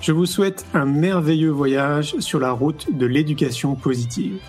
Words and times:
Je 0.00 0.12
vous 0.12 0.24
souhaite 0.24 0.64
un 0.72 0.86
merveilleux 0.86 1.50
voyage 1.50 2.18
sur 2.20 2.40
la 2.40 2.52
route 2.52 2.86
de 2.96 3.04
l'éducation 3.04 3.74
positive. 3.74 4.40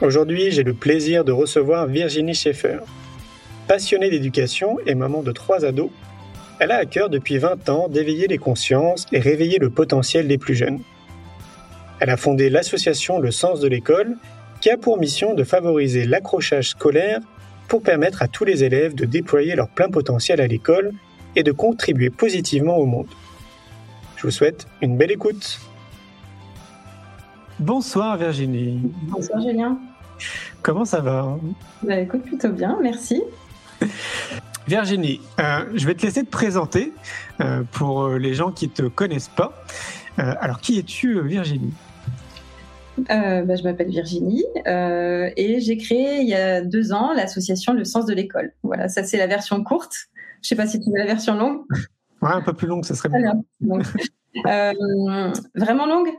Aujourd'hui, 0.00 0.52
j'ai 0.52 0.62
le 0.62 0.74
plaisir 0.74 1.24
de 1.24 1.32
recevoir 1.32 1.88
Virginie 1.88 2.34
Schaeffer. 2.34 2.78
Passionnée 3.66 4.10
d'éducation 4.10 4.78
et 4.86 4.94
maman 4.94 5.24
de 5.24 5.32
trois 5.32 5.64
ados, 5.64 5.90
elle 6.60 6.70
a 6.70 6.76
à 6.76 6.84
cœur 6.84 7.10
depuis 7.10 7.38
20 7.38 7.68
ans 7.68 7.88
d'éveiller 7.88 8.28
les 8.28 8.38
consciences 8.38 9.06
et 9.10 9.18
réveiller 9.18 9.58
le 9.58 9.70
potentiel 9.70 10.28
des 10.28 10.38
plus 10.38 10.54
jeunes. 10.54 10.80
Elle 11.98 12.10
a 12.10 12.16
fondé 12.16 12.48
l'association 12.48 13.18
Le 13.18 13.32
Sens 13.32 13.58
de 13.58 13.66
l'école, 13.66 14.16
qui 14.60 14.70
a 14.70 14.76
pour 14.76 14.98
mission 14.98 15.34
de 15.34 15.42
favoriser 15.42 16.04
l'accrochage 16.04 16.70
scolaire 16.70 17.18
pour 17.66 17.82
permettre 17.82 18.22
à 18.22 18.28
tous 18.28 18.44
les 18.44 18.62
élèves 18.62 18.94
de 18.94 19.04
déployer 19.04 19.56
leur 19.56 19.68
plein 19.68 19.88
potentiel 19.88 20.40
à 20.40 20.46
l'école 20.46 20.92
et 21.36 21.42
de 21.42 21.52
contribuer 21.52 22.10
positivement 22.10 22.76
au 22.76 22.86
monde. 22.86 23.08
Je 24.16 24.26
vous 24.26 24.30
souhaite 24.30 24.66
une 24.82 24.96
belle 24.96 25.10
écoute. 25.10 25.60
Bonsoir 27.58 28.16
Virginie. 28.16 28.80
Bonsoir 29.02 29.40
Julien. 29.40 29.78
Comment 30.62 30.84
ça 30.84 31.00
va? 31.00 31.38
Bah, 31.82 31.98
Écoute, 31.98 32.22
plutôt 32.22 32.50
bien, 32.50 32.78
merci. 32.82 33.22
Virginie, 34.68 35.20
euh, 35.40 35.64
je 35.74 35.86
vais 35.86 35.94
te 35.94 36.02
laisser 36.02 36.24
te 36.24 36.30
présenter 36.30 36.92
euh, 37.40 37.62
pour 37.72 38.02
euh, 38.02 38.18
les 38.18 38.34
gens 38.34 38.52
qui 38.52 38.66
ne 38.66 38.72
te 38.72 38.82
connaissent 38.82 39.30
pas. 39.34 39.64
alors, 40.16 40.60
qui 40.60 40.78
es-tu 40.78 41.20
Virginie? 41.22 41.72
Bah, 42.98 43.56
je 43.56 43.62
m'appelle 43.62 43.88
Virginie 43.88 44.44
et 44.66 45.60
j'ai 45.60 45.76
créé 45.76 46.20
il 46.20 46.28
y 46.28 46.34
a 46.34 46.60
deux 46.60 46.92
ans 46.92 47.12
l'association 47.12 47.72
Le 47.72 47.84
Sens 47.84 48.06
de 48.06 48.14
l'école. 48.14 48.52
Voilà, 48.62 48.88
ça 48.88 49.02
c'est 49.04 49.16
la 49.18 49.26
version 49.26 49.62
courte. 49.64 50.08
Je 50.42 50.48
sais 50.48 50.56
pas 50.56 50.66
si 50.66 50.80
tu 50.80 50.90
veux 50.90 50.98
la 50.98 51.06
version 51.06 51.34
longue. 51.34 51.62
Ouais, 52.22 52.32
un 52.32 52.42
peu 52.42 52.52
plus 52.52 52.66
longue, 52.66 52.84
ça 52.84 52.94
serait 52.94 53.08
bien. 53.08 53.42
Euh, 54.46 55.32
vraiment 55.56 55.86
longue? 55.86 56.10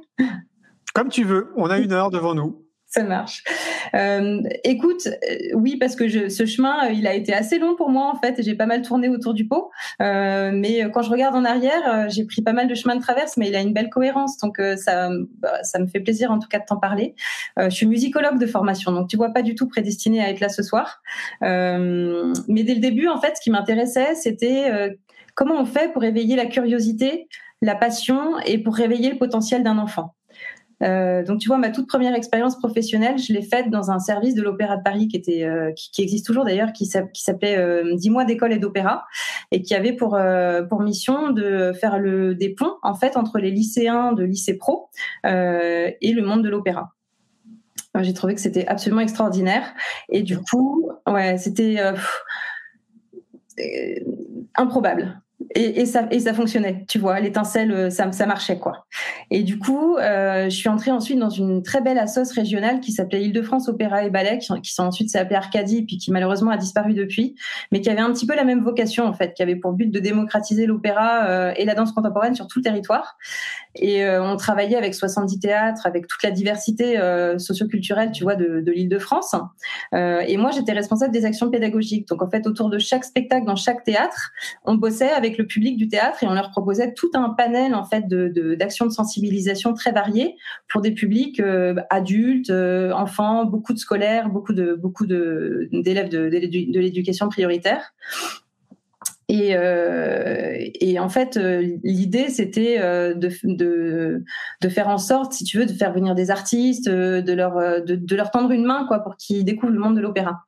Comme 0.94 1.08
tu 1.08 1.24
veux, 1.24 1.54
on 1.56 1.70
a 1.70 1.78
une 1.78 1.94
heure 1.94 2.10
devant 2.10 2.36
nous. 2.36 2.61
Ça 2.94 3.04
marche. 3.04 3.46
Euh, 3.94 4.42
écoute, 4.66 5.08
euh, 5.08 5.38
oui, 5.54 5.78
parce 5.78 5.96
que 5.96 6.10
je, 6.10 6.28
ce 6.28 6.46
chemin, 6.46 6.90
il 6.90 7.08
a 7.08 7.14
été 7.14 7.34
assez 7.34 7.58
long 7.58 7.78
pour 7.78 7.90
moi 7.90 8.12
en 8.14 8.20
fait, 8.20 8.42
j'ai 8.44 8.54
pas 8.54 8.66
mal 8.66 8.82
tourné 8.82 9.08
autour 9.08 9.34
du 9.34 9.48
pot. 9.48 9.72
Euh, 10.02 10.52
mais 10.54 10.82
quand 10.92 11.02
je 11.02 11.10
regarde 11.10 11.34
en 11.34 11.46
arrière, 11.46 12.10
j'ai 12.10 12.26
pris 12.26 12.42
pas 12.42 12.52
mal 12.52 12.68
de 12.68 12.76
chemins 12.76 12.98
de 12.98 13.02
traverse, 13.02 13.38
mais 13.38 13.48
il 13.48 13.56
a 13.56 13.62
une 13.62 13.72
belle 13.72 13.90
cohérence, 13.90 14.38
donc 14.40 14.62
ça, 14.76 15.10
bah, 15.40 15.64
ça 15.64 15.80
me 15.80 15.88
fait 15.88 16.02
plaisir 16.02 16.32
en 16.32 16.40
tout 16.40 16.50
cas 16.50 16.60
de 16.60 16.66
t'en 16.66 16.80
parler. 16.80 17.16
je 17.58 17.70
suis 17.70 17.86
musicologue 17.86 18.38
de 18.38 18.46
formation, 18.46 18.92
donc 18.92 19.08
tu 19.08 19.16
vois 19.16 19.30
pas 19.30 19.42
du 19.42 19.56
tout 19.56 19.70
prédestinée 19.70 20.22
à 20.22 20.30
être 20.30 20.42
là 20.42 20.50
ce 20.50 20.62
soir. 20.62 21.02
mais 21.40 22.64
dès 22.64 22.74
le 22.74 22.82
début, 22.82 23.08
en 23.08 23.22
fait, 23.22 23.38
ce 23.38 23.42
qui 23.42 23.52
m'intéressait, 23.52 24.16
c'était 24.16 24.98
comment 25.34 25.62
on 25.62 25.66
fait 25.66 25.94
pour 25.94 26.04
éveiller 26.04 26.36
la 26.36 26.46
curiosité, 26.46 27.30
la 27.62 27.76
passion 27.76 28.38
et 28.46 28.58
pour 28.58 28.76
réveiller 28.76 29.12
le 29.12 29.18
potentiel 29.18 29.64
d'un 29.64 29.78
enfant. 29.78 30.14
Euh, 30.82 31.24
donc 31.24 31.40
tu 31.40 31.48
vois, 31.48 31.58
ma 31.58 31.70
toute 31.70 31.88
première 31.88 32.16
expérience 32.16 32.58
professionnelle, 32.58 33.18
je 33.18 33.34
l'ai 33.34 33.42
faite 33.42 33.70
dans 33.70 33.92
un 33.92 34.00
service 34.00 34.36
de 34.36 34.42
l'Opéra 34.42 34.78
de 34.78 34.84
Paris 34.84 35.08
qui 35.08 35.18
était, 35.18 35.44
euh, 35.44 35.72
qui, 35.74 36.02
existe 36.02 36.26
toujours 36.26 36.46
d'ailleurs, 36.46 36.74
qui 36.74 36.86
s'appelait 36.86 37.58
euh, 37.58 37.96
10 37.96 38.10
mois 38.10 38.26
d'école 38.26 38.54
et 38.54 38.58
d'opéra, 38.58 39.06
et 39.52 39.62
qui 39.62 39.76
avait 39.76 39.94
pour 39.94 40.16
euh, 40.16 40.64
mission 40.80 41.30
de 41.30 41.74
faire 41.80 42.00
des 42.02 42.56
ponts 42.58 42.74
en 42.82 42.96
fait 42.96 43.16
entre 43.16 43.38
les 43.38 43.52
lycéens 43.52 44.14
de 44.14 44.24
lycée 44.24 44.58
pro 44.58 44.90
et 45.24 46.12
le 46.14 46.22
monde 46.24 46.44
de 46.44 46.50
l'opéra. 46.50 46.94
J'ai 48.00 48.14
trouvé 48.14 48.34
que 48.34 48.42
c'était 48.42 48.66
absolument 48.68 49.02
extraordinaire, 49.02 49.74
et 50.10 50.24
du 50.24 50.40
coup, 50.40 50.90
ouais, 51.08 51.38
c'était 51.38 51.78
improbable 54.56 55.22
et, 55.56 55.86
ça, 55.86 56.34
fonctionnait, 56.34 56.86
tu 56.88 57.00
vois, 57.00 57.20
l'étincelle, 57.20 57.72
euh, 57.72 57.90
ça, 57.90 58.26
marchait 58.26 58.60
quoi. 58.60 58.86
Et 59.30 59.44
du 59.44 59.60
coup, 59.60 59.98
euh, 59.98 60.46
je 60.46 60.56
suis 60.56 60.70
entrée 60.70 60.92
ensuite 60.92 61.20
dans 61.20 61.30
une 61.30 61.64
très 61.64 61.82
belle 61.82 61.98
assoce 61.98 62.32
régionale 62.32 62.80
qui 62.80 62.92
s'appelait 62.92 63.24
Île-de-France 63.24 63.68
Opéra 63.70 64.04
et 64.04 64.10
Ballet, 64.10 64.40
qui, 64.40 64.54
qui 64.62 64.82
ensuite 64.82 65.10
s'appelée 65.10 65.36
Arcadie, 65.36 65.84
puis 65.84 65.98
qui 65.98 66.12
malheureusement 66.12 66.52
a 66.52 66.58
disparu 66.58 66.94
depuis, 66.94 67.36
mais 67.72 67.82
qui 67.82 67.90
avait 67.90 68.02
un 68.02 68.12
petit 68.12 68.26
peu 68.26 68.36
la 68.36 68.44
même 68.44 68.62
vocation 68.62 69.06
en 69.06 69.14
fait, 69.14 69.34
qui 69.34 69.44
avait 69.44 69.56
pour 69.56 69.74
but 69.74 69.92
de 69.92 70.00
démocratiser 70.00 70.66
l'opéra 70.66 71.26
euh, 71.26 71.54
et 71.56 71.66
la 71.66 71.76
danse 71.76 71.92
contemporaine 71.92 72.36
sur 72.36 72.48
tout 72.48 72.60
le 72.60 72.64
territoire. 72.64 73.18
Et 73.76 74.06
on 74.06 74.36
travaillait 74.36 74.76
avec 74.76 74.94
70 74.94 75.40
théâtres, 75.40 75.88
avec 75.88 76.06
toute 76.06 76.22
la 76.24 76.32
diversité 76.32 77.00
socioculturelle, 77.38 78.12
tu 78.12 78.24
vois, 78.24 78.36
de, 78.36 78.60
de 78.60 78.72
l'Île-de-France. 78.72 79.34
et 79.94 80.36
moi, 80.36 80.52
j'étais 80.52 80.74
responsable 80.74 81.14
des 81.14 81.24
actions 81.24 81.50
pédagogiques. 81.50 82.06
Donc 82.10 82.22
en 82.22 82.30
fait, 82.30 82.46
autour 82.48 82.70
de 82.70 82.78
chaque 82.80 83.06
spectacle 83.06 83.46
dans 83.46 83.56
chaque 83.56 83.86
théâtre, 83.86 84.32
on 84.66 84.76
bossait 84.76 85.12
avec 85.12 85.31
le 85.38 85.46
public 85.46 85.78
du 85.78 85.88
théâtre 85.88 86.24
et 86.24 86.28
on 86.28 86.34
leur 86.34 86.52
proposait 86.52 86.94
tout 86.94 87.12
un 87.14 87.30
panel 87.30 87.76
en 87.76 87.86
fait 87.86 88.08
d'actions 88.08 88.86
de, 88.86 88.92
sensibilisation 88.92 89.74
très 89.74 89.92
variées 89.92 90.36
pour 90.70 90.82
des 90.82 90.92
publics 90.92 91.40
euh, 91.40 91.76
adultes, 91.90 92.50
euh, 92.50 92.92
enfants, 92.92 93.46
beaucoup 93.46 93.74
de 93.74 93.80
scolaires, 93.80 94.30
beaucoup 94.30 94.54
de 94.54 94.74
beaucoup 94.74 95.06
d'élèves 95.06 96.10
de, 96.10 96.30
de 96.30 96.80
l'éducation 96.80 97.30
prioritaire. 97.30 97.94
Et, 99.30 99.56
euh, 99.56 100.68
en 101.00 101.08
fait, 101.08 101.40
l'idée, 101.84 102.28
c'était 102.28 102.80
de, 103.16 103.30
de, 104.62 104.70
faire 104.70 104.90
en 104.90 104.98
sorte, 104.98 105.32
si 105.32 105.46
tu 105.46 105.58
veux, 105.58 105.66
de 105.66 105.72
faire 105.72 105.94
venir 105.94 106.16
des 106.16 106.32
artistes, 106.32 106.90
de 106.90 107.34
leur, 107.34 107.82
de 107.82 108.16
leur 108.16 108.30
tendre 108.30 108.52
une 108.52 108.66
main, 108.66 108.86
quoi, 108.90 109.00
pour 109.00 109.16
qu'ils 109.16 109.46
découvrent 109.46 109.72
le 109.72 109.80
monde 109.80 109.96
de 109.96 110.02
l'opéra. 110.02 110.42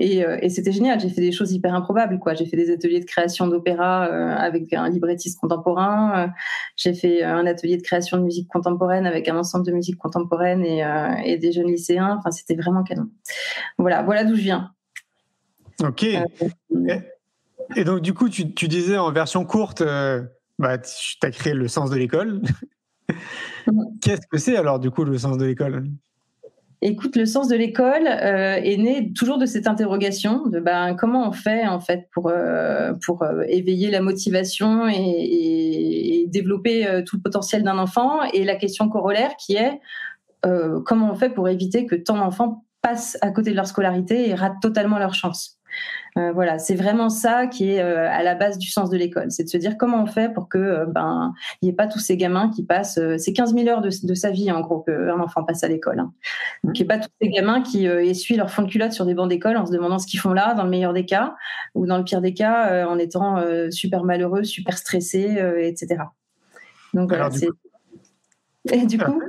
Euh, 0.00 0.38
et, 0.40 0.48
c'était 0.48 0.72
génial. 0.72 1.00
J'ai 1.00 1.08
fait 1.08 1.20
des 1.20 1.32
choses 1.32 1.52
hyper 1.52 1.74
improbables, 1.74 2.18
quoi. 2.18 2.34
J'ai 2.34 2.46
fait 2.46 2.56
des 2.56 2.70
ateliers 2.70 3.00
de 3.00 3.04
création 3.04 3.46
d'opéra 3.46 4.08
euh, 4.08 4.34
avec 4.36 4.72
un 4.72 4.88
librettiste 4.88 5.40
contemporain. 5.40 6.24
Euh, 6.24 6.28
j'ai 6.76 6.94
fait 6.94 7.22
un 7.22 7.46
atelier 7.46 7.76
de 7.76 7.82
création 7.82 8.16
de 8.16 8.22
musique 8.22 8.48
contemporaine 8.48 9.06
avec 9.06 9.28
un 9.28 9.36
ensemble 9.36 9.66
de 9.66 9.72
musique 9.72 9.98
contemporaine 9.98 10.64
et, 10.64 11.38
des 11.38 11.52
jeunes 11.52 11.68
lycéens. 11.68 12.16
Enfin, 12.18 12.30
c'était 12.30 12.56
vraiment 12.56 12.82
canon. 12.82 13.08
Voilà, 13.78 14.02
voilà 14.02 14.24
d'où 14.24 14.34
je 14.34 14.42
viens. 14.42 14.70
Ok. 15.82 16.04
et 17.76 17.84
donc, 17.84 18.00
du 18.00 18.14
coup, 18.14 18.28
tu, 18.28 18.44
disais 18.44 18.98
en 18.98 19.10
version 19.12 19.44
courte, 19.44 19.82
bah, 20.58 20.78
tu 20.78 21.16
as 21.22 21.30
créé 21.30 21.54
le 21.54 21.68
sens 21.68 21.90
de 21.90 21.96
l'école. 21.96 22.42
Qu'est-ce 24.00 24.26
que 24.30 24.38
c'est 24.38 24.56
alors, 24.56 24.78
du 24.78 24.90
coup, 24.90 25.04
le 25.04 25.18
sens 25.18 25.38
de 25.38 25.44
l'école? 25.44 25.84
Écoute, 26.84 27.14
le 27.14 27.26
sens 27.26 27.46
de 27.46 27.54
l'école 27.54 28.08
euh, 28.08 28.56
est 28.56 28.76
né 28.76 29.12
toujours 29.12 29.38
de 29.38 29.46
cette 29.46 29.68
interrogation 29.68 30.48
de 30.48 30.58
ben, 30.58 30.96
comment 30.96 31.28
on 31.28 31.30
fait 31.30 31.64
en 31.64 31.78
fait 31.78 32.08
pour 32.12 32.28
euh, 32.28 32.92
euh, 32.92 33.44
éveiller 33.46 33.88
la 33.88 34.02
motivation 34.02 34.88
et, 34.88 36.26
développer 36.26 37.02
tout 37.04 37.16
le 37.16 37.22
potentiel 37.22 37.62
d'un 37.62 37.76
enfant 37.76 38.22
et 38.32 38.42
la 38.44 38.54
question 38.56 38.88
corollaire 38.88 39.36
qui 39.36 39.54
est 39.54 39.80
comment 40.42 41.10
on 41.10 41.14
fait 41.14 41.28
pour 41.28 41.46
éviter 41.46 41.84
que 41.84 41.94
tant 41.94 42.16
d'enfants 42.16 42.64
passent 42.80 43.18
à 43.20 43.30
côté 43.32 43.50
de 43.50 43.56
leur 43.56 43.66
scolarité 43.66 44.30
et 44.30 44.34
ratent 44.34 44.62
totalement 44.62 44.98
leur 44.98 45.12
chance? 45.12 45.60
Euh, 46.18 46.32
voilà, 46.32 46.58
c'est 46.58 46.74
vraiment 46.74 47.08
ça 47.08 47.46
qui 47.46 47.70
est 47.70 47.80
euh, 47.80 48.06
à 48.10 48.22
la 48.22 48.34
base 48.34 48.58
du 48.58 48.70
sens 48.70 48.90
de 48.90 48.98
l'école, 48.98 49.30
c'est 49.30 49.44
de 49.44 49.48
se 49.48 49.56
dire 49.56 49.78
comment 49.78 50.02
on 50.02 50.06
fait 50.06 50.30
pour 50.30 50.46
que 50.46 50.58
euh, 50.58 50.84
ben 50.86 51.32
il 51.60 51.66
n'y 51.66 51.70
ait 51.70 51.74
pas 51.74 51.86
tous 51.86 52.00
ces 52.00 52.18
gamins 52.18 52.50
qui 52.50 52.64
passent, 52.64 53.00
c'est 53.16 53.32
15 53.32 53.54
000 53.54 53.68
heures 53.68 53.80
de, 53.80 53.90
sa 53.90 54.30
vie 54.30 54.52
en 54.52 54.60
gros 54.60 54.80
qu'un 54.80 55.18
enfant 55.20 55.42
passe 55.42 55.64
à 55.64 55.68
l'école. 55.68 56.00
Hein. 56.00 56.12
Donc 56.64 56.78
il 56.78 56.82
n'y 56.82 56.84
ait 56.84 56.96
pas 56.96 56.98
tous 56.98 57.10
ces 57.20 57.28
gamins 57.30 57.62
qui 57.62 57.86
essuient 57.86 58.36
leur 58.36 58.50
fond 58.50 58.62
de 58.62 58.70
culotte 58.70 58.92
sur 58.92 59.06
des 59.06 59.14
bancs 59.14 59.28
d'école 59.28 59.56
en 59.56 59.64
se 59.64 59.72
demandant 59.72 59.98
ce 59.98 60.06
qu'ils 60.06 60.20
font 60.20 60.34
là, 60.34 60.52
dans 60.52 60.64
le 60.64 60.70
meilleur 60.70 60.92
des 60.92 61.06
cas, 61.06 61.34
ou 61.74 61.86
dans 61.86 61.96
le 61.96 62.04
pire 62.04 62.20
des 62.20 62.34
cas 62.34 62.86
en 62.86 62.98
étant 62.98 63.42
super 63.70 64.04
malheureux, 64.04 64.44
super 64.44 64.76
stressés, 64.76 65.38
etc. 65.60 66.02
Donc 66.92 67.08
voilà, 67.08 67.30
c'est. 67.30 67.48
Et 68.72 68.86
du 68.86 68.98
coup, 68.98 69.20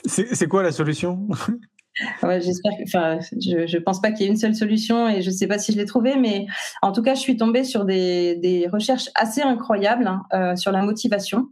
c'est 0.00 0.48
quoi 0.48 0.62
la 0.64 0.72
solution? 0.72 1.28
J'espère 2.22 2.72
que, 2.76 2.82
enfin, 2.84 3.18
je, 3.32 3.66
je 3.66 3.78
pense 3.78 4.00
pas 4.00 4.10
qu'il 4.10 4.22
y 4.22 4.28
ait 4.28 4.32
une 4.32 4.36
seule 4.36 4.54
solution 4.54 5.08
et 5.08 5.22
je 5.22 5.30
sais 5.30 5.46
pas 5.46 5.58
si 5.58 5.72
je 5.72 5.78
l'ai 5.78 5.84
trouvée, 5.84 6.16
mais 6.16 6.46
en 6.82 6.92
tout 6.92 7.02
cas, 7.02 7.14
je 7.14 7.20
suis 7.20 7.36
tombée 7.36 7.64
sur 7.64 7.84
des, 7.84 8.36
des 8.36 8.66
recherches 8.68 9.10
assez 9.14 9.42
incroyables 9.42 10.06
hein, 10.06 10.22
euh, 10.32 10.56
sur 10.56 10.72
la 10.72 10.82
motivation. 10.82 11.48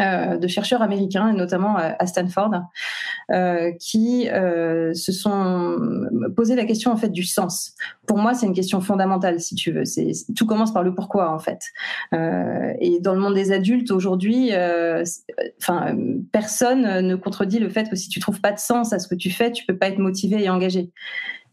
Euh, 0.00 0.38
de 0.38 0.46
chercheurs 0.46 0.80
américains, 0.80 1.32
notamment 1.32 1.78
euh, 1.78 1.90
à 1.98 2.06
Stanford, 2.06 2.62
qui 3.78 4.28
euh, 4.28 4.92
se 4.94 5.12
sont 5.12 5.78
posé 6.36 6.54
la 6.54 6.64
question 6.64 6.92
en 6.92 6.96
fait 6.96 7.08
du 7.08 7.24
sens. 7.24 7.74
Pour 8.06 8.18
moi, 8.18 8.34
c'est 8.34 8.46
une 8.46 8.52
question 8.52 8.80
fondamentale, 8.80 9.40
si 9.40 9.54
tu 9.54 9.72
veux. 9.72 9.84
Tout 10.36 10.46
commence 10.46 10.72
par 10.72 10.82
le 10.82 10.94
pourquoi 10.94 11.32
en 11.32 11.38
fait. 11.38 11.60
Euh, 12.14 12.72
et 12.78 13.00
dans 13.00 13.14
le 13.14 13.20
monde 13.20 13.34
des 13.34 13.52
adultes 13.52 13.90
aujourd'hui, 13.90 14.50
enfin, 15.60 15.96
personne 16.30 17.06
ne 17.06 17.14
contredit 17.16 17.58
le 17.58 17.68
fait 17.68 17.88
que 17.88 17.96
si 17.96 18.08
tu 18.08 18.20
trouves 18.20 18.40
pas 18.40 18.52
de 18.52 18.58
sens 18.58 18.92
à 18.92 18.98
ce 18.98 19.08
que 19.08 19.14
tu 19.14 19.30
fais, 19.30 19.50
tu 19.50 19.64
peux 19.64 19.76
pas 19.76 19.88
être 19.88 19.98
motivé 19.98 20.42
et 20.42 20.50
engagé. 20.50 20.90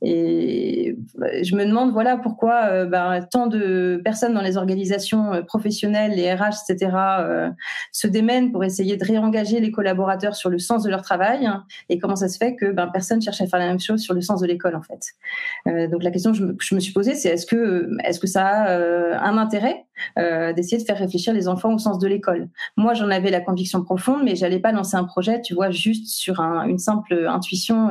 Et 0.01 0.95
je 1.43 1.55
me 1.55 1.65
demande, 1.65 1.91
voilà, 1.91 2.17
pourquoi 2.17 2.65
euh, 2.67 2.85
ben, 2.85 3.21
tant 3.29 3.47
de 3.47 4.01
personnes 4.03 4.33
dans 4.33 4.41
les 4.41 4.55
organisations 4.55 5.33
euh, 5.33 5.41
professionnelles, 5.41 6.13
les 6.15 6.33
RH, 6.33 6.69
etc., 6.69 6.91
euh, 7.19 7.49
se 7.91 8.07
démènent 8.07 8.51
pour 8.51 8.63
essayer 8.63 8.95
de 8.95 9.03
réengager 9.03 9.59
les 9.59 9.71
collaborateurs 9.71 10.35
sur 10.35 10.49
le 10.49 10.57
sens 10.57 10.83
de 10.83 10.89
leur 10.89 11.01
travail, 11.01 11.45
hein, 11.45 11.65
et 11.89 11.99
comment 11.99 12.15
ça 12.15 12.29
se 12.29 12.37
fait 12.37 12.55
que 12.55 12.71
ben, 12.71 12.87
personne 12.87 13.21
cherche 13.21 13.41
à 13.41 13.47
faire 13.47 13.59
la 13.59 13.67
même 13.67 13.79
chose 13.79 13.99
sur 13.99 14.13
le 14.13 14.21
sens 14.21 14.41
de 14.41 14.47
l'école, 14.47 14.75
en 14.75 14.81
fait. 14.81 15.87
donc 15.89 16.03
la 16.03 16.11
question 16.11 16.31
que 16.31 16.37
je 16.37 16.45
me, 16.45 16.55
je 16.59 16.75
me 16.75 16.79
suis 16.79 16.93
posée, 16.93 17.15
c'est 17.15 17.29
est-ce 17.29 17.45
que, 17.45 17.89
est-ce 18.03 18.19
que 18.19 18.27
ça 18.27 18.45
a 18.45 19.19
un 19.21 19.37
intérêt 19.37 19.85
d'essayer 20.17 20.77
de 20.77 20.83
faire 20.83 20.97
réfléchir 20.97 21.33
les 21.33 21.47
enfants 21.47 21.73
au 21.73 21.77
sens 21.77 21.99
de 21.99 22.07
l'école? 22.07 22.49
Moi, 22.77 22.93
j'en 22.93 23.09
avais 23.09 23.31
la 23.31 23.41
conviction 23.41 23.83
profonde, 23.83 24.21
mais 24.23 24.35
j'allais 24.35 24.59
pas 24.59 24.71
lancer 24.71 24.95
un 24.95 25.03
projet, 25.03 25.41
tu 25.41 25.53
vois, 25.53 25.71
juste 25.71 26.07
sur 26.07 26.39
un, 26.39 26.65
une 26.67 26.79
simple 26.79 27.27
intuition 27.27 27.89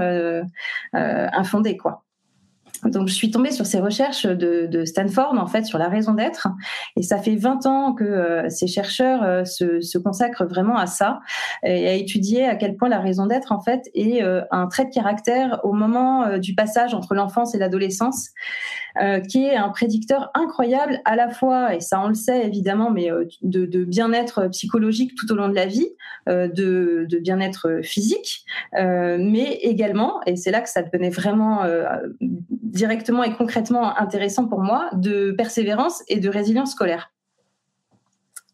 infondée, 0.93 1.77
quoi. 1.77 1.98
Donc, 2.85 3.09
je 3.09 3.15
suis 3.15 3.31
tombée 3.31 3.51
sur 3.51 3.67
ces 3.67 3.81
recherches 3.81 4.27
de, 4.27 4.85
Stanford, 4.85 5.35
en 5.39 5.47
fait, 5.47 5.65
sur 5.65 5.79
la 5.79 5.89
raison 5.89 6.15
d'être. 6.15 6.49
Et 6.97 7.03
ça 7.03 7.19
fait 7.19 7.37
20 7.37 7.67
ans 7.67 7.93
que 7.95 8.05
euh, 8.05 8.49
ces 8.49 8.67
chercheurs 8.67 9.23
euh, 9.23 9.45
se, 9.45 9.99
consacrent 9.99 10.47
vraiment 10.47 10.77
à 10.77 10.87
ça 10.87 11.21
et 11.63 11.89
à 11.89 11.95
étudier 11.95 12.45
à 12.45 12.55
quel 12.55 12.77
point 12.77 12.89
la 12.89 13.01
raison 13.01 13.27
d'être, 13.27 13.53
en 13.53 13.61
fait, 13.61 13.91
est 13.95 14.23
euh, 14.23 14.43
un 14.51 14.67
trait 14.67 14.85
de 14.85 14.91
caractère 14.91 15.61
au 15.65 15.73
moment 15.73 16.39
du 16.39 16.55
passage 16.55 16.95
entre 16.95 17.15
l'enfance 17.15 17.55
et 17.55 17.59
l'adolescence, 17.59 18.31
qui 19.29 19.45
est 19.45 19.57
un 19.57 19.69
prédicteur 19.69 20.31
incroyable 20.35 21.01
à 21.05 21.17
la 21.17 21.31
fois, 21.31 21.75
et 21.75 21.81
ça 21.81 22.01
on 22.01 22.09
le 22.09 22.15
sait 22.15 22.47
évidemment, 22.47 22.91
mais 22.91 23.11
de, 23.43 23.85
bien-être 23.85 24.49
psychologique 24.49 25.15
tout 25.15 25.31
au 25.33 25.37
long 25.37 25.49
de 25.49 25.55
la 25.55 25.67
vie, 25.67 25.89
de, 26.27 27.07
de 27.09 27.19
bien-être 27.19 27.81
physique, 27.83 28.45
mais 28.73 29.59
également, 29.63 30.21
et 30.27 30.37
c'est 30.37 30.51
là 30.51 30.61
que 30.61 30.69
ça 30.69 30.83
devenait 30.83 31.11
vraiment 31.11 31.63
directement 32.21 33.23
et 33.23 33.35
concrètement 33.35 33.97
intéressant 33.99 34.47
pour 34.47 34.61
moi 34.61 34.91
de 34.93 35.33
persévérance 35.33 36.03
et 36.09 36.21
de 36.21 36.29
résilience 36.29 36.73
scolaire. 36.73 37.13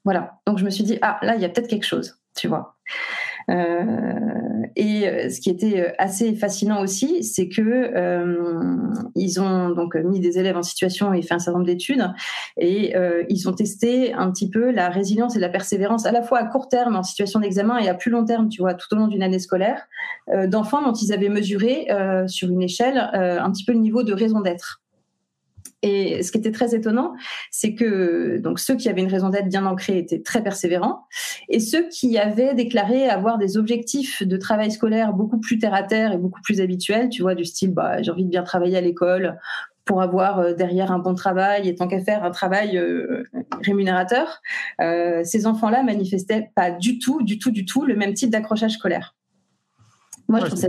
Voilà. 0.04 0.38
Donc 0.46 0.58
je 0.58 0.64
me 0.64 0.70
suis 0.70 0.84
dit 0.84 0.98
ah 1.02 1.18
là 1.22 1.34
il 1.34 1.42
y 1.42 1.44
a 1.44 1.48
peut-être 1.48 1.68
quelque 1.68 1.86
chose, 1.86 2.18
tu 2.36 2.48
vois. 2.48 2.76
Euh, 3.50 4.43
et 4.76 5.08
euh, 5.08 5.30
ce 5.30 5.40
qui 5.40 5.50
était 5.50 5.80
euh, 5.80 5.92
assez 5.98 6.34
fascinant 6.34 6.82
aussi, 6.82 7.22
c'est 7.22 7.48
que 7.48 7.62
euh, 7.62 8.76
ils 9.14 9.40
ont 9.40 9.70
donc 9.70 9.94
mis 9.94 10.20
des 10.20 10.38
élèves 10.38 10.56
en 10.56 10.62
situation 10.62 11.12
et 11.12 11.22
fait 11.22 11.34
un 11.34 11.38
certain 11.38 11.58
nombre 11.58 11.66
d'études, 11.66 12.04
et 12.58 12.94
ils 13.28 13.48
ont 13.48 13.52
testé 13.52 14.12
un 14.12 14.30
petit 14.30 14.50
peu 14.50 14.70
la 14.70 14.88
résilience 14.88 15.36
et 15.36 15.38
la 15.38 15.48
persévérance 15.48 16.06
à 16.06 16.12
la 16.12 16.22
fois 16.22 16.38
à 16.38 16.44
court 16.44 16.68
terme 16.68 16.96
en 16.96 17.02
situation 17.02 17.40
d'examen 17.40 17.78
et 17.78 17.88
à 17.88 17.94
plus 17.94 18.10
long 18.10 18.24
terme, 18.24 18.48
tu 18.48 18.62
vois, 18.62 18.74
tout 18.74 18.92
au 18.92 18.96
long 18.96 19.08
d'une 19.08 19.22
année 19.22 19.38
scolaire, 19.38 19.86
d'enfants 20.46 20.82
dont 20.82 20.92
ils 20.92 21.12
avaient 21.12 21.28
mesuré 21.28 21.88
sur 22.26 22.48
une 22.50 22.62
échelle 22.62 22.98
un 22.98 23.50
petit 23.50 23.64
peu 23.64 23.72
le 23.72 23.78
niveau 23.78 24.02
de 24.02 24.12
raison 24.12 24.40
d'être. 24.40 24.83
Et 25.82 26.22
ce 26.22 26.32
qui 26.32 26.38
était 26.38 26.50
très 26.50 26.74
étonnant, 26.74 27.14
c'est 27.50 27.74
que 27.74 28.38
donc 28.38 28.58
ceux 28.58 28.74
qui 28.74 28.88
avaient 28.88 29.02
une 29.02 29.10
raison 29.10 29.28
d'être 29.28 29.48
bien 29.48 29.66
ancrée 29.66 29.98
étaient 29.98 30.22
très 30.22 30.42
persévérants, 30.42 31.04
et 31.48 31.60
ceux 31.60 31.88
qui 31.88 32.16
avaient 32.16 32.54
déclaré 32.54 33.08
avoir 33.08 33.36
des 33.36 33.58
objectifs 33.58 34.22
de 34.22 34.36
travail 34.38 34.70
scolaire 34.70 35.12
beaucoup 35.12 35.38
plus 35.38 35.58
terre 35.58 35.74
à 35.74 35.82
terre 35.82 36.12
et 36.12 36.18
beaucoup 36.18 36.40
plus 36.40 36.60
habituels, 36.60 37.10
tu 37.10 37.22
vois, 37.22 37.34
du 37.34 37.44
style 37.44 37.72
bah, 37.72 38.00
j'ai 38.00 38.10
envie 38.10 38.24
de 38.24 38.30
bien 38.30 38.42
travailler 38.42 38.78
à 38.78 38.80
l'école 38.80 39.38
pour 39.84 40.00
avoir 40.00 40.38
euh, 40.38 40.54
derrière 40.54 40.90
un 40.90 40.98
bon 40.98 41.14
travail 41.14 41.68
et 41.68 41.74
tant 41.74 41.86
qu'à 41.88 42.00
faire 42.00 42.24
un 42.24 42.30
travail 42.30 42.78
euh, 42.78 43.24
rémunérateur, 43.60 44.40
euh, 44.80 45.22
ces 45.24 45.46
enfants-là 45.46 45.82
manifestaient 45.82 46.50
pas 46.54 46.70
du 46.70 46.98
tout, 46.98 47.22
du 47.22 47.38
tout, 47.38 47.50
du 47.50 47.64
tout 47.64 47.84
le 47.84 47.94
même 47.94 48.14
type 48.14 48.30
d'accrochage 48.30 48.72
scolaire. 48.72 49.14
Moi, 50.28 50.40
je 50.40 50.46
trouve 50.46 50.58
ça. 50.58 50.68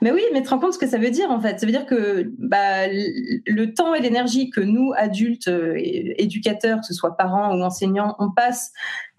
Mais 0.00 0.10
oui, 0.10 0.22
mais 0.32 0.42
te 0.42 0.48
rends 0.48 0.58
compte 0.58 0.72
ce 0.72 0.78
que 0.78 0.86
ça 0.86 0.98
veut 0.98 1.10
dire 1.10 1.30
en 1.30 1.40
fait. 1.40 1.60
Ça 1.60 1.66
veut 1.66 1.72
dire 1.72 1.84
que 1.84 2.32
bah, 2.38 2.86
le 2.88 3.66
temps 3.74 3.94
et 3.94 4.00
l'énergie 4.00 4.48
que 4.50 4.60
nous, 4.60 4.92
adultes, 4.96 5.48
euh, 5.48 5.74
éducateurs, 5.76 6.80
que 6.80 6.86
ce 6.86 6.94
soit 6.94 7.16
parents 7.16 7.54
ou 7.54 7.62
enseignants, 7.62 8.16
on 8.18 8.30
passe 8.30 8.72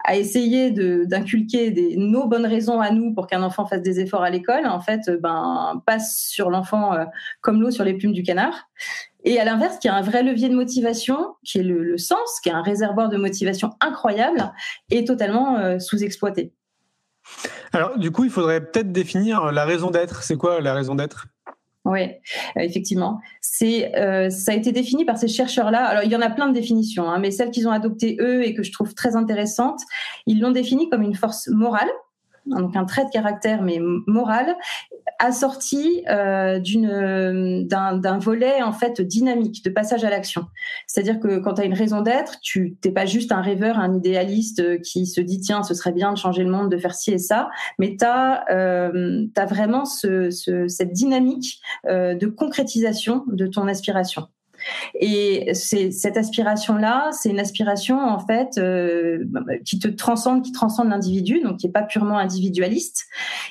à 0.04 0.16
essayer 0.16 0.72
d'inculquer 0.72 1.94
nos 1.96 2.26
bonnes 2.26 2.46
raisons 2.46 2.80
à 2.80 2.90
nous 2.90 3.14
pour 3.14 3.28
qu'un 3.28 3.44
enfant 3.44 3.66
fasse 3.66 3.82
des 3.82 4.00
efforts 4.00 4.24
à 4.24 4.30
l'école, 4.30 4.66
en 4.66 4.80
fait, 4.80 5.08
ben, 5.20 5.80
passe 5.86 6.26
sur 6.26 6.50
l'enfant 6.50 6.92
euh, 6.92 7.04
comme 7.40 7.60
l'eau 7.60 7.70
sur 7.70 7.84
les 7.84 7.94
plumes 7.94 8.12
du 8.12 8.24
canard. 8.24 8.68
Et 9.24 9.38
à 9.38 9.44
l'inverse, 9.44 9.78
qui 9.78 9.88
a 9.88 9.94
un 9.94 10.02
vrai 10.02 10.24
levier 10.24 10.48
de 10.48 10.56
motivation, 10.56 11.36
qui 11.44 11.58
est 11.58 11.62
le, 11.62 11.96
sens, 11.98 12.40
qui 12.42 12.48
est 12.48 12.52
un 12.52 12.62
réservoir 12.62 13.08
de 13.08 13.16
motivation 13.16 13.70
incroyable, 13.80 14.52
est 14.90 15.06
totalement 15.06 15.58
euh, 15.58 15.78
sous-exploité. 15.78 16.52
Alors, 17.72 17.98
du 17.98 18.10
coup, 18.10 18.24
il 18.24 18.30
faudrait 18.30 18.60
peut-être 18.60 18.92
définir 18.92 19.52
la 19.52 19.64
raison 19.64 19.90
d'être. 19.90 20.22
C'est 20.22 20.36
quoi 20.36 20.60
la 20.60 20.74
raison 20.74 20.94
d'être? 20.94 21.26
Oui, 21.84 22.02
euh, 22.56 22.60
effectivement. 22.60 23.20
C'est, 23.40 23.96
euh, 23.96 24.30
ça 24.30 24.52
a 24.52 24.54
été 24.54 24.70
défini 24.70 25.04
par 25.04 25.18
ces 25.18 25.28
chercheurs-là. 25.28 25.84
Alors, 25.84 26.04
il 26.04 26.12
y 26.12 26.16
en 26.16 26.20
a 26.20 26.30
plein 26.30 26.46
de 26.46 26.54
définitions, 26.54 27.10
hein, 27.10 27.18
mais 27.18 27.30
celles 27.30 27.50
qu'ils 27.50 27.66
ont 27.66 27.72
adoptées 27.72 28.16
eux 28.20 28.44
et 28.44 28.54
que 28.54 28.62
je 28.62 28.70
trouve 28.70 28.94
très 28.94 29.16
intéressantes, 29.16 29.80
ils 30.26 30.40
l'ont 30.40 30.52
défini 30.52 30.88
comme 30.88 31.02
une 31.02 31.16
force 31.16 31.48
morale, 31.48 31.90
donc 32.46 32.76
un 32.76 32.84
trait 32.84 33.04
de 33.04 33.10
caractère 33.10 33.62
mais 33.62 33.80
moral, 34.06 34.56
assorti 35.18 36.04
euh, 36.08 36.58
d'une 36.58 37.66
d'un 37.66 38.18
volet 38.18 38.62
en 38.62 38.72
fait 38.72 39.00
dynamique 39.00 39.64
de 39.64 39.70
passage 39.70 40.04
à 40.04 40.10
l'action. 40.10 40.46
C'est-à-dire 40.86 41.20
que 41.20 41.38
quand 41.38 41.54
tu 41.54 41.62
as 41.62 41.64
une 41.64 41.74
raison 41.74 42.00
d'être, 42.00 42.40
tu 42.40 42.76
t'es 42.80 42.90
pas 42.90 43.06
juste 43.06 43.32
un 43.32 43.40
rêveur, 43.40 43.78
un 43.78 43.94
idéaliste 43.94 44.80
qui 44.82 45.06
se 45.06 45.20
dit 45.20 45.40
tiens 45.40 45.62
ce 45.62 45.74
serait 45.74 45.92
bien 45.92 46.12
de 46.12 46.18
changer 46.18 46.44
le 46.44 46.50
monde, 46.50 46.70
de 46.70 46.76
faire 46.76 46.94
ci 46.94 47.12
et 47.12 47.18
ça, 47.18 47.50
mais 47.78 47.96
tu 47.98 48.04
as, 48.04 48.44
euh, 48.50 49.26
vraiment 49.48 49.84
ce, 49.84 50.30
ce, 50.30 50.68
cette 50.68 50.92
dynamique 50.92 51.60
euh, 51.86 52.14
de 52.14 52.26
concrétisation 52.26 53.24
de 53.28 53.46
ton 53.46 53.68
aspiration. 53.68 54.28
Et 54.98 55.54
cette 55.54 56.16
aspiration-là, 56.16 57.10
c'est 57.12 57.30
une 57.30 57.40
aspiration 57.40 57.98
en 57.98 58.18
fait 58.18 58.58
euh, 58.58 59.24
qui 59.64 59.78
te 59.78 59.88
transcende, 59.88 60.42
qui 60.42 60.52
transcende 60.52 60.88
l'individu, 60.88 61.40
donc 61.40 61.58
qui 61.58 61.66
est 61.66 61.72
pas 61.72 61.82
purement 61.82 62.18
individualiste, 62.18 63.06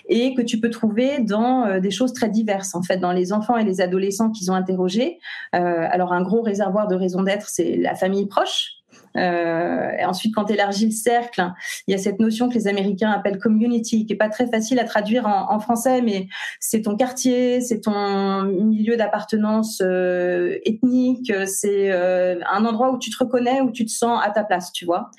et 0.08 0.34
que 0.34 0.42
tu 0.42 0.60
peux 0.60 0.70
trouver 0.70 1.20
dans 1.20 1.66
euh, 1.66 1.80
des 1.80 1.92
choses 1.92 2.14
très 2.14 2.30
diverses. 2.30 2.76
En 2.76 2.84
fait, 2.84 2.98
dans 2.98 3.12
les 3.12 3.34
enfants 3.34 3.58
et 3.58 3.64
les 3.64 3.82
adolescents 3.82 4.32
qu'ils 4.32 4.52
ont 4.52 4.56
interrogés. 4.56 5.20
Euh, 5.56 5.88
alors 5.90 6.14
un 6.14 6.22
gros 6.22 6.42
réservoir 6.42 6.88
de 6.88 6.96
raison 6.96 7.24
d'être, 7.24 7.50
c'est 7.50 7.76
la 7.78 7.96
famille 7.96 8.28
proche. 8.28 8.81
Euh, 9.18 9.92
et 10.00 10.06
ensuite, 10.06 10.34
quand 10.34 10.50
élargis 10.50 10.86
le 10.86 10.92
cercle, 10.92 11.44
il 11.88 11.92
y 11.92 11.96
a 11.96 11.98
cette 11.98 12.20
notion 12.20 12.50
que 12.50 12.54
les 12.54 12.68
Américains 12.68 13.12
appellent 13.12 13.40
community, 13.40 14.06
qui 14.06 14.14
est 14.14 14.18
pas 14.18 14.30
très 14.30 14.48
facile 14.48 14.80
à 14.80 14.84
traduire 14.84 15.28
en, 15.28 15.52
en 15.54 15.60
français, 15.60 16.02
mais 16.02 16.28
c'est 16.60 16.82
ton 16.84 16.96
quartier, 16.96 17.62
c'est 17.62 17.82
ton 17.82 18.44
milieu 18.44 18.98
d'appartenance 18.98 19.82
euh, 19.82 20.58
ethnique, 20.66 21.32
c'est 21.46 21.92
euh, 21.92 22.40
un 22.50 22.66
endroit 22.66 22.92
où 22.92 22.98
tu 22.98 23.10
te 23.10 23.18
reconnais, 23.18 23.62
où 23.62 23.72
tu 23.72 23.86
te 23.86 23.92
sens 23.92 24.22
à 24.24 24.30
ta 24.30 24.44
place, 24.44 24.72
tu 24.72 24.86
vois. 24.86 25.12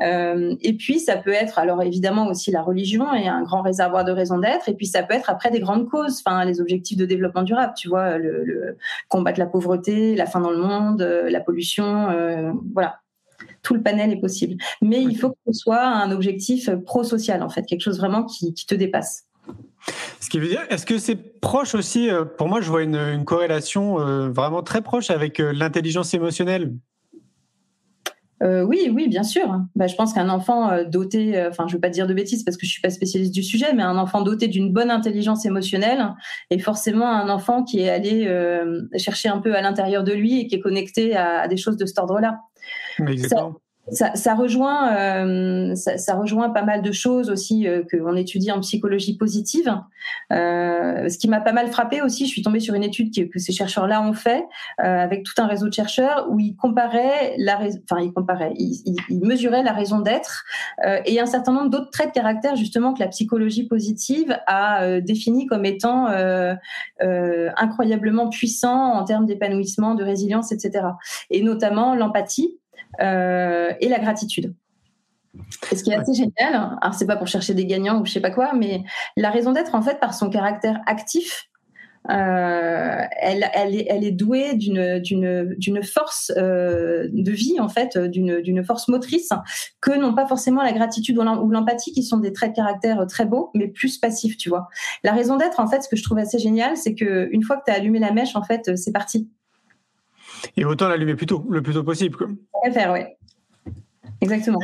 Euh, 0.00 0.54
et 0.60 0.74
puis, 0.74 0.98
ça 0.98 1.16
peut 1.16 1.32
être, 1.32 1.58
alors 1.58 1.82
évidemment 1.82 2.26
aussi 2.26 2.50
la 2.50 2.62
religion 2.62 3.12
est 3.12 3.28
un 3.28 3.42
grand 3.42 3.62
réservoir 3.62 4.04
de 4.04 4.12
raison 4.12 4.38
d'être, 4.38 4.68
et 4.68 4.74
puis 4.74 4.86
ça 4.86 5.02
peut 5.02 5.14
être 5.14 5.30
après 5.30 5.50
des 5.50 5.60
grandes 5.60 5.88
causes, 5.88 6.22
enfin 6.24 6.44
les 6.44 6.60
objectifs 6.60 6.96
de 6.96 7.06
développement 7.06 7.42
durable, 7.42 7.74
tu 7.76 7.88
vois, 7.88 8.18
le, 8.18 8.44
le 8.44 8.76
combattre 9.08 9.38
la 9.38 9.46
pauvreté, 9.46 10.14
la 10.14 10.26
faim 10.26 10.40
dans 10.40 10.50
le 10.50 10.58
monde, 10.58 11.02
la 11.02 11.40
pollution, 11.40 12.08
voilà 12.72 13.00
tout 13.64 13.74
le 13.74 13.82
panel 13.82 14.12
est 14.12 14.20
possible. 14.20 14.56
Mais 14.80 15.02
il 15.02 15.16
faut 15.16 15.30
que 15.30 15.38
ce 15.48 15.52
soit 15.52 15.82
un 15.82 16.12
objectif 16.12 16.70
pro-social, 16.84 17.42
en 17.42 17.48
fait, 17.48 17.62
quelque 17.62 17.80
chose 17.80 17.98
vraiment 17.98 18.24
qui, 18.24 18.54
te 18.54 18.74
dépasse. 18.74 19.24
Ce 20.20 20.30
qui 20.30 20.38
veut 20.38 20.48
dire, 20.48 20.62
est-ce 20.70 20.86
que 20.86 20.98
c'est 20.98 21.40
proche 21.40 21.74
aussi, 21.74 22.08
euh, 22.08 22.24
pour 22.24 22.48
moi, 22.48 22.60
je 22.60 22.70
vois 22.70 22.82
une, 22.82 23.24
corrélation 23.24 23.98
euh, 24.00 24.28
vraiment 24.28 24.62
très 24.62 24.80
proche 24.80 25.10
avec 25.10 25.40
euh, 25.40 25.52
l'intelligence 25.52 26.14
émotionnelle? 26.14 26.72
Oui, 28.46 28.90
oui, 28.92 29.08
bien 29.08 29.22
sûr. 29.22 29.58
Bah, 29.74 29.86
je 29.86 29.94
pense 29.94 30.12
qu'un 30.12 30.28
enfant 30.28 30.84
doté, 30.84 31.42
enfin, 31.48 31.64
je 31.66 31.72
ne 31.72 31.76
veux 31.78 31.80
pas 31.80 31.88
dire 31.88 32.06
de 32.06 32.12
bêtises 32.12 32.42
parce 32.42 32.58
que 32.58 32.66
je 32.66 32.72
suis 32.72 32.82
pas 32.82 32.90
spécialiste 32.90 33.32
du 33.32 33.42
sujet, 33.42 33.72
mais 33.72 33.82
un 33.82 33.96
enfant 33.96 34.20
doté 34.20 34.48
d'une 34.48 34.70
bonne 34.70 34.90
intelligence 34.90 35.46
émotionnelle 35.46 36.10
est 36.50 36.58
forcément 36.58 37.10
un 37.10 37.30
enfant 37.30 37.64
qui 37.64 37.80
est 37.80 37.88
allé 37.88 38.30
chercher 38.98 39.30
un 39.30 39.38
peu 39.38 39.54
à 39.54 39.62
l'intérieur 39.62 40.04
de 40.04 40.12
lui 40.12 40.40
et 40.40 40.46
qui 40.46 40.56
est 40.56 40.60
connecté 40.60 41.16
à, 41.16 41.48
des 41.48 41.56
choses 41.56 41.78
de 41.78 41.86
cet 41.86 41.98
ordre-là. 41.98 42.40
Exactement 42.98 43.60
ça, 43.90 44.34
rejoint, 44.34 44.96
euh, 44.96 45.74
ça, 45.74 46.14
rejoint 46.14 46.48
pas 46.50 46.62
mal 46.62 46.80
de 46.80 46.90
choses 46.90 47.28
aussi 47.28 47.68
euh, 47.68 47.82
qu'on 47.90 48.16
étudie 48.16 48.50
en 48.50 48.60
psychologie 48.60 49.16
positive. 49.18 49.78
Euh, 50.32 51.08
ce 51.08 51.18
qui 51.18 51.28
m'a 51.28 51.40
pas 51.40 51.52
mal 51.52 51.68
frappé 51.68 52.00
aussi, 52.00 52.24
je 52.24 52.30
suis 52.30 52.42
tombée 52.42 52.60
sur 52.60 52.74
une 52.74 52.82
étude 52.82 53.14
que, 53.14 53.38
ces 53.38 53.52
chercheurs-là 53.52 54.00
ont 54.02 54.14
fait 54.14 54.44
avec 54.78 55.24
tout 55.24 55.34
un 55.38 55.46
réseau 55.46 55.68
de 55.68 55.72
chercheurs 55.74 56.28
où 56.30 56.38
ils 56.38 56.56
comparaient 56.56 57.34
la, 57.36 57.58
enfin 57.58 58.00
ils 58.00 58.12
comparaient, 58.12 58.54
ils, 58.56 58.96
mesuraient 59.22 59.62
la 59.62 59.72
raison 59.72 60.00
d'être 60.00 60.44
et 61.04 61.20
un 61.20 61.26
certain 61.26 61.52
nombre 61.52 61.68
d'autres 61.68 61.90
traits 61.90 62.08
de 62.08 62.12
caractère 62.12 62.56
justement 62.56 62.94
que 62.94 63.00
la 63.00 63.08
psychologie 63.08 63.66
positive 63.66 64.38
a 64.46 65.00
défini 65.00 65.46
comme 65.46 65.64
étant 65.64 66.06
incroyablement 67.00 68.28
puissants 68.28 68.92
en 68.94 69.04
termes 69.04 69.26
d'épanouissement, 69.26 69.94
de 69.94 70.04
résilience, 70.04 70.52
etc. 70.52 70.86
Et 71.30 71.42
notamment 71.42 71.94
l'empathie 71.94 72.58
euh, 73.00 73.72
et 73.80 73.88
la 73.88 73.98
gratitude. 73.98 74.54
Ce 75.72 75.82
qui 75.82 75.90
est 75.90 75.96
assez 75.96 76.14
génial, 76.14 76.76
alors 76.80 76.94
c'est 76.94 77.06
pas 77.06 77.16
pour 77.16 77.26
chercher 77.26 77.54
des 77.54 77.66
gagnants 77.66 78.00
ou 78.00 78.06
je 78.06 78.12
sais 78.12 78.20
pas 78.20 78.30
quoi, 78.30 78.52
mais 78.54 78.84
la 79.16 79.30
raison 79.30 79.52
d'être 79.52 79.74
en 79.74 79.82
fait 79.82 79.98
par 79.98 80.14
son 80.14 80.30
caractère 80.30 80.80
actif, 80.86 81.48
euh, 82.08 83.02
elle, 83.20 84.04
est, 84.04 84.12
douée 84.12 84.54
d'une 84.54 85.00
d'une 85.00 85.82
force 85.82 86.30
euh, 86.36 87.08
de 87.10 87.32
vie 87.32 87.58
en 87.58 87.68
fait, 87.68 87.98
d'une 87.98 88.62
force 88.62 88.86
motrice 88.86 89.30
que 89.80 89.90
n'ont 89.90 90.14
pas 90.14 90.26
forcément 90.26 90.62
la 90.62 90.72
gratitude 90.72 91.18
ou 91.18 91.50
l'empathie 91.50 91.92
qui 91.92 92.04
sont 92.04 92.18
des 92.18 92.32
traits 92.32 92.50
de 92.50 92.56
caractère 92.56 93.04
très 93.08 93.24
beaux, 93.24 93.50
mais 93.54 93.66
plus 93.66 93.98
passifs, 93.98 94.36
tu 94.36 94.50
vois. 94.50 94.68
La 95.02 95.12
raison 95.12 95.36
d'être 95.36 95.58
en 95.58 95.66
fait, 95.66 95.82
ce 95.82 95.88
que 95.88 95.96
je 95.96 96.04
trouve 96.04 96.18
assez 96.18 96.38
génial, 96.38 96.76
c'est 96.76 96.94
que 96.94 97.28
une 97.32 97.42
fois 97.42 97.56
que 97.56 97.62
tu 97.66 97.72
as 97.72 97.74
allumé 97.74 97.98
la 97.98 98.12
mèche, 98.12 98.36
en 98.36 98.44
fait, 98.44 98.76
c'est 98.76 98.92
parti. 98.92 99.28
Et 100.56 100.64
autant 100.64 100.88
l'allumer 100.88 101.14
plus 101.14 101.26
tôt, 101.26 101.46
le 101.50 101.62
plus 101.62 101.74
tôt 101.74 101.84
possible. 101.84 102.16
Quoi. 102.16 102.28
faire, 102.72 102.92
oui. 102.92 103.72
Exactement. 104.20 104.60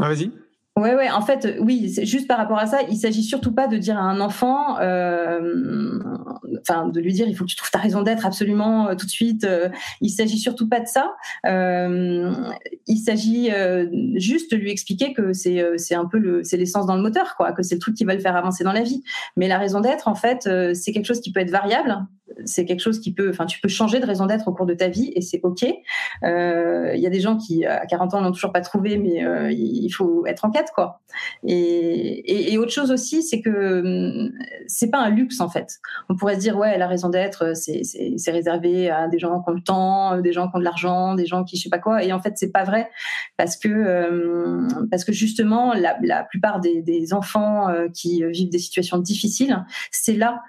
Ah, 0.00 0.08
vas-y. 0.08 0.30
Ouais, 0.76 0.94
ouais. 0.94 1.10
En 1.10 1.22
fait, 1.22 1.56
oui, 1.58 1.88
c'est 1.88 2.04
juste 2.04 2.28
par 2.28 2.36
rapport 2.36 2.58
à 2.58 2.66
ça, 2.66 2.82
il 2.90 2.98
s'agit 2.98 3.22
surtout 3.22 3.52
pas 3.52 3.66
de 3.66 3.78
dire 3.78 3.96
à 3.96 4.02
un 4.02 4.20
enfant, 4.20 4.78
euh, 4.80 5.98
enfin, 6.60 6.88
de 6.88 7.00
lui 7.00 7.14
dire, 7.14 7.26
il 7.26 7.34
faut 7.34 7.44
que 7.44 7.48
tu 7.48 7.56
trouves 7.56 7.70
ta 7.70 7.78
raison 7.78 8.02
d'être 8.02 8.26
absolument 8.26 8.88
euh, 8.88 8.94
tout 8.94 9.06
de 9.06 9.10
suite. 9.10 9.44
Euh, 9.44 9.70
il 10.02 10.10
s'agit 10.10 10.36
surtout 10.36 10.68
pas 10.68 10.80
de 10.80 10.86
ça. 10.86 11.14
il 11.44 12.98
s'agit 12.98 13.50
juste 14.16 14.52
de 14.52 14.56
lui 14.58 14.70
expliquer 14.70 15.14
que 15.14 15.32
c'est 15.32 15.64
c'est 15.78 15.94
un 15.94 16.04
peu 16.04 16.18
le 16.18 16.44
c'est 16.44 16.58
l'essence 16.58 16.84
dans 16.84 16.96
le 16.96 17.02
moteur, 17.02 17.36
quoi, 17.38 17.52
que 17.52 17.62
c'est 17.62 17.76
le 17.76 17.80
truc 17.80 17.94
qui 17.94 18.04
va 18.04 18.14
le 18.14 18.20
faire 18.20 18.36
avancer 18.36 18.62
dans 18.62 18.72
la 18.72 18.82
vie. 18.82 19.02
Mais 19.36 19.48
la 19.48 19.56
raison 19.56 19.80
d'être, 19.80 20.08
en 20.08 20.14
fait, 20.14 20.46
c'est 20.74 20.92
quelque 20.92 21.06
chose 21.06 21.22
qui 21.22 21.32
peut 21.32 21.40
être 21.40 21.50
variable 21.50 22.06
c'est 22.44 22.64
quelque 22.64 22.80
chose 22.80 23.00
qui 23.00 23.12
peut, 23.12 23.30
enfin, 23.30 23.46
tu 23.46 23.60
peux 23.60 23.68
changer 23.68 24.00
de 24.00 24.06
raison 24.06 24.26
d'être 24.26 24.48
au 24.48 24.52
cours 24.52 24.66
de 24.66 24.74
ta 24.74 24.88
vie 24.88 25.12
et 25.14 25.20
c'est 25.20 25.40
ok. 25.42 25.64
Euh, 26.24 26.92
il 26.94 27.00
y 27.00 27.06
a 27.06 27.10
des 27.10 27.20
gens 27.20 27.36
qui 27.36 27.64
à 27.64 27.86
40 27.86 28.14
ans 28.14 28.20
n'ont 28.20 28.32
toujours 28.32 28.52
pas 28.52 28.60
trouvé, 28.60 28.98
mais 28.98 29.24
euh, 29.24 29.50
il 29.50 29.88
faut 29.90 30.26
être 30.26 30.44
en 30.44 30.50
quête, 30.50 30.70
quoi. 30.74 31.00
Et, 31.46 32.52
et, 32.52 32.58
autre 32.58 32.72
chose 32.72 32.90
aussi, 32.90 33.22
c'est 33.22 33.40
que 33.40 33.80
hum, 33.80 34.32
c'est 34.66 34.90
pas 34.90 34.98
un 34.98 35.10
luxe 35.10 35.40
en 35.40 35.48
fait. 35.48 35.78
On 36.08 36.16
pourrait 36.16 36.34
se 36.34 36.40
dire 36.40 36.56
ouais, 36.56 36.76
la 36.78 36.86
raison 36.86 37.08
d'être, 37.08 37.54
c'est 37.54 38.30
réservé 38.30 38.90
à 38.90 39.08
des 39.08 39.18
gens 39.18 39.40
qui 39.42 39.50
ont 39.50 39.54
le 39.54 39.62
temps, 39.62 40.20
des 40.20 40.32
gens 40.32 40.48
qui 40.48 40.56
ont 40.56 40.58
de 40.58 40.64
l'argent, 40.64 41.14
des 41.14 41.26
gens 41.26 41.44
qui 41.44 41.56
je 41.56 41.62
sais 41.62 41.70
pas 41.70 41.78
quoi. 41.78 42.04
Et 42.04 42.12
en 42.12 42.20
fait, 42.20 42.34
c'est 42.36 42.52
pas 42.52 42.64
vrai 42.64 42.90
parce 43.36 43.56
que 43.56 44.08
hum, 44.08 44.88
parce 44.90 45.04
que 45.04 45.12
justement, 45.12 45.72
la, 45.72 45.96
la 46.02 46.24
plupart 46.24 46.60
des, 46.60 46.82
des 46.82 47.14
enfants 47.14 47.68
euh, 47.68 47.88
qui 47.92 48.24
vivent 48.24 48.50
des 48.50 48.58
situations 48.58 48.98
difficiles, 48.98 49.64
c'est 49.90 50.16
là 50.16 50.42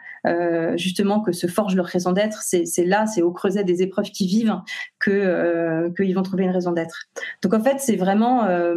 justement 0.76 1.22
que 1.22 1.32
se 1.32 1.48
forge 1.48 1.77
leur 1.78 1.86
raison 1.86 2.12
d'être. 2.12 2.42
C'est 2.42 2.86
là, 2.86 3.06
c'est 3.08 3.22
au 3.22 3.32
creuset 3.32 3.64
des 3.64 3.82
épreuves 3.82 4.12
qu'ils 4.12 4.28
vivent 4.28 4.56
que 5.00 5.12
euh, 5.12 5.90
qu'ils 5.96 6.14
vont 6.14 6.24
trouver 6.24 6.44
une 6.44 6.52
raison 6.52 6.72
d'être. 6.72 7.06
Donc 7.42 7.54
en 7.54 7.64
fait, 7.64 7.80
c'est 7.80 7.96
vraiment 7.96 8.46
euh, 8.46 8.76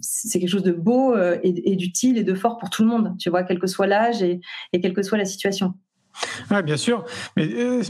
c'est 0.00 0.38
quelque 0.38 0.48
chose 0.48 0.62
de 0.62 0.72
beau 0.72 1.16
et, 1.42 1.76
d'utile 1.76 2.18
et 2.18 2.24
de 2.24 2.34
fort 2.34 2.58
pour 2.58 2.70
tout 2.70 2.82
le 2.82 2.88
monde. 2.88 3.14
Tu 3.18 3.30
vois, 3.30 3.42
quel 3.42 3.58
que 3.58 3.66
soit 3.66 3.86
l'âge 3.86 4.22
et, 4.22 4.40
et 4.72 4.80
quelle 4.80 4.94
que 4.94 5.02
soit 5.02 5.18
la 5.18 5.24
situation. 5.24 5.74
Oui, 6.50 6.62
bien 6.62 6.76
sûr. 6.76 7.04
Mais 7.36 7.48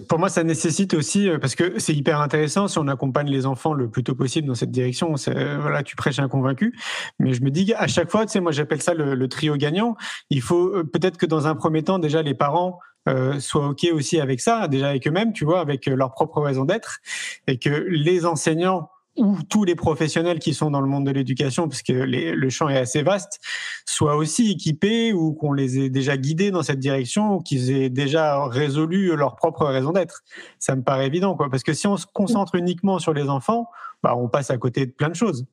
pour 0.09 0.19
moi, 0.19 0.29
ça 0.29 0.43
nécessite 0.43 0.95
aussi, 0.95 1.29
parce 1.41 1.55
que 1.55 1.79
c'est 1.79 1.95
hyper 1.95 2.21
intéressant 2.21 2.69
si 2.69 2.79
on 2.79 2.89
accompagne 2.89 3.29
les 3.29 3.47
enfants 3.47 3.73
le 3.73 3.89
plus 3.89 4.05
tôt 4.05 4.15
possible 4.15 4.49
dans 4.49 4.55
cette 4.55 4.71
direction. 4.71 5.15
Voilà, 5.15 5.83
tu 5.83 5.97
prêches 5.97 6.19
un 6.19 6.29
convaincu. 6.29 6.77
Mais 7.19 7.33
je 7.33 7.43
me 7.43 7.51
dis 7.51 7.73
à 7.75 7.87
chaque 7.87 8.11
fois, 8.11 8.27
tu 8.27 8.33
sais, 8.33 8.41
moi 8.41 8.53
j'appelle 8.53 8.83
ça 8.83 8.95
le, 8.95 9.29
trio 9.29 9.57
gagnant. 9.57 9.97
Il 10.31 10.41
faut 10.41 10.85
peut-être 10.85 11.17
que 11.17 11.27
dans 11.27 11.47
un 11.47 11.55
premier 11.55 11.83
temps, 11.83 11.99
déjà 11.99 12.23
les 12.23 12.35
parents 12.35 12.79
euh, 13.09 13.39
soient 13.41 13.69
OK 13.69 13.87
aussi 13.93 14.21
avec 14.21 14.41
ça, 14.41 14.69
déjà 14.69 14.89
avec 14.89 15.07
eux-mêmes, 15.07 15.33
tu 15.33 15.45
vois, 15.45 15.61
avec 15.61 15.89
euh, 15.89 15.95
leur 15.95 16.13
propre 16.13 16.41
raison 16.41 16.65
d'être, 16.65 16.99
et 17.47 17.59
que 17.59 17.71
les 17.71 18.27
enseignants 18.27 18.91
ou 19.17 19.39
tous 19.49 19.65
les 19.65 19.75
professionnels 19.75 20.39
qui 20.39 20.53
sont 20.53 20.71
dans 20.71 20.81
le 20.81 20.89
monde 20.89 21.07
de 21.07 21.11
l'éducation, 21.11 21.69
puisque 21.69 21.89
le 21.89 22.51
champ 22.51 22.69
est 22.69 22.77
assez 22.77 23.03
vaste, 23.03 23.41
soient 23.87 24.17
aussi 24.17 24.51
équipés 24.51 25.13
ou 25.13 25.33
qu'on 25.33 25.53
les 25.53 25.79
ait 25.79 25.89
déjà 25.89 26.17
guidés 26.17 26.51
dans 26.51 26.63
cette 26.63 26.79
direction 26.79 27.37
ou 27.37 27.41
qu'ils 27.41 27.71
aient 27.71 27.89
déjà 27.89 28.47
résolu 28.47 29.17
leur 29.17 29.37
propre 29.37 29.65
raison 29.65 29.93
d'être. 29.93 30.23
Ça 30.59 30.77
me 30.77 30.83
paraît 30.83 31.07
évident, 31.07 31.35
quoi. 31.35 31.49
Parce 31.51 31.63
que 31.63 31.73
si 31.73 31.87
on 31.87 31.97
se 31.97 32.07
concentre 32.07 32.57
uniquement 32.57 32.99
sur 32.99 33.15
les 33.15 33.29
enfants, 33.29 33.71
bah, 34.03 34.15
on 34.17 34.29
passe 34.29 34.51
à 34.51 34.59
côté 34.59 34.85
de 34.85 34.93
plein 34.93 35.09
de 35.09 35.15
choses. 35.15 35.47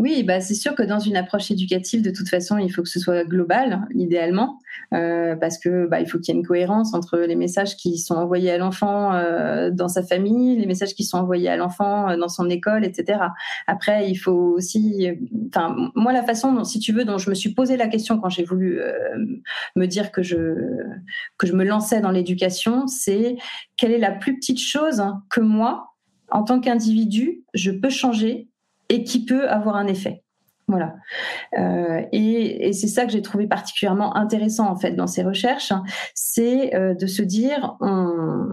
Oui, 0.00 0.22
bah 0.22 0.40
c'est 0.40 0.54
sûr 0.54 0.74
que 0.74 0.82
dans 0.82 0.98
une 0.98 1.14
approche 1.14 1.50
éducative, 1.50 2.00
de 2.00 2.10
toute 2.10 2.30
façon, 2.30 2.56
il 2.56 2.70
faut 2.72 2.82
que 2.82 2.88
ce 2.88 2.98
soit 2.98 3.22
global, 3.22 3.86
idéalement, 3.94 4.58
euh, 4.94 5.36
parce 5.36 5.58
que 5.58 5.86
bah, 5.88 6.00
il 6.00 6.08
faut 6.08 6.18
qu'il 6.18 6.34
y 6.34 6.38
ait 6.38 6.40
une 6.40 6.46
cohérence 6.46 6.94
entre 6.94 7.18
les 7.18 7.36
messages 7.36 7.76
qui 7.76 7.98
sont 7.98 8.14
envoyés 8.14 8.50
à 8.50 8.56
l'enfant 8.56 9.12
euh, 9.12 9.70
dans 9.70 9.88
sa 9.88 10.02
famille, 10.02 10.56
les 10.56 10.64
messages 10.64 10.94
qui 10.94 11.04
sont 11.04 11.18
envoyés 11.18 11.50
à 11.50 11.58
l'enfant 11.58 12.08
euh, 12.08 12.16
dans 12.16 12.30
son 12.30 12.48
école, 12.48 12.86
etc. 12.86 13.18
Après, 13.66 14.08
il 14.08 14.14
faut 14.16 14.54
aussi, 14.56 15.06
enfin, 15.48 15.76
moi, 15.94 16.14
la 16.14 16.22
façon, 16.22 16.54
dont, 16.54 16.64
si 16.64 16.78
tu 16.78 16.94
veux, 16.94 17.04
dont 17.04 17.18
je 17.18 17.28
me 17.28 17.34
suis 17.34 17.52
posé 17.52 17.76
la 17.76 17.86
question 17.86 18.18
quand 18.18 18.30
j'ai 18.30 18.44
voulu 18.44 18.80
me 19.76 19.84
dire 19.84 20.12
que 20.12 20.22
je 20.22 20.54
que 21.36 21.46
je 21.46 21.52
me 21.52 21.64
lançais 21.64 22.00
dans 22.00 22.10
l'éducation, 22.10 22.86
c'est 22.86 23.36
quelle 23.76 23.92
est 23.92 23.98
la 23.98 24.12
plus 24.12 24.36
petite 24.36 24.60
chose 24.60 25.02
que 25.28 25.42
moi, 25.42 25.90
en 26.30 26.42
tant 26.42 26.58
qu'individu, 26.58 27.42
je 27.52 27.70
peux 27.70 27.90
changer 27.90 28.49
et 28.90 29.04
qui 29.04 29.24
peut 29.24 29.48
avoir 29.48 29.76
un 29.76 29.86
effet. 29.86 30.24
Voilà. 30.70 30.94
Euh, 31.58 32.02
et, 32.12 32.72
c'est 32.72 32.86
ça 32.86 33.04
que 33.04 33.10
j'ai 33.10 33.22
trouvé 33.22 33.48
particulièrement 33.48 34.16
intéressant 34.16 34.70
en 34.70 34.76
fait 34.76 34.92
dans 34.92 35.08
ces 35.08 35.24
recherches, 35.24 35.72
c'est 36.14 36.74
euh, 36.76 36.94
de 36.94 37.06
se 37.06 37.22
dire 37.22 37.76
on 37.80 38.46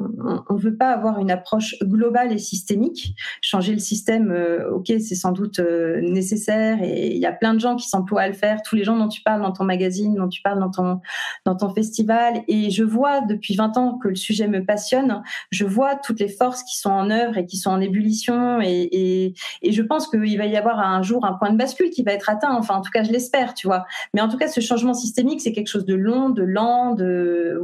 ne 0.49 0.59
veut 0.59 0.75
pas 0.75 0.89
avoir 0.89 1.19
une 1.19 1.29
approche 1.29 1.75
globale 1.83 2.33
et 2.33 2.39
systémique. 2.39 3.13
Changer 3.41 3.73
le 3.73 3.79
système, 3.79 4.31
euh, 4.31 4.71
ok, 4.71 4.87
c'est 4.87 5.15
sans 5.15 5.31
doute 5.31 5.59
nécessaire 6.01 6.81
et 6.81 7.11
il 7.13 7.17
y 7.17 7.27
a 7.27 7.31
plein 7.31 7.53
de 7.53 7.59
gens 7.59 7.75
qui 7.75 7.87
s'emploient 7.87 8.23
à 8.23 8.27
le 8.27 8.33
faire. 8.33 8.63
Tous 8.63 8.75
les 8.75 8.83
gens 8.83 8.97
dont 8.97 9.07
tu 9.07 9.21
parles 9.21 9.43
dans 9.43 9.51
ton 9.51 9.63
magazine, 9.63 10.15
dont 10.15 10.27
tu 10.27 10.41
parles 10.41 10.59
dans 10.59 10.71
ton 10.71 10.99
dans 11.45 11.55
ton 11.55 11.69
festival, 11.69 12.41
et 12.47 12.71
je 12.71 12.83
vois 12.83 13.21
depuis 13.21 13.55
20 13.55 13.77
ans 13.77 13.99
que 13.99 14.07
le 14.07 14.15
sujet 14.15 14.47
me 14.47 14.65
passionne. 14.65 15.21
Je 15.51 15.65
vois 15.65 15.95
toutes 15.95 16.19
les 16.19 16.29
forces 16.29 16.63
qui 16.63 16.77
sont 16.77 16.89
en 16.89 17.11
œuvre 17.11 17.37
et 17.37 17.45
qui 17.45 17.57
sont 17.57 17.69
en 17.69 17.79
ébullition, 17.79 18.59
et, 18.59 18.89
et, 18.91 19.33
et 19.61 19.71
je 19.71 19.81
pense 19.83 20.07
qu'il 20.07 20.37
va 20.37 20.45
y 20.47 20.57
avoir 20.57 20.79
un 20.79 21.03
jour 21.03 21.25
un 21.25 21.33
point 21.33 21.51
de 21.51 21.57
bascule 21.57 21.91
qui 21.91 22.03
être 22.11 22.29
atteint. 22.29 22.55
Enfin, 22.55 22.75
en 22.75 22.81
tout 22.81 22.91
cas, 22.91 23.03
je 23.03 23.11
l'espère, 23.11 23.53
tu 23.53 23.67
vois. 23.67 23.85
Mais 24.13 24.21
en 24.21 24.29
tout 24.29 24.37
cas, 24.37 24.47
ce 24.47 24.61
changement 24.61 24.93
systémique, 24.93 25.41
c'est 25.41 25.51
quelque 25.51 25.67
chose 25.67 25.85
de 25.85 25.95
long, 25.95 26.29
de 26.29 26.43
lent, 26.43 26.93
de, 26.93 27.61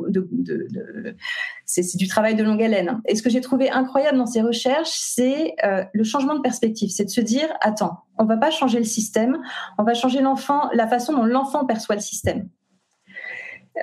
c'est 1.65 1.97
du 1.97 2.07
travail 2.07 2.35
de 2.35 2.43
longue 2.43 2.61
haleine. 2.61 3.01
Et 3.07 3.15
ce 3.15 3.23
que 3.23 3.29
j'ai 3.29 3.41
trouvé 3.41 3.69
incroyable 3.69 4.17
dans 4.17 4.25
ces 4.25 4.41
recherches, 4.41 4.91
c'est 4.91 5.55
euh, 5.63 5.83
le 5.93 6.03
changement 6.03 6.35
de 6.35 6.41
perspective. 6.41 6.89
C'est 6.89 7.05
de 7.05 7.09
se 7.09 7.21
dire, 7.21 7.47
attends, 7.61 8.03
on 8.17 8.25
va 8.25 8.37
pas 8.37 8.51
changer 8.51 8.77
le 8.77 8.85
système, 8.85 9.39
on 9.77 9.83
va 9.83 9.93
changer 9.93 10.21
l'enfant, 10.21 10.69
la 10.73 10.87
façon 10.87 11.13
dont 11.13 11.25
l'enfant 11.25 11.65
perçoit 11.65 11.95
le 11.95 12.01
système. 12.01 12.49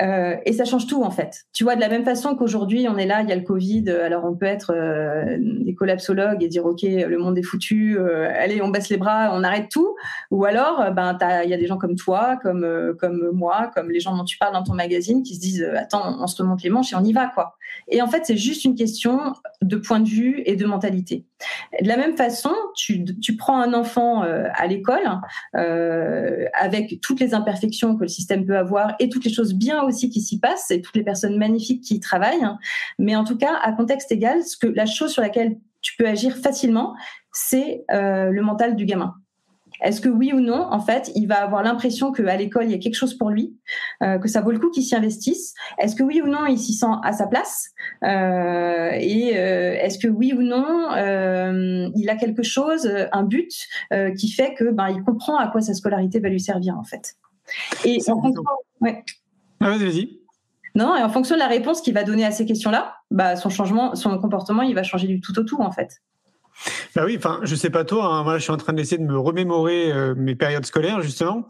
Euh, 0.00 0.37
et 0.47 0.52
ça 0.52 0.64
change 0.64 0.87
tout 0.87 1.02
en 1.02 1.11
fait. 1.11 1.47
Tu 1.52 1.64
vois, 1.64 1.75
de 1.75 1.80
la 1.80 1.88
même 1.88 2.04
façon 2.04 2.37
qu'aujourd'hui 2.37 2.87
on 2.88 2.97
est 2.97 3.06
là, 3.06 3.23
il 3.23 3.28
y 3.28 3.32
a 3.32 3.37
le 3.37 3.42
Covid, 3.42 3.85
euh, 3.88 4.04
alors 4.04 4.25
on 4.25 4.37
peut 4.37 4.47
être 4.47 4.73
euh, 4.73 5.37
des 5.38 5.75
collapsologues 5.75 6.42
et 6.42 6.49
dire 6.49 6.64
ok, 6.64 6.82
le 6.82 7.18
monde 7.18 7.37
est 7.38 7.42
foutu, 7.42 7.99
allez 7.99 8.62
on 8.62 8.68
baisse 8.68 8.88
les 8.88 8.97
bras, 8.97 9.30
on 9.32 9.42
arrête 9.42 9.68
tout. 9.68 9.97
Ou 10.30 10.44
alors, 10.44 10.92
ben 10.92 11.18
il 11.44 11.50
y 11.50 11.54
a 11.54 11.56
des 11.56 11.66
gens 11.66 11.78
comme 11.78 11.97
toi, 11.97 12.38
comme 12.42 12.94
comme 12.99 13.30
moi, 13.32 13.70
comme 13.75 13.90
les 13.90 14.00
gens 14.00 14.16
dont 14.16 14.25
tu 14.25 14.38
parles 14.38 14.54
dans 14.54 14.62
ton 14.62 14.75
magazine, 14.75 15.23
qui 15.23 15.35
se 15.35 15.40
disent 15.40 15.64
attends, 15.76 16.16
on 16.20 16.26
se 16.26 16.40
remonte 16.40 16.62
les 16.62 16.70
manches 16.70 16.92
et 16.92 16.97
on 16.97 17.04
y 17.04 17.12
va 17.12 17.26
quoi. 17.26 17.56
Et 17.88 18.00
en 18.02 18.06
fait, 18.06 18.25
c'est 18.26 18.37
juste 18.37 18.64
une 18.64 18.75
question 18.75 19.35
de 19.62 19.76
point 19.76 20.00
de 20.00 20.09
vue 20.09 20.42
et 20.47 20.56
de 20.56 20.66
mentalité. 20.66 21.25
De 21.80 21.88
la 21.88 21.97
même 21.97 22.16
façon, 22.16 22.52
tu, 22.75 23.04
tu 23.20 23.37
prends 23.37 23.61
un 23.61 23.75
enfant 23.75 24.23
à 24.23 24.66
l'école 24.66 25.09
avec 26.54 27.00
toutes 27.00 27.20
les 27.20 27.35
imperfections 27.35 27.97
que 27.97 28.02
le 28.02 28.09
système 28.09 28.44
peut 28.44 28.59
avoir 28.59 28.94
et 28.99 29.09
toutes 29.09 29.25
les 29.25 29.32
choses 29.32 29.54
bien 29.54 29.82
aussi 29.82 30.11
qui 30.11 30.20
s'y 30.20 30.38
passe 30.38 30.70
et 30.70 30.80
toutes 30.80 30.97
les 30.97 31.04
personnes 31.04 31.37
magnifiques 31.37 31.82
qui 31.82 31.97
y 31.97 32.00
travaillent. 32.00 32.47
Mais 32.99 33.16
en 33.16 33.25
tout 33.25 33.37
cas, 33.37 33.56
à 33.62 33.73
contexte 33.73 34.12
égal, 34.12 34.42
ce 34.42 34.56
que 34.56 34.66
la 34.66 34.87
chose 34.87 35.12
sur 35.12 35.23
laquelle 35.23 35.59
tu 35.82 35.97
peux 35.97 36.06
agir 36.06 36.37
facilement, 36.37 36.94
c'est 37.32 37.85
euh, 37.90 38.30
le 38.30 38.42
mental 38.42 38.76
du 38.76 38.85
gamin. 38.85 39.14
Est-ce 39.83 40.01
que 40.01 40.09
oui 40.09 40.33
ou 40.33 40.41
non, 40.41 40.67
en 40.71 40.81
fait, 40.81 41.11
il 41.15 41.27
va 41.27 41.43
avoir 41.43 41.63
l'impression 41.63 42.13
qu'à 42.13 42.37
l'école, 42.37 42.65
il 42.65 42.71
y 42.71 42.75
a 42.75 42.79
quelque 42.79 42.95
chose 42.95 43.15
pour 43.15 43.31
lui, 43.31 43.57
euh, 44.03 44.19
que 44.19 44.29
ça 44.29 44.41
vaut 44.41 44.53
le 44.53 44.59
coup 44.59 44.71
qu'il 44.71 44.83
s'y 44.83 44.95
investisse? 44.95 45.55
Est-ce 45.79 45.95
que 45.95 46.03
oui 46.03 46.21
ou 46.23 46.29
non, 46.29 46.47
il 46.47 46.59
s'y 46.59 46.75
sent 46.75 46.87
à 47.03 47.13
sa 47.13 47.27
place? 47.27 47.71
Euh, 48.05 48.91
Et 48.93 49.37
euh, 49.37 49.75
est-ce 49.81 49.99
que 49.99 50.09
oui 50.09 50.33
ou 50.33 50.43
non, 50.43 50.93
euh, 50.93 51.89
il 51.97 52.09
a 52.11 52.17
quelque 52.17 52.43
chose, 52.43 52.91
un 53.13 53.23
but 53.23 53.53
euh, 53.93 54.13
qui 54.13 54.31
fait 54.31 54.55
que 54.55 54.71
ben, 54.71 54.89
il 54.89 55.03
comprend 55.03 55.37
à 55.37 55.49
quoi 55.49 55.61
sa 55.61 55.75
scolarité 55.75 56.21
va 56.21 56.29
lui 56.29 56.41
servir, 56.41 56.77
en 56.79 56.85
fait? 56.85 57.17
Et 57.85 57.99
en 58.09 58.21
fonction, 58.21 58.43
ouais. 58.81 59.03
Ah, 59.61 59.71
vas-y, 59.71 59.85
vas-y. 59.85 60.21
Non, 60.75 60.97
et 60.97 61.03
en 61.03 61.09
fonction 61.09 61.35
de 61.35 61.41
la 61.41 61.49
réponse 61.49 61.81
qu'il 61.81 61.95
va 61.95 62.05
donner 62.05 62.25
à 62.25 62.31
ces 62.31 62.47
questions-là, 62.47 62.95
bah, 63.11 63.35
son 63.37 63.51
changement, 63.51 63.95
son 63.97 64.17
comportement, 64.19 64.63
il 64.63 64.75
va 64.75 64.83
changer 64.85 65.09
du 65.09 65.21
tout 65.21 65.37
au 65.39 65.43
tout, 65.43 65.61
en 65.61 65.73
fait. 65.73 66.01
Bah 66.94 67.02
oui, 67.04 67.16
enfin, 67.16 67.40
je 67.42 67.54
sais 67.54 67.70
pas 67.70 67.85
toi, 67.85 68.06
hein, 68.06 68.25
moi 68.25 68.38
je 68.38 68.42
suis 68.42 68.52
en 68.52 68.56
train 68.56 68.73
d'essayer 68.73 68.99
de 68.99 69.06
me 69.06 69.18
remémorer 69.18 69.92
euh, 69.92 70.14
mes 70.16 70.35
périodes 70.35 70.66
scolaires 70.66 71.02
justement, 71.02 71.47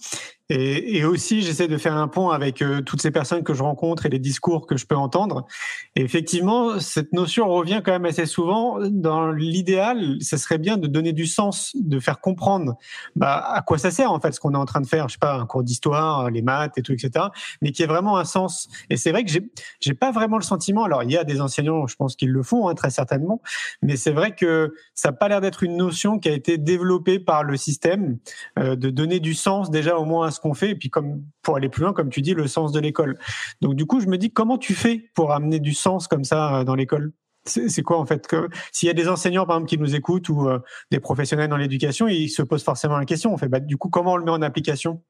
et, 0.50 1.04
aussi 1.04 1.42
j'essaie 1.42 1.68
de 1.68 1.76
faire 1.76 1.96
un 1.96 2.08
pont 2.08 2.30
avec 2.30 2.60
euh, 2.60 2.80
toutes 2.82 3.00
ces 3.00 3.10
personnes 3.10 3.44
que 3.44 3.54
je 3.54 3.62
rencontre 3.62 4.06
et 4.06 4.08
les 4.08 4.18
discours 4.18 4.66
que 4.66 4.76
je 4.76 4.84
peux 4.84 4.96
entendre. 4.96 5.46
Et 5.94 6.02
effectivement, 6.02 6.80
cette 6.80 7.12
notion 7.12 7.48
revient 7.48 7.82
quand 7.84 7.92
même 7.92 8.04
assez 8.04 8.26
souvent. 8.26 8.78
Dans 8.80 9.30
l'idéal, 9.30 10.16
ce 10.20 10.36
serait 10.36 10.58
bien 10.58 10.76
de 10.76 10.88
donner 10.88 11.12
du 11.12 11.26
sens, 11.26 11.72
de 11.74 12.00
faire 12.00 12.20
comprendre 12.20 12.76
bah, 13.14 13.36
à 13.36 13.62
quoi 13.62 13.78
ça 13.78 13.90
sert 13.90 14.10
en 14.10 14.20
fait 14.20 14.32
ce 14.32 14.40
qu'on 14.40 14.54
est 14.54 14.58
en 14.58 14.64
train 14.64 14.80
de 14.80 14.86
faire. 14.86 15.08
Je 15.08 15.14
sais 15.14 15.18
pas, 15.18 15.36
un 15.36 15.46
cours 15.46 15.62
d'histoire, 15.62 16.30
les 16.30 16.42
maths 16.42 16.76
et 16.76 16.82
tout, 16.82 16.92
etc. 16.92 17.26
Mais 17.62 17.70
qui 17.70 17.82
ait 17.82 17.86
vraiment 17.86 18.18
un 18.18 18.24
sens. 18.24 18.68
Et 18.90 18.96
c'est 18.96 19.12
vrai 19.12 19.24
que 19.24 19.30
j'ai 19.30 19.48
j'ai 19.80 19.94
pas 19.94 20.10
vraiment 20.10 20.36
le 20.36 20.42
sentiment. 20.42 20.84
Alors 20.84 21.04
il 21.04 21.12
y 21.12 21.16
a 21.16 21.24
des 21.24 21.40
enseignants, 21.40 21.86
je 21.86 21.94
pense 21.96 22.16
qu'ils 22.16 22.30
le 22.30 22.42
font 22.42 22.68
hein, 22.68 22.74
très 22.74 22.90
certainement, 22.90 23.40
mais 23.82 23.96
c'est 23.96 24.12
vrai 24.12 24.34
que 24.34 24.74
ça 24.94 25.10
n'a 25.10 25.16
pas 25.16 25.28
l'air 25.30 25.40
d'être 25.40 25.62
une 25.62 25.76
notion 25.76 26.18
qui 26.18 26.28
a 26.28 26.32
été 26.32 26.58
développée 26.58 27.18
par 27.18 27.42
le 27.42 27.56
système, 27.56 28.18
euh, 28.58 28.76
de 28.76 28.90
donner 28.90 29.18
du 29.18 29.34
sens 29.34 29.70
déjà 29.70 29.96
au 29.96 30.04
moins 30.04 30.26
à 30.26 30.30
ce 30.30 30.40
qu'on 30.40 30.54
fait, 30.54 30.70
et 30.70 30.74
puis 30.74 30.90
comme 30.90 31.22
pour 31.42 31.56
aller 31.56 31.70
plus 31.70 31.82
loin, 31.82 31.92
comme 31.92 32.10
tu 32.10 32.20
dis, 32.20 32.34
le 32.34 32.46
sens 32.46 32.72
de 32.72 32.80
l'école. 32.80 33.18
Donc 33.62 33.74
du 33.74 33.86
coup, 33.86 34.00
je 34.00 34.06
me 34.06 34.18
dis 34.18 34.30
comment 34.30 34.58
tu 34.58 34.74
fais 34.74 35.10
pour 35.14 35.32
amener 35.32 35.58
du 35.58 35.72
sens 35.72 36.06
comme 36.06 36.24
ça 36.24 36.60
euh, 36.60 36.64
dans 36.64 36.74
l'école? 36.74 37.12
C'est 37.46 37.82
quoi 37.82 37.98
en 37.98 38.04
fait? 38.04 38.26
Que 38.26 38.50
s'il 38.70 38.86
y 38.86 38.90
a 38.90 38.94
des 38.94 39.08
enseignants 39.08 39.46
par 39.46 39.56
exemple 39.56 39.70
qui 39.70 39.78
nous 39.78 39.94
écoutent 39.94 40.28
ou 40.28 40.46
euh, 40.46 40.58
des 40.90 41.00
professionnels 41.00 41.48
dans 41.48 41.56
l'éducation, 41.56 42.06
ils 42.06 42.28
se 42.28 42.42
posent 42.42 42.62
forcément 42.62 42.98
la 42.98 43.06
question. 43.06 43.32
On 43.32 43.38
fait 43.38 43.48
bah, 43.48 43.60
du 43.60 43.78
coup 43.78 43.88
comment 43.88 44.12
on 44.12 44.16
le 44.18 44.24
met 44.24 44.30
en 44.30 44.42
application? 44.42 45.00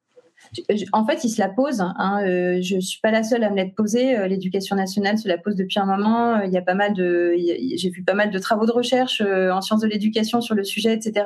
En 0.91 1.05
fait, 1.05 1.23
il 1.23 1.29
se 1.29 1.39
la 1.39 1.47
pose. 1.47 1.79
Hein, 1.81 2.23
euh, 2.25 2.59
je 2.61 2.79
suis 2.79 2.99
pas 2.99 3.11
la 3.11 3.23
seule 3.23 3.43
à 3.43 3.49
me 3.49 3.55
l'être 3.55 3.73
posée. 3.73 4.17
Euh, 4.17 4.27
L'éducation 4.27 4.75
nationale 4.75 5.17
se 5.17 5.27
la 5.27 5.37
pose 5.37 5.55
depuis 5.55 5.79
un 5.79 5.85
moment. 5.85 6.35
Euh, 6.35 6.45
Il 6.45 6.51
y 6.51 6.57
a 6.57 6.61
pas 6.61 6.73
mal 6.73 6.93
de, 6.93 7.33
j'ai 7.37 7.89
vu 7.89 8.03
pas 8.03 8.13
mal 8.13 8.31
de 8.31 8.39
travaux 8.39 8.65
de 8.65 8.71
recherche 8.71 9.21
euh, 9.21 9.51
en 9.51 9.61
sciences 9.61 9.81
de 9.81 9.87
l'éducation 9.87 10.41
sur 10.41 10.53
le 10.53 10.65
sujet, 10.65 10.93
etc. 10.93 11.25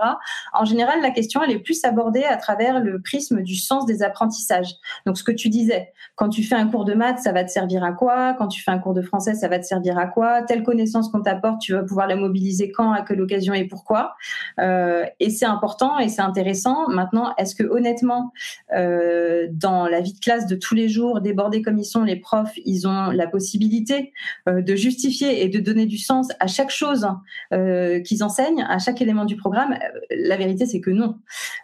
En 0.53 0.65
général, 0.65 1.01
la 1.01 1.09
question 1.09 1.41
elle 1.43 1.51
est 1.51 1.59
plus 1.59 1.83
abordée 1.85 2.23
à 2.23 2.37
travers 2.37 2.79
le 2.79 3.01
prisme 3.01 3.41
du 3.41 3.55
sens 3.55 3.85
des 3.87 4.03
apprentissages. 4.03 4.75
Donc, 5.07 5.17
ce 5.17 5.23
que 5.23 5.31
tu 5.31 5.49
disais, 5.49 5.91
quand 6.15 6.29
tu 6.29 6.43
fais 6.43 6.55
un 6.55 6.67
cours 6.67 6.85
de 6.85 6.93
maths, 6.93 7.19
ça 7.19 7.31
va 7.31 7.43
te 7.43 7.49
servir 7.49 7.83
à 7.83 7.93
quoi? 7.93 8.35
Quand 8.37 8.47
tu 8.47 8.61
fais 8.61 8.71
un 8.71 8.79
cours 8.79 8.93
de 8.93 9.01
français, 9.01 9.33
ça 9.33 9.47
va 9.47 9.57
te 9.57 9.65
servir 9.65 9.97
à 9.97 10.05
quoi? 10.05 10.43
Telle 10.43 10.61
connaissance 10.61 11.09
qu'on 11.09 11.21
t'apporte, 11.21 11.61
tu 11.61 11.73
vas 11.73 11.83
pouvoir 11.83 12.07
la 12.07 12.15
mobiliser 12.15 12.71
quand, 12.71 12.91
à 12.91 13.01
quelle 13.01 13.21
occasion 13.21 13.53
et 13.55 13.65
pourquoi? 13.65 14.15
Euh, 14.59 15.05
Et 15.19 15.31
c'est 15.31 15.45
important 15.45 15.97
et 15.97 16.09
c'est 16.09 16.21
intéressant. 16.21 16.87
Maintenant, 16.89 17.33
est-ce 17.37 17.55
que 17.55 17.63
honnêtement 17.63 18.31
euh, 18.75 19.14
dans 19.51 19.87
la 19.87 20.01
vie 20.01 20.13
de 20.13 20.19
classe 20.19 20.47
de 20.47 20.55
tous 20.55 20.75
les 20.75 20.89
jours, 20.89 21.21
débordés 21.21 21.61
comme 21.61 21.77
ils 21.77 21.85
sont, 21.85 22.03
les 22.03 22.15
profs, 22.15 22.53
ils 22.65 22.87
ont 22.87 23.11
la 23.11 23.27
possibilité 23.27 24.13
euh, 24.47 24.61
de 24.61 24.75
justifier 24.75 25.43
et 25.43 25.49
de 25.49 25.59
donner 25.59 25.85
du 25.85 25.97
sens 25.97 26.29
à 26.39 26.47
chaque 26.47 26.71
chose 26.71 27.07
euh, 27.53 27.99
qu'ils 28.01 28.23
enseignent, 28.23 28.65
à 28.67 28.79
chaque 28.79 29.01
élément 29.01 29.25
du 29.25 29.35
programme. 29.35 29.73
Euh, 29.73 30.15
La 30.27 30.37
vérité, 30.37 30.65
c'est 30.65 30.81
que 30.81 30.91
non. 30.91 31.17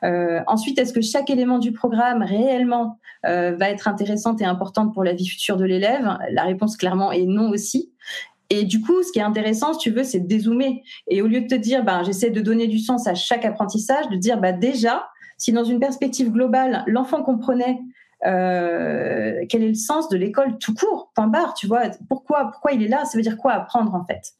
Euh, 0.03 0.41
ensuite, 0.47 0.79
est-ce 0.79 0.93
que 0.93 1.01
chaque 1.01 1.29
élément 1.29 1.59
du 1.59 1.71
programme 1.71 2.23
réellement 2.23 2.99
euh, 3.25 3.55
va 3.55 3.69
être 3.69 3.87
intéressante 3.87 4.41
et 4.41 4.45
importante 4.45 4.93
pour 4.93 5.03
la 5.03 5.13
vie 5.13 5.27
future 5.27 5.57
de 5.57 5.65
l'élève? 5.65 6.17
La 6.31 6.43
réponse 6.43 6.77
clairement 6.77 7.11
est 7.11 7.25
non 7.25 7.49
aussi. 7.49 7.91
Et 8.49 8.65
du 8.65 8.81
coup, 8.81 9.01
ce 9.01 9.13
qui 9.13 9.19
est 9.19 9.23
intéressant, 9.23 9.73
si 9.73 9.79
tu 9.79 9.91
veux, 9.91 10.03
c'est 10.03 10.19
de 10.19 10.27
dézoomer. 10.27 10.83
Et 11.07 11.21
au 11.21 11.27
lieu 11.27 11.39
de 11.41 11.47
te 11.47 11.55
dire, 11.55 11.85
ben, 11.85 12.03
j'essaie 12.03 12.31
de 12.31 12.41
donner 12.41 12.67
du 12.67 12.79
sens 12.79 13.07
à 13.07 13.15
chaque 13.15 13.45
apprentissage, 13.45 14.09
de 14.09 14.17
dire, 14.17 14.41
bah, 14.41 14.51
déjà, 14.51 15.07
si 15.41 15.51
dans 15.51 15.63
une 15.63 15.79
perspective 15.79 16.31
globale, 16.31 16.83
l'enfant 16.87 17.23
comprenait 17.23 17.79
euh, 18.25 19.43
quel 19.49 19.63
est 19.63 19.69
le 19.69 19.73
sens 19.73 20.07
de 20.09 20.15
l'école 20.15 20.59
tout 20.59 20.75
court, 20.75 21.11
point 21.15 21.27
barre, 21.27 21.55
tu 21.55 21.65
vois, 21.65 21.89
pourquoi, 22.07 22.51
pourquoi 22.51 22.71
il 22.71 22.83
est 22.83 22.87
là, 22.87 23.03
ça 23.05 23.17
veut 23.17 23.23
dire 23.23 23.37
quoi 23.37 23.53
apprendre 23.53 23.95
en 23.95 24.05
fait? 24.05 24.33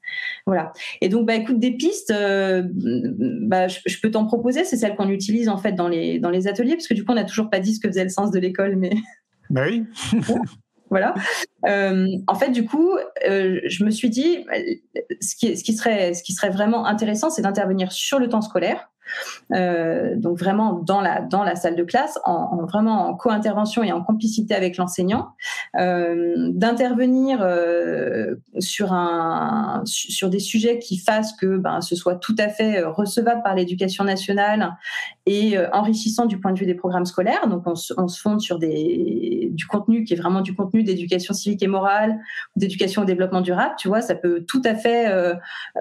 Voilà. 0.46 0.72
Et 1.02 1.10
donc, 1.10 1.26
bah, 1.26 1.34
écoute, 1.34 1.60
des 1.60 1.72
pistes, 1.72 2.12
euh, 2.12 2.64
bah, 2.72 3.68
je, 3.68 3.80
je 3.88 4.00
peux 4.00 4.12
t'en 4.12 4.26
proposer, 4.26 4.64
c'est 4.66 4.78
celle 4.78 4.96
qu'on 4.96 5.10
utilise 5.10 5.50
en 5.50 5.58
fait 5.58 5.72
dans 5.72 5.88
les, 5.88 6.20
dans 6.20 6.30
les 6.30 6.48
ateliers, 6.48 6.76
parce 6.76 6.88
que 6.88 6.94
du 6.94 7.04
coup, 7.04 7.12
on 7.12 7.16
n'a 7.16 7.24
toujours 7.24 7.50
pas 7.50 7.60
dit 7.60 7.74
ce 7.74 7.80
que 7.80 7.88
faisait 7.88 8.04
le 8.04 8.10
sens 8.10 8.30
de 8.30 8.40
l'école, 8.40 8.76
mais 8.76 8.92
Bah 9.52 9.66
oui. 9.68 9.86
voilà. 10.90 11.14
Euh, 11.68 12.08
en 12.28 12.36
fait, 12.36 12.50
du 12.50 12.66
coup, 12.66 12.92
euh, 13.28 13.60
je 13.66 13.84
me 13.84 13.92
suis 13.92 14.10
dit, 14.10 14.46
ce 15.20 15.36
qui, 15.36 15.58
ce 15.58 15.64
qui 15.64 15.74
serait, 15.74 16.14
ce 16.14 16.24
qui 16.24 16.34
serait 16.34 16.50
vraiment 16.50 16.86
intéressant, 16.86 17.30
c'est 17.30 17.42
d'intervenir 17.42 17.92
sur 17.92 18.18
le 18.18 18.30
temps 18.30 18.42
scolaire. 18.42 18.90
Euh, 19.54 20.16
donc 20.16 20.38
vraiment 20.38 20.74
dans 20.74 21.02
la 21.02 21.22
dans 21.22 21.44
la 21.44 21.56
salle 21.56 21.76
de 21.76 21.84
classe, 21.84 22.20
en, 22.26 22.34
en 22.34 22.66
vraiment 22.66 23.08
en 23.10 23.16
co-intervention 23.16 23.84
et 23.84 23.92
en 23.92 24.04
complicité 24.04 24.56
avec 24.56 24.78
l'enseignant, 24.78 25.30
euh, 25.80 26.50
d'intervenir 26.52 27.40
euh, 27.42 28.36
sur 28.60 28.94
un 28.94 29.82
sur 29.86 30.30
des 30.30 30.40
sujets 30.40 30.80
qui 30.80 30.98
fassent 30.98 31.34
que 31.34 31.58
ben 31.58 31.82
ce 31.82 31.96
soit 31.96 32.16
tout 32.16 32.36
à 32.38 32.50
fait 32.50 32.80
euh, 32.80 32.90
recevable 32.90 33.42
par 33.44 33.56
l'éducation 33.56 34.04
nationale 34.04 34.78
et 35.26 35.58
euh, 35.58 35.70
enrichissant 35.74 36.26
du 36.26 36.40
point 36.40 36.54
de 36.54 36.60
vue 36.60 36.66
des 36.66 36.76
programmes 36.76 37.06
scolaires. 37.06 37.48
Donc 37.48 37.64
on, 37.66 37.74
on 37.98 38.08
se 38.08 38.22
fonde 38.22 38.42
sur 38.42 38.60
des 38.60 39.50
du 39.52 39.66
contenu 39.66 40.04
qui 40.04 40.14
est 40.14 40.18
vraiment 40.18 40.42
du 40.42 40.56
contenu 40.56 40.84
d'éducation 40.84 41.34
civique 41.34 41.62
et 41.64 41.68
morale, 41.68 42.20
d'éducation 42.56 43.02
au 43.02 43.06
développement 43.06 43.42
durable. 43.42 43.74
Tu 43.78 43.88
vois, 43.88 44.02
ça 44.02 44.16
peut 44.16 44.46
tout 44.48 44.62
à 44.64 44.76
fait 44.76 45.10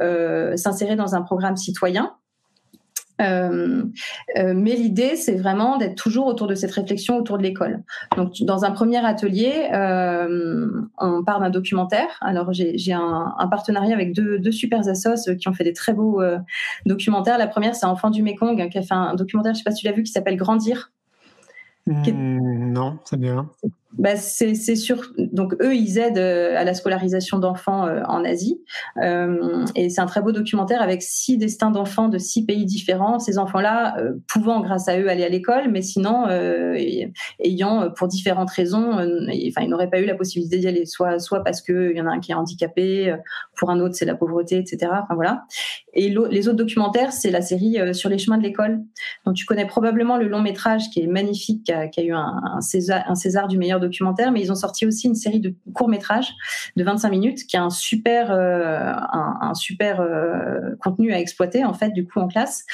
euh, 0.01 0.57
s'insérer 0.57 0.97
dans 0.97 1.15
un 1.15 1.23
programme 1.23 1.57
citoyen. 1.57 2.13
Euh, 3.21 3.83
euh, 4.39 4.55
mais 4.55 4.75
l'idée, 4.75 5.17
c'est 5.17 5.37
vraiment 5.37 5.77
d'être 5.77 5.97
toujours 5.97 6.27
autour 6.27 6.47
de 6.47 6.55
cette 6.55 6.73
réflexion 6.73 7.17
autour 7.17 7.39
de 7.39 7.43
l'école. 7.43 7.83
Donc, 8.17 8.43
dans 8.43 8.65
un 8.65 8.71
premier 8.71 9.05
atelier, 9.05 9.69
euh, 9.73 10.69
on 10.99 11.23
part 11.25 11.41
d'un 11.41 11.51
documentaire. 11.51 12.09
Alors, 12.21 12.53
j'ai 12.53 12.93
un, 12.93 13.35
un 13.37 13.49
partenariat 13.49 13.95
avec 13.95 14.15
deux, 14.15 14.39
deux 14.39 14.53
super 14.53 14.87
assos 14.89 15.35
qui 15.39 15.49
ont 15.49 15.53
fait 15.53 15.65
des 15.65 15.73
très 15.73 15.93
beaux 15.93 16.23
documentaires. 16.87 17.39
La 17.39 17.47
première, 17.47 17.75
c'est 17.75 17.87
Enfant 17.87 18.11
du 18.11 18.23
Mékong, 18.23 18.61
hein, 18.61 18.69
qui 18.69 18.79
a 18.79 18.83
fait 18.83 18.95
un 18.95 19.15
documentaire, 19.15 19.55
je 19.55 19.59
sais 19.59 19.65
pas 19.65 19.73
si 19.73 19.83
tu 19.83 19.87
l'as 19.87 19.93
vu, 19.93 20.03
qui 20.03 20.13
s'appelle 20.13 20.37
Grandir. 20.37 20.93
Hmm, 21.87 22.73
non, 22.73 22.99
ça 23.05 23.17
me 23.17 23.23
dit 23.23 23.31
rien. 23.31 23.51
Bah, 23.99 24.15
c'est 24.15 24.55
sûr. 24.77 25.13
Donc 25.19 25.55
eux, 25.61 25.75
ils 25.75 25.99
aident 25.99 26.19
euh, 26.19 26.57
à 26.57 26.63
la 26.63 26.75
scolarisation 26.75 27.39
d'enfants 27.39 27.87
euh, 27.87 28.03
en 28.07 28.25
Asie, 28.25 28.61
Euh, 29.03 29.65
et 29.75 29.89
c'est 29.89 30.01
un 30.01 30.07
très 30.07 30.21
beau 30.21 30.33
documentaire 30.33 30.83
avec 30.83 31.03
six 31.03 31.37
destins 31.37 31.71
d'enfants 31.71 32.09
de 32.09 32.19
six 32.19 32.45
pays 32.45 32.65
différents. 32.65 33.19
Ces 33.19 33.39
enfants-là 33.39 33.97
pouvant, 34.29 34.61
grâce 34.61 34.89
à 34.89 34.99
eux, 34.99 35.09
aller 35.09 35.25
à 35.25 35.29
l'école, 35.29 35.71
mais 35.71 35.83
sinon 35.83 36.27
ayant, 37.41 37.91
pour 37.91 38.09
différentes 38.09 38.51
raisons, 38.51 38.93
enfin, 38.93 39.63
ils 39.63 39.69
n'auraient 39.69 39.91
pas 39.91 40.01
eu 40.01 40.07
la 40.07 40.15
possibilité 40.15 40.59
d'y 40.59 40.69
aller, 40.69 40.87
soit 40.87 41.19
soit 41.19 41.43
parce 41.43 41.63
que 41.63 41.91
il 41.91 41.97
y 41.97 42.01
en 42.01 42.07
a 42.07 42.11
un 42.11 42.21
qui 42.21 42.33
est 42.33 42.35
handicapé, 42.35 43.15
pour 43.57 43.71
un 43.71 43.81
autre 43.81 43.95
c'est 43.95 44.05
la 44.05 44.15
pauvreté, 44.15 44.59
etc. 44.59 44.93
Enfin 45.03 45.15
voilà. 45.15 45.45
Et 45.95 46.15
les 46.31 46.49
autres 46.49 46.59
documentaires, 46.59 47.13
c'est 47.13 47.31
la 47.31 47.43
série 47.43 47.79
sur 47.95 48.09
les 48.09 48.19
chemins 48.19 48.39
de 48.39 48.43
l'école. 48.43 48.81
Donc 49.25 49.35
tu 49.35 49.47
connais 49.47 49.67
probablement 49.67 50.17
le 50.17 50.29
long 50.29 50.41
métrage 50.41 50.91
qui 50.91 51.01
est 51.01 51.07
magnifique, 51.07 51.73
qui 51.93 52.01
a, 52.01 52.05
eu 52.05 52.13
un 52.13 52.61
César, 52.61 53.03
un 53.07 53.15
César 53.15 53.49
du 53.49 53.59
meilleur 53.59 53.80
documentaire, 53.81 54.33
mais 54.33 54.41
ils 54.41 54.53
ont 54.53 54.57
sorti 54.57 54.87
aussi 54.87 55.07
une 55.07 55.15
série 55.15 55.41
de 55.41 55.55
courts 55.75 55.89
métrages 55.89 56.33
de 56.77 56.85
25 56.85 57.11
minutes 57.11 57.47
qui 57.47 57.57
a 57.57 57.63
un 57.63 57.71
super, 57.71 58.31
euh, 58.31 58.93
un, 59.13 59.55
super 59.55 60.01
euh, 60.01 60.77
contenu 60.81 61.13
à 61.13 61.19
exploiter 61.19 61.65
en 61.65 61.75
fait 61.75 61.91
du 61.91 62.07
coup 62.07 62.21
en 62.21 62.29
classe. 62.29 62.65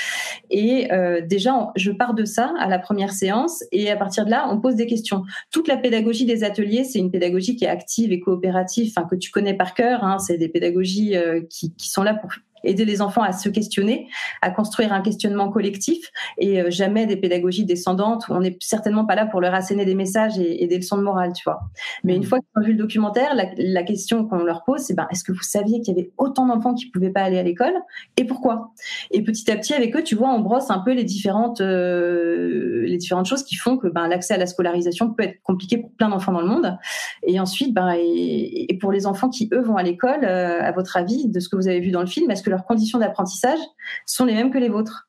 Et 0.50 0.92
euh, 0.92 1.20
déjà, 1.24 1.70
je 1.76 1.90
pars 1.90 2.14
de 2.14 2.24
ça 2.24 2.52
à 2.58 2.68
la 2.68 2.78
première 2.78 3.12
séance 3.12 3.64
et 3.72 3.90
à 3.90 3.96
partir 3.96 4.24
de 4.26 4.30
là, 4.30 4.48
on 4.50 4.60
pose 4.60 4.74
des 4.74 4.86
questions. 4.86 5.24
Toute 5.50 5.68
la 5.68 5.76
pédagogie 5.76 6.26
des 6.26 6.44
ateliers, 6.44 6.84
c'est 6.84 6.98
une 6.98 7.10
pédagogie 7.10 7.56
qui 7.56 7.64
est 7.64 7.68
active 7.68 8.12
et 8.12 8.20
coopérative, 8.20 8.92
enfin 8.94 9.06
que 9.08 9.16
tu 9.16 9.30
connais 9.30 9.54
par 9.54 9.74
cœur. 9.74 10.04
Hein, 10.04 10.18
c'est 10.18 10.38
des 10.38 10.48
pédagogies 10.48 11.14
qui, 11.48 11.74
qui 11.74 11.90
sont 11.90 12.02
là 12.02 12.14
pour 12.14 12.30
aider 12.66 12.84
les 12.84 13.00
enfants 13.00 13.22
à 13.22 13.32
se 13.32 13.48
questionner, 13.48 14.08
à 14.42 14.50
construire 14.50 14.92
un 14.92 15.00
questionnement 15.00 15.50
collectif 15.50 16.10
et 16.38 16.60
euh, 16.60 16.70
jamais 16.70 17.06
des 17.06 17.16
pédagogies 17.16 17.64
descendantes 17.64 18.28
où 18.28 18.32
on 18.32 18.40
n'est 18.40 18.56
certainement 18.60 19.04
pas 19.04 19.14
là 19.14 19.26
pour 19.26 19.40
leur 19.40 19.54
asséner 19.54 19.84
des 19.84 19.94
messages 19.94 20.38
et, 20.38 20.62
et 20.62 20.66
des 20.66 20.76
leçons 20.76 20.98
de 20.98 21.02
morale, 21.02 21.32
tu 21.32 21.44
vois. 21.44 21.60
Mais 22.04 22.14
une 22.16 22.24
fois 22.24 22.38
qu'ils 22.40 22.62
ont 22.62 22.64
vu 22.64 22.72
le 22.72 22.78
documentaire, 22.78 23.34
la, 23.34 23.46
la 23.56 23.82
question 23.82 24.26
qu'on 24.26 24.42
leur 24.44 24.64
pose, 24.64 24.80
c'est 24.80 24.94
ben, 24.94 25.06
est-ce 25.10 25.24
que 25.24 25.32
vous 25.32 25.42
saviez 25.42 25.80
qu'il 25.80 25.96
y 25.96 26.00
avait 26.00 26.10
autant 26.18 26.46
d'enfants 26.46 26.74
qui 26.74 26.90
pouvaient 26.90 27.10
pas 27.10 27.22
aller 27.22 27.38
à 27.38 27.42
l'école 27.42 27.74
et 28.16 28.24
pourquoi? 28.24 28.72
Et 29.10 29.22
petit 29.22 29.50
à 29.50 29.56
petit, 29.56 29.74
avec 29.74 29.94
eux, 29.96 30.02
tu 30.02 30.14
vois, 30.14 30.30
on 30.30 30.40
brosse 30.40 30.70
un 30.70 30.80
peu 30.80 30.92
les 30.92 31.04
différentes, 31.04 31.60
euh, 31.60 32.84
les 32.86 32.96
différentes 32.96 33.26
choses 33.26 33.42
qui 33.44 33.56
font 33.56 33.76
que 33.76 33.88
ben, 33.88 34.08
l'accès 34.08 34.34
à 34.34 34.38
la 34.38 34.46
scolarisation 34.46 35.12
peut 35.12 35.22
être 35.22 35.42
compliqué 35.42 35.78
pour 35.78 35.90
plein 35.92 36.08
d'enfants 36.08 36.32
dans 36.32 36.40
le 36.40 36.48
monde. 36.48 36.76
Et 37.22 37.38
ensuite, 37.40 37.74
ben, 37.74 37.94
et, 37.96 38.72
et 38.72 38.78
pour 38.78 38.92
les 38.92 39.06
enfants 39.06 39.28
qui, 39.28 39.48
eux, 39.52 39.62
vont 39.62 39.76
à 39.76 39.82
l'école, 39.82 40.24
euh, 40.24 40.60
à 40.62 40.72
votre 40.72 40.96
avis, 40.96 41.28
de 41.28 41.40
ce 41.40 41.48
que 41.48 41.56
vous 41.56 41.68
avez 41.68 41.80
vu 41.80 41.90
dans 41.90 42.00
le 42.00 42.06
film, 42.06 42.30
est-ce 42.30 42.42
que 42.42 42.50
leurs 42.56 42.66
conditions 42.66 42.98
d'apprentissage 42.98 43.58
sont 44.06 44.24
les 44.24 44.34
mêmes 44.34 44.50
que 44.50 44.58
les 44.58 44.68
vôtres 44.68 45.06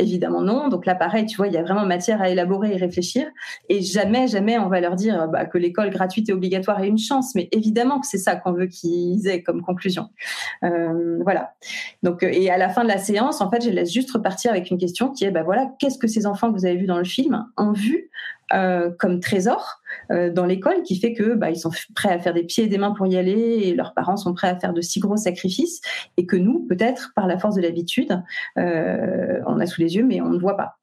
Évidemment 0.00 0.42
non. 0.42 0.68
Donc 0.68 0.86
là, 0.86 0.94
pareil, 0.94 1.26
tu 1.26 1.36
vois, 1.36 1.46
il 1.46 1.52
y 1.52 1.56
a 1.56 1.62
vraiment 1.62 1.86
matière 1.86 2.20
à 2.20 2.28
élaborer 2.28 2.72
et 2.72 2.76
réfléchir. 2.76 3.28
Et 3.68 3.80
jamais, 3.80 4.26
jamais, 4.26 4.58
on 4.58 4.68
va 4.68 4.80
leur 4.80 4.96
dire 4.96 5.28
bah, 5.28 5.44
que 5.44 5.56
l'école 5.56 5.90
gratuite 5.90 6.28
et 6.28 6.32
obligatoire 6.32 6.82
est 6.82 6.88
une 6.88 6.98
chance. 6.98 7.34
Mais 7.36 7.48
évidemment 7.52 8.00
que 8.00 8.06
c'est 8.06 8.18
ça 8.18 8.34
qu'on 8.34 8.52
veut 8.52 8.66
qu'ils 8.66 9.28
aient 9.28 9.42
comme 9.42 9.62
conclusion. 9.62 10.08
Euh, 10.64 11.18
voilà. 11.22 11.54
Donc, 12.02 12.24
et 12.24 12.50
à 12.50 12.58
la 12.58 12.70
fin 12.70 12.82
de 12.82 12.88
la 12.88 12.98
séance, 12.98 13.40
en 13.40 13.50
fait, 13.50 13.62
je 13.62 13.70
laisse 13.70 13.92
juste 13.92 14.10
repartir 14.10 14.50
avec 14.50 14.70
une 14.70 14.78
question 14.78 15.12
qui 15.12 15.24
est, 15.24 15.30
bah 15.30 15.44
voilà, 15.44 15.70
qu'est-ce 15.78 15.98
que 15.98 16.08
ces 16.08 16.26
enfants 16.26 16.52
que 16.52 16.58
vous 16.58 16.66
avez 16.66 16.76
vus 16.76 16.86
dans 16.86 16.98
le 16.98 17.04
film 17.04 17.46
ont 17.56 17.72
vu 17.72 18.10
euh, 18.52 18.90
comme 18.98 19.20
trésor 19.20 19.81
euh, 20.10 20.30
dans 20.30 20.46
l'école 20.46 20.82
qui 20.82 20.98
fait 20.98 21.12
que 21.12 21.34
bah, 21.34 21.50
ils 21.50 21.58
sont 21.58 21.70
prêts 21.94 22.10
à 22.10 22.18
faire 22.18 22.34
des 22.34 22.44
pieds 22.44 22.64
et 22.64 22.68
des 22.68 22.78
mains 22.78 22.92
pour 22.92 23.06
y 23.06 23.16
aller 23.16 23.60
et 23.64 23.74
leurs 23.74 23.94
parents 23.94 24.16
sont 24.16 24.34
prêts 24.34 24.48
à 24.48 24.58
faire 24.58 24.72
de 24.72 24.80
si 24.80 25.00
gros 25.00 25.16
sacrifices 25.16 25.80
et 26.16 26.26
que 26.26 26.36
nous 26.36 26.66
peut-être 26.68 27.12
par 27.14 27.26
la 27.26 27.38
force 27.38 27.54
de 27.54 27.62
l'habitude 27.62 28.22
euh, 28.58 29.40
on 29.46 29.60
a 29.60 29.66
sous 29.66 29.80
les 29.80 29.96
yeux 29.96 30.04
mais 30.04 30.20
on 30.20 30.30
ne 30.30 30.38
voit 30.38 30.56
pas 30.56 30.78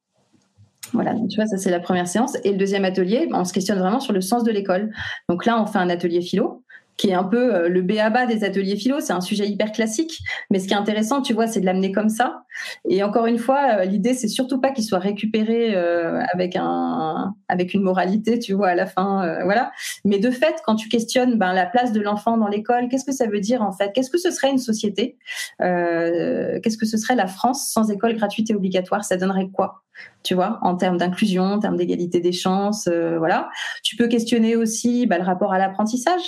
voilà, 0.92 1.14
donc 1.14 1.28
tu 1.28 1.36
vois, 1.36 1.46
ça 1.46 1.56
c'est 1.56 1.70
la 1.70 1.78
première 1.78 2.08
séance. 2.08 2.36
Et 2.42 2.50
le 2.50 2.58
deuxième 2.58 2.84
atelier, 2.84 3.28
on 3.32 3.44
se 3.44 3.52
questionne 3.52 3.78
vraiment 3.78 4.00
sur 4.00 4.12
le 4.12 4.20
sens 4.20 4.42
de 4.42 4.50
l'école. 4.50 4.90
Donc 5.28 5.46
là, 5.46 5.62
on 5.62 5.66
fait 5.66 5.78
un 5.78 5.88
atelier 5.88 6.20
philo 6.20 6.64
qui 7.00 7.08
est 7.08 7.14
un 7.14 7.24
peu 7.24 7.54
euh, 7.54 7.68
le 7.70 7.80
béaba 7.80 8.26
des 8.26 8.44
ateliers 8.44 8.76
philo. 8.76 9.00
C'est 9.00 9.14
un 9.14 9.22
sujet 9.22 9.48
hyper 9.48 9.72
classique, 9.72 10.18
mais 10.50 10.58
ce 10.58 10.68
qui 10.68 10.74
est 10.74 10.76
intéressant, 10.76 11.22
tu 11.22 11.32
vois, 11.32 11.46
c'est 11.46 11.60
de 11.60 11.64
l'amener 11.64 11.92
comme 11.92 12.10
ça. 12.10 12.42
Et 12.86 13.02
encore 13.02 13.24
une 13.24 13.38
fois, 13.38 13.78
euh, 13.78 13.84
l'idée, 13.84 14.12
c'est 14.12 14.28
surtout 14.28 14.60
pas 14.60 14.70
qu'il 14.70 14.84
soit 14.84 14.98
récupéré 14.98 15.74
euh, 15.74 16.20
avec 16.34 16.56
un, 16.56 17.34
avec 17.48 17.72
une 17.72 17.80
moralité, 17.80 18.38
tu 18.38 18.52
vois, 18.52 18.68
à 18.68 18.74
la 18.74 18.84
fin, 18.84 19.44
voilà. 19.44 19.72
Mais 20.04 20.18
de 20.18 20.30
fait, 20.30 20.56
quand 20.66 20.76
tu 20.76 20.90
questionnes 20.90 21.38
ben, 21.38 21.54
la 21.54 21.64
place 21.64 21.92
de 21.92 22.02
l'enfant 22.02 22.36
dans 22.36 22.48
l'école, 22.48 22.88
qu'est-ce 22.90 23.06
que 23.06 23.12
ça 23.12 23.26
veut 23.26 23.40
dire 23.40 23.62
en 23.62 23.72
fait? 23.72 23.92
Qu'est-ce 23.94 24.10
que 24.10 24.18
ce 24.18 24.30
serait 24.30 24.50
une 24.50 24.58
société? 24.58 25.16
Qu'est-ce 25.58 26.76
que 26.76 26.86
ce 26.86 26.98
serait 26.98 27.14
la 27.14 27.26
France 27.26 27.70
sans 27.70 27.90
école 27.90 28.14
gratuite 28.16 28.50
et 28.50 28.54
obligatoire? 28.54 29.04
Ça 29.04 29.16
donnerait 29.16 29.48
quoi? 29.48 29.82
Tu 30.22 30.34
vois, 30.34 30.58
en 30.62 30.76
termes 30.76 30.98
d'inclusion, 30.98 31.44
en 31.44 31.58
termes 31.58 31.76
d'égalité 31.76 32.20
des 32.20 32.32
chances, 32.32 32.88
voilà. 32.88 33.48
Tu 33.82 33.96
peux 33.96 34.08
questionner 34.08 34.56
aussi 34.56 35.06
bah, 35.06 35.16
le 35.16 35.24
rapport 35.24 35.52
à 35.52 35.58
l'apprentissage. 35.58 36.22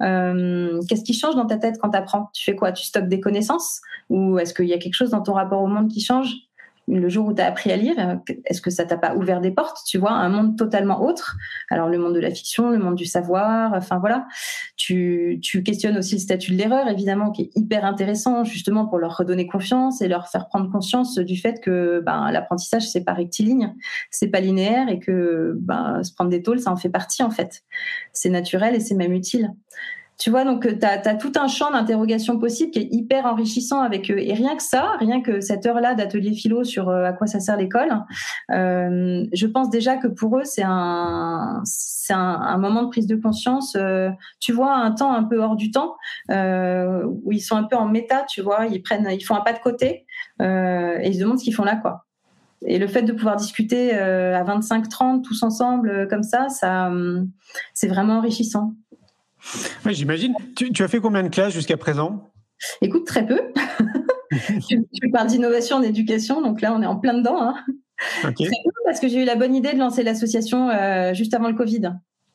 Euh, 0.00 0.80
qu'est-ce 0.88 1.04
qui 1.04 1.14
change 1.14 1.34
dans 1.34 1.46
ta 1.46 1.56
tête 1.56 1.78
quand 1.80 1.90
tu 1.90 1.98
apprends 1.98 2.30
Tu 2.32 2.44
fais 2.44 2.54
quoi? 2.56 2.72
Tu 2.72 2.84
stockes 2.84 3.08
des 3.08 3.20
connaissances? 3.20 3.80
Ou 4.10 4.38
est-ce 4.38 4.54
qu'il 4.54 4.66
y 4.66 4.72
a 4.72 4.78
quelque 4.78 4.94
chose 4.94 5.10
dans 5.10 5.22
ton 5.22 5.32
rapport 5.32 5.62
au 5.62 5.66
monde 5.66 5.88
qui 5.88 6.00
change? 6.00 6.45
Le 6.88 7.08
jour 7.08 7.26
où 7.26 7.34
tu 7.34 7.42
as 7.42 7.46
appris 7.46 7.72
à 7.72 7.76
lire, 7.76 8.20
est-ce 8.44 8.60
que 8.60 8.70
ça 8.70 8.84
t'a 8.84 8.96
pas 8.96 9.14
ouvert 9.14 9.40
des 9.40 9.50
portes, 9.50 9.78
tu 9.86 9.98
vois, 9.98 10.12
un 10.12 10.28
monde 10.28 10.56
totalement 10.56 11.02
autre? 11.02 11.36
Alors 11.70 11.88
le 11.88 11.98
monde 11.98 12.14
de 12.14 12.20
la 12.20 12.30
fiction, 12.30 12.70
le 12.70 12.78
monde 12.78 12.94
du 12.94 13.06
savoir, 13.06 13.72
enfin 13.74 13.98
voilà. 13.98 14.26
Tu, 14.76 15.40
tu 15.42 15.62
questionnes 15.62 15.96
aussi 15.98 16.14
le 16.14 16.20
statut 16.20 16.52
de 16.52 16.56
l'erreur, 16.56 16.88
évidemment, 16.88 17.32
qui 17.32 17.42
est 17.42 17.50
hyper 17.56 17.84
intéressant, 17.84 18.44
justement 18.44 18.86
pour 18.86 18.98
leur 18.98 19.16
redonner 19.16 19.46
confiance 19.46 20.00
et 20.00 20.08
leur 20.08 20.28
faire 20.28 20.48
prendre 20.48 20.70
conscience 20.70 21.16
du 21.18 21.36
fait 21.36 21.60
que 21.60 22.02
ben, 22.04 22.30
l'apprentissage 22.30 22.88
c'est 22.88 23.04
pas 23.04 23.14
rectiligne, 23.14 23.74
c'est 24.10 24.28
pas 24.28 24.40
linéaire 24.40 24.88
et 24.88 24.98
que 24.98 25.54
ben, 25.58 26.02
se 26.02 26.12
prendre 26.12 26.30
des 26.30 26.42
tôles, 26.42 26.60
ça 26.60 26.70
en 26.70 26.76
fait 26.76 26.88
partie 26.88 27.22
en 27.22 27.30
fait. 27.30 27.62
C'est 28.12 28.30
naturel 28.30 28.74
et 28.74 28.80
c'est 28.80 28.94
même 28.94 29.12
utile. 29.12 29.52
Tu 30.18 30.30
vois, 30.30 30.44
donc 30.44 30.66
tu 30.66 30.86
as, 30.86 31.14
tout 31.16 31.32
un 31.36 31.46
champ 31.46 31.70
d'interrogation 31.70 32.38
possible 32.38 32.70
qui 32.70 32.78
est 32.78 32.88
hyper 32.90 33.26
enrichissant 33.26 33.80
avec 33.80 34.10
eux. 34.10 34.18
Et 34.18 34.32
rien 34.32 34.56
que 34.56 34.62
ça, 34.62 34.92
rien 34.98 35.20
que 35.20 35.40
cette 35.40 35.66
heure-là 35.66 35.94
d'atelier 35.94 36.32
philo 36.32 36.64
sur 36.64 36.88
euh, 36.88 37.04
à 37.04 37.12
quoi 37.12 37.26
ça 37.26 37.38
sert 37.38 37.56
l'école, 37.56 38.02
euh, 38.50 39.26
je 39.32 39.46
pense 39.46 39.68
déjà 39.68 39.96
que 39.96 40.08
pour 40.08 40.38
eux, 40.38 40.44
c'est 40.44 40.64
un, 40.64 41.60
c'est 41.64 42.14
un, 42.14 42.56
moment 42.56 42.84
de 42.84 42.88
prise 42.88 43.06
de 43.06 43.16
conscience. 43.16 43.76
Euh, 43.76 44.08
tu 44.40 44.52
vois, 44.52 44.74
un 44.74 44.92
temps 44.92 45.12
un 45.12 45.24
peu 45.24 45.38
hors 45.38 45.56
du 45.56 45.70
temps, 45.70 45.96
où 46.30 47.32
ils 47.32 47.40
sont 47.40 47.56
un 47.56 47.64
peu 47.64 47.76
en 47.76 47.86
méta, 47.86 48.24
tu 48.26 48.40
vois, 48.40 48.66
ils 48.66 48.82
prennent, 48.82 49.08
ils 49.10 49.24
font 49.24 49.34
un 49.34 49.42
pas 49.42 49.52
de 49.52 49.58
côté 49.58 50.06
et 50.40 51.08
ils 51.08 51.14
se 51.14 51.20
demandent 51.20 51.38
ce 51.38 51.44
qu'ils 51.44 51.54
font 51.54 51.64
là, 51.64 51.76
quoi. 51.76 52.06
Et 52.64 52.78
le 52.78 52.86
fait 52.86 53.02
de 53.02 53.12
pouvoir 53.12 53.36
discuter 53.36 53.92
à 53.92 54.42
25-30 54.44 55.22
tous 55.22 55.42
ensemble 55.42 56.08
comme 56.08 56.22
ça, 56.22 56.48
ça, 56.48 56.90
c'est 57.74 57.88
vraiment 57.88 58.18
enrichissant. 58.18 58.72
Oui, 59.84 59.94
j'imagine. 59.94 60.34
Tu, 60.56 60.82
as 60.82 60.88
fait 60.88 61.00
combien 61.00 61.22
de 61.22 61.28
classes 61.28 61.52
jusqu'à 61.52 61.76
présent? 61.76 62.30
Écoute, 62.80 63.06
très 63.06 63.26
peu. 63.26 63.40
tu, 64.68 65.10
parles 65.12 65.28
d'innovation 65.28 65.76
en 65.76 65.82
éducation, 65.82 66.42
donc 66.42 66.60
là, 66.60 66.74
on 66.74 66.82
est 66.82 66.86
en 66.86 66.96
plein 66.96 67.14
dedans. 67.14 67.40
Hein. 67.40 67.54
Très 68.20 68.32
peu 68.32 68.44
parce 68.84 69.00
que 69.00 69.08
j'ai 69.08 69.22
eu 69.22 69.24
la 69.24 69.36
bonne 69.36 69.54
idée 69.54 69.72
de 69.72 69.78
lancer 69.78 70.02
l'association 70.02 70.70
euh, 70.70 71.14
juste 71.14 71.34
avant 71.34 71.48
le 71.48 71.54
Covid. 71.54 71.92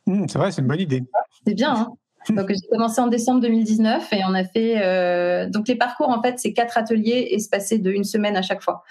Mmh, 0.07 0.25
c'est 0.27 0.39
vrai, 0.39 0.51
c'est 0.51 0.61
une 0.61 0.67
bonne 0.67 0.79
idée. 0.79 1.03
C'est 1.45 1.53
bien. 1.53 1.73
Hein 1.73 1.87
donc 2.29 2.49
j'ai 2.49 2.67
commencé 2.71 3.01
en 3.01 3.07
décembre 3.07 3.41
2019 3.41 4.13
et 4.13 4.21
on 4.25 4.33
a 4.33 4.43
fait 4.43 4.75
euh, 4.83 5.49
donc 5.49 5.67
les 5.67 5.75
parcours 5.75 6.09
en 6.09 6.21
fait 6.21 6.37
c'est 6.37 6.53
quatre 6.53 6.77
ateliers 6.77 7.29
espacés 7.31 7.79
de 7.79 7.91
une 7.91 8.03
semaine 8.03 8.37
à 8.37 8.43
chaque 8.43 8.61
fois. 8.61 8.83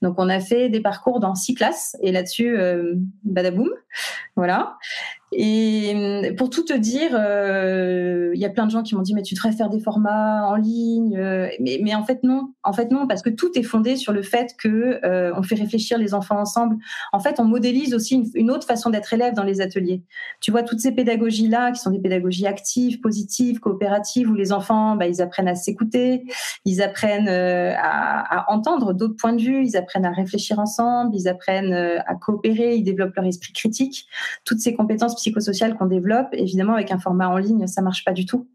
Donc 0.00 0.14
on 0.16 0.28
a 0.28 0.40
fait 0.40 0.70
des 0.70 0.80
parcours 0.80 1.20
dans 1.20 1.34
six 1.34 1.54
classes 1.54 1.96
et 2.02 2.12
là-dessus 2.12 2.56
euh, 2.56 2.94
badaboum 3.24 3.68
voilà. 4.36 4.78
Et 5.32 5.92
euh, 5.94 6.34
pour 6.34 6.48
tout 6.48 6.64
te 6.64 6.72
dire, 6.72 7.10
euh, 7.12 8.30
il 8.34 8.40
y 8.40 8.46
a 8.46 8.48
plein 8.48 8.64
de 8.64 8.70
gens 8.70 8.82
qui 8.82 8.94
m'ont 8.94 9.02
dit 9.02 9.12
mais 9.12 9.22
tu 9.22 9.34
devrais 9.34 9.52
faire 9.52 9.68
des 9.68 9.80
formats 9.80 10.46
en 10.48 10.56
ligne, 10.56 11.18
euh, 11.18 11.48
mais, 11.60 11.94
en 11.94 12.02
fait 12.02 12.22
non, 12.22 12.54
en 12.62 12.72
fait 12.72 12.90
non 12.90 13.06
parce 13.06 13.20
que 13.20 13.28
tout 13.28 13.50
est 13.58 13.62
fondé 13.62 13.96
sur 13.96 14.12
le 14.12 14.22
fait 14.22 14.54
que 14.58 15.00
on 15.36 15.42
fait 15.42 15.54
réfléchir 15.54 15.98
les 15.98 16.14
enfants 16.14 16.38
ensemble. 16.38 16.76
En 17.12 17.20
fait, 17.20 17.40
on 17.40 17.44
modélise 17.44 17.94
aussi 17.94 18.30
une, 18.34 18.50
autre 18.50 18.66
façon 18.66 18.90
d'être 18.90 19.12
élève 19.12 19.34
dans 19.34 19.44
les 19.44 19.60
ateliers. 19.60 20.02
Tu 20.40 20.50
vois 20.50 20.62
toutes 20.62 20.80
ces 20.80 20.92
pédagogies 20.92 21.48
là 21.48 21.72
qui 21.72 21.80
sont 21.80 21.90
des 21.90 21.98
pédagogies 21.98 22.46
actives, 22.46 23.00
positives, 23.00 23.60
coopératives 23.60 24.30
où 24.30 24.34
les 24.34 24.52
enfants 24.52 24.96
bah, 24.96 25.06
ils 25.06 25.20
apprennent 25.20 25.48
à 25.48 25.54
s'écouter, 25.54 26.24
ils 26.64 26.82
apprennent 26.82 27.28
à 27.28 28.46
entendre 28.48 28.94
d'autres 28.94 29.16
points 29.16 29.34
de 29.34 29.42
vue, 29.42 29.64
ils 29.64 29.76
apprennent 29.76 30.06
à 30.06 30.12
réfléchir 30.12 30.58
ensemble, 30.58 31.14
ils 31.14 31.28
apprennent 31.28 31.72
à 31.72 32.14
coopérer, 32.14 32.76
ils 32.76 32.84
développent 32.84 33.14
leur 33.14 33.26
esprit 33.26 33.52
critique. 33.52 34.06
Toutes 34.44 34.60
ces 34.60 34.74
compétences 34.74 35.17
psychosocial 35.18 35.76
qu'on 35.76 35.86
développe, 35.86 36.28
évidemment, 36.32 36.74
avec 36.74 36.90
un 36.90 36.98
format 36.98 37.28
en 37.28 37.36
ligne, 37.36 37.66
ça 37.66 37.82
marche 37.82 38.04
pas 38.04 38.12
du 38.12 38.26
tout. 38.26 38.48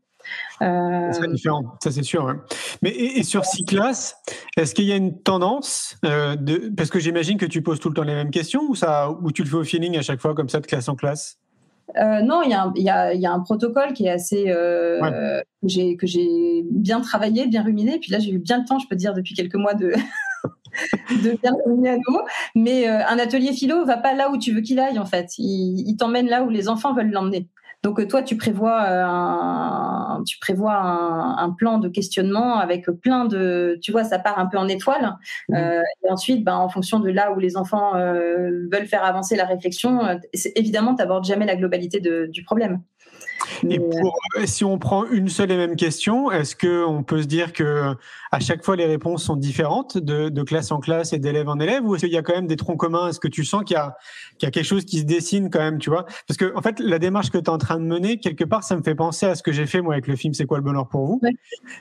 Euh... 0.61 1.11
C'est 1.11 1.29
différent, 1.31 1.75
ça 1.83 1.91
c'est 1.91 2.03
sûr. 2.03 2.35
Mais 2.81 2.91
et, 2.91 3.23
sur 3.23 3.45
six 3.45 3.65
classes, 3.65 4.15
est-ce 4.57 4.73
qu'il 4.73 4.85
y 4.85 4.91
a 4.91 4.95
une 4.95 5.19
tendance 5.21 5.97
euh, 6.05 6.35
de, 6.35 6.71
Parce 6.75 6.89
que 6.89 6.99
j'imagine 6.99 7.37
que 7.37 7.45
tu 7.45 7.61
poses 7.61 7.79
tout 7.79 7.89
le 7.89 7.95
temps 7.95 8.03
les 8.03 8.15
mêmes 8.15 8.31
questions 8.31 8.61
ou, 8.67 8.75
ça, 8.75 9.11
ou 9.11 9.31
tu 9.31 9.43
le 9.43 9.49
fais 9.49 9.57
au 9.57 9.63
feeling 9.63 9.97
à 9.97 10.01
chaque 10.01 10.21
fois 10.21 10.33
comme 10.33 10.49
ça 10.49 10.59
de 10.59 10.65
classe 10.65 10.87
en 10.87 10.95
classe? 10.95 11.39
Euh, 11.97 12.21
non, 12.21 12.41
il 12.43 12.81
y, 12.81 12.89
a 12.89 13.33
un 13.33 13.39
protocole 13.41 13.93
qui 13.93 14.05
est 14.05 14.11
assez 14.11 14.45
euh, 14.47 15.41
que 15.61 16.07
j'ai 16.07 16.65
bien 16.71 17.01
travaillé, 17.01 17.45
bien 17.47 17.63
ruminé. 17.63 17.99
Puis 17.99 18.11
là, 18.11 18.19
j'ai 18.19 18.31
eu 18.31 18.39
bien 18.39 18.59
le 18.59 18.65
temps, 18.65 18.79
je 18.79 18.87
peux 18.87 18.95
dire, 18.95 19.13
depuis 19.13 19.33
quelques 19.33 19.55
mois 19.55 19.73
de 19.73 19.91
de. 21.23 21.37
Mais 22.55 22.87
euh, 22.87 23.05
un 23.07 23.19
atelier 23.19 23.53
philo 23.53 23.85
va 23.85 23.97
pas 23.97 24.13
là 24.13 24.29
où 24.29 24.37
tu 24.37 24.53
veux 24.53 24.61
qu'il 24.61 24.79
aille 24.79 24.99
en 24.99 25.05
fait. 25.05 25.37
Il, 25.37 25.95
t'emmène 25.97 26.27
là 26.27 26.43
où 26.43 26.49
les 26.49 26.69
enfants 26.69 26.93
veulent 26.93 27.11
l'emmener. 27.11 27.47
Donc 27.83 27.99
euh, 27.99 28.07
toi, 28.07 28.23
tu 28.23 28.37
prévois 28.37 28.83
euh, 28.83 29.03
un, 29.05 30.23
tu 30.25 30.39
prévois 30.39 30.75
un, 30.75 31.49
plan 31.51 31.79
de 31.79 31.89
questionnement 31.89 32.57
avec 32.57 32.89
plein 33.01 33.25
de, 33.25 33.77
tu 33.81 33.91
vois, 33.91 34.03
ça 34.03 34.19
part 34.19 34.39
un 34.39 34.45
peu 34.45 34.57
en 34.57 34.67
étoile. 34.67 35.17
Mmh. 35.49 35.55
et 35.55 36.09
ensuite, 36.09 36.43
ben, 36.43 36.55
en 36.55 36.69
fonction 36.69 36.99
de 36.99 37.09
là 37.09 37.33
où 37.33 37.39
les 37.39 37.57
enfants 37.57 37.93
veulent 37.93 38.87
faire 38.87 39.03
avancer 39.03 39.35
la 39.35 39.45
réflexion, 39.45 39.99
évidemment, 40.55 40.95
tu 40.95 41.01
n'abordes 41.01 41.25
jamais 41.25 41.45
la 41.45 41.55
globalité 41.55 41.99
du 41.99 42.43
problème. 42.43 42.81
Et 43.69 43.79
pour, 43.79 44.15
euh, 44.37 44.45
si 44.45 44.63
on 44.63 44.77
prend 44.77 45.05
une 45.05 45.29
seule 45.29 45.51
et 45.51 45.57
même 45.57 45.75
question, 45.75 46.31
est-ce 46.31 46.55
qu'on 46.55 47.03
peut 47.03 47.21
se 47.21 47.27
dire 47.27 47.53
que 47.53 47.95
à 48.31 48.39
chaque 48.39 48.63
fois 48.63 48.75
les 48.75 48.85
réponses 48.85 49.23
sont 49.23 49.35
différentes 49.35 49.97
de, 49.97 50.43
classe 50.43 50.71
en 50.71 50.79
classe 50.79 51.13
et 51.13 51.19
d'élève 51.19 51.47
en 51.49 51.59
élève, 51.59 51.85
ou 51.85 51.95
est-ce 51.95 52.05
qu'il 52.05 52.13
y 52.13 52.17
a 52.17 52.21
quand 52.21 52.33
même 52.33 52.47
des 52.47 52.55
troncs 52.55 52.79
communs? 52.79 53.09
Est-ce 53.09 53.19
que 53.19 53.27
tu 53.27 53.45
sens 53.45 53.63
qu'il 53.63 53.75
y, 53.75 53.77
a, 53.79 54.51
quelque 54.51 54.63
chose 54.63 54.85
qui 54.85 54.99
se 54.99 55.05
dessine 55.05 55.49
quand 55.49 55.59
même, 55.59 55.79
tu 55.79 55.89
vois? 55.89 56.05
Parce 56.27 56.37
que 56.37 56.55
en 56.55 56.61
fait, 56.61 56.79
la 56.79 56.99
démarche 56.99 57.29
que 57.29 57.37
tu 57.37 57.45
es 57.45 57.49
en 57.49 57.57
train 57.57 57.79
de 57.79 57.85
mener, 57.85 58.17
quelque 58.19 58.43
part, 58.43 58.63
ça 58.63 58.75
me 58.75 58.83
fait 58.83 58.95
penser 58.95 59.25
à 59.25 59.35
ce 59.35 59.43
que 59.43 59.51
j'ai 59.51 59.65
fait 59.65 59.81
moi 59.81 59.93
avec 59.93 60.07
le 60.07 60.15
film 60.15 60.33
C'est 60.33 60.45
quoi 60.45 60.57
le 60.57 60.63
bonheur 60.63 60.87
pour 60.87 61.05
vous? 61.05 61.21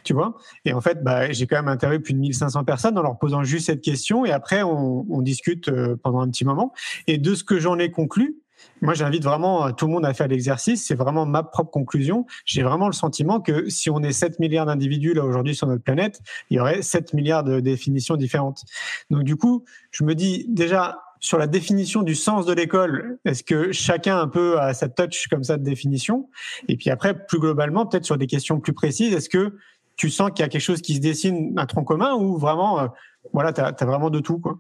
Tu 0.05 0.13
vois? 0.13 0.37
Et 0.65 0.73
en 0.73 0.81
fait, 0.81 1.03
bah, 1.03 1.33
j'ai 1.33 1.47
quand 1.47 1.57
même 1.57 1.69
interviewé 1.69 2.01
plus 2.01 2.15
de 2.15 2.19
1500 2.19 2.65
personnes 2.65 2.99
en 2.99 3.03
leur 3.03 3.19
posant 3.19 3.43
juste 3.43 3.67
cette 3.67 3.81
question, 3.81 4.25
et 4.25 4.33
après 4.33 4.63
on, 4.63 5.07
on 5.11 5.23
discute 5.23 5.69
euh, 5.69 5.97
pendant 6.03 6.21
un 6.21 6.29
petit 6.29 6.45
moment. 6.45 6.73
Et 7.07 7.19
de 7.19 7.35
ce 7.35 7.45
que 7.45 7.59
j'en 7.59 7.79
ai 7.79 7.91
conclu, 7.91 8.37
moi, 8.83 8.95
j'invite 8.95 9.23
vraiment 9.23 9.67
euh, 9.67 9.71
tout 9.71 9.87
le 9.87 9.93
monde 9.93 10.05
à 10.05 10.13
faire 10.13 10.29
l'exercice. 10.29 10.85
C'est 10.85 10.97
vraiment 10.97 11.25
ma 11.25 11.45
propre 11.45 11.71
conclusion. 11.71 12.27
J'ai 12.45 12.63
vraiment 12.63 12.87
le 12.87 12.93
sentiment 12.93 13.41
que 13.41 13.69
si 13.71 13.89
on 13.91 14.03
est 14.03 14.13
7 14.13 14.41
milliards 14.41 14.67
d'individus 14.67 15.15
là 15.15 15.25
aujourd'hui 15.25 15.55
sur 15.55 15.69
notre 15.69 15.85
planète, 15.85 16.21
il 16.51 16.57
y 16.57 16.61
aurait 16.61 16.83
7 16.83 17.15
milliards 17.15 17.45
de 17.45 17.61
définitions 17.61 18.17
différentes. 18.17 18.65
Donc 19.09 19.23
du 19.23 19.37
coup, 19.37 19.65
je 19.93 20.03
me 20.03 20.15
dis 20.15 20.47
déjà 20.49 20.99
sur 21.21 21.39
la 21.39 21.47
définition 21.47 22.03
du 22.03 22.17
sens 22.17 22.45
de 22.45 22.53
l'école, 22.53 23.19
est-ce 23.25 23.45
que 23.45 23.71
chacun 23.71 24.19
un 24.19 24.27
peu 24.27 24.59
a 24.61 24.75
sa 24.75 24.89
touch 24.89 25.29
comme 25.29 25.45
ça 25.45 25.57
de 25.57 25.63
définition? 25.63 26.29
Et 26.67 26.77
puis 26.77 26.91
après, 26.91 27.15
plus 27.15 27.39
globalement, 27.39 27.87
peut-être 27.87 28.05
sur 28.05 28.19
des 28.19 28.27
questions 28.27 28.59
plus 28.59 28.73
précises, 28.73 29.15
est-ce 29.15 29.29
que 29.29 29.57
tu 29.95 30.11
sens 30.11 30.31
qu'il 30.31 30.41
y 30.41 30.43
a 30.43 30.49
quelque 30.49 30.61
chose 30.61 30.83
qui 30.83 30.97
se 30.97 31.01
dessine, 31.01 31.55
un 31.57 31.67
tronc 31.67 31.85
commun, 31.85 32.15
ou 32.15 32.37
vraiment, 32.39 32.81
euh, 32.81 32.89
voilà, 33.33 33.53
tu 33.53 33.61
as, 33.61 33.67
as, 33.67 33.85
vraiment 33.85 34.11
de 34.11 34.19
tout 34.19 34.41
quoi? 34.41 34.59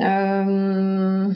Euh 0.00 1.32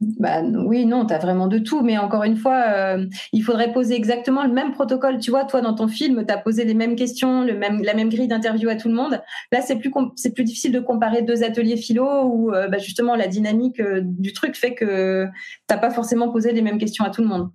bah, 0.00 0.42
oui, 0.42 0.86
non, 0.86 1.06
tu 1.06 1.14
as 1.14 1.18
vraiment 1.18 1.48
de 1.48 1.58
tout. 1.58 1.82
Mais 1.82 1.98
encore 1.98 2.22
une 2.22 2.36
fois, 2.36 2.62
euh, 2.68 3.06
il 3.32 3.42
faudrait 3.42 3.72
poser 3.72 3.96
exactement 3.96 4.44
le 4.44 4.52
même 4.52 4.70
protocole. 4.70 5.18
Tu 5.18 5.30
vois, 5.30 5.44
toi, 5.44 5.60
dans 5.60 5.74
ton 5.74 5.88
film, 5.88 6.24
tu 6.24 6.32
as 6.32 6.38
posé 6.38 6.64
les 6.64 6.74
mêmes 6.74 6.94
questions, 6.94 7.42
la 7.42 7.94
même 7.94 8.08
grille 8.08 8.28
d'interview 8.28 8.68
à 8.68 8.76
tout 8.76 8.88
le 8.88 8.94
monde. 8.94 9.20
Là, 9.50 9.60
c'est 9.60 9.76
plus, 9.76 9.90
difficile 10.44 10.70
de 10.70 10.78
comparer 10.78 11.22
deux 11.22 11.42
ateliers 11.42 11.76
philo 11.76 12.22
où 12.24 12.54
euh, 12.54 12.68
bah, 12.68 12.78
justement 12.78 13.16
la 13.16 13.26
dynamique 13.26 13.80
euh, 13.80 14.00
du 14.04 14.32
truc 14.32 14.56
fait 14.56 14.74
que 14.74 15.26
tu 15.68 15.78
pas 15.78 15.90
forcément 15.90 16.30
posé 16.30 16.52
les 16.52 16.62
mêmes 16.62 16.78
questions 16.78 17.04
à 17.04 17.10
tout 17.10 17.22
le 17.22 17.28
monde. 17.28 17.50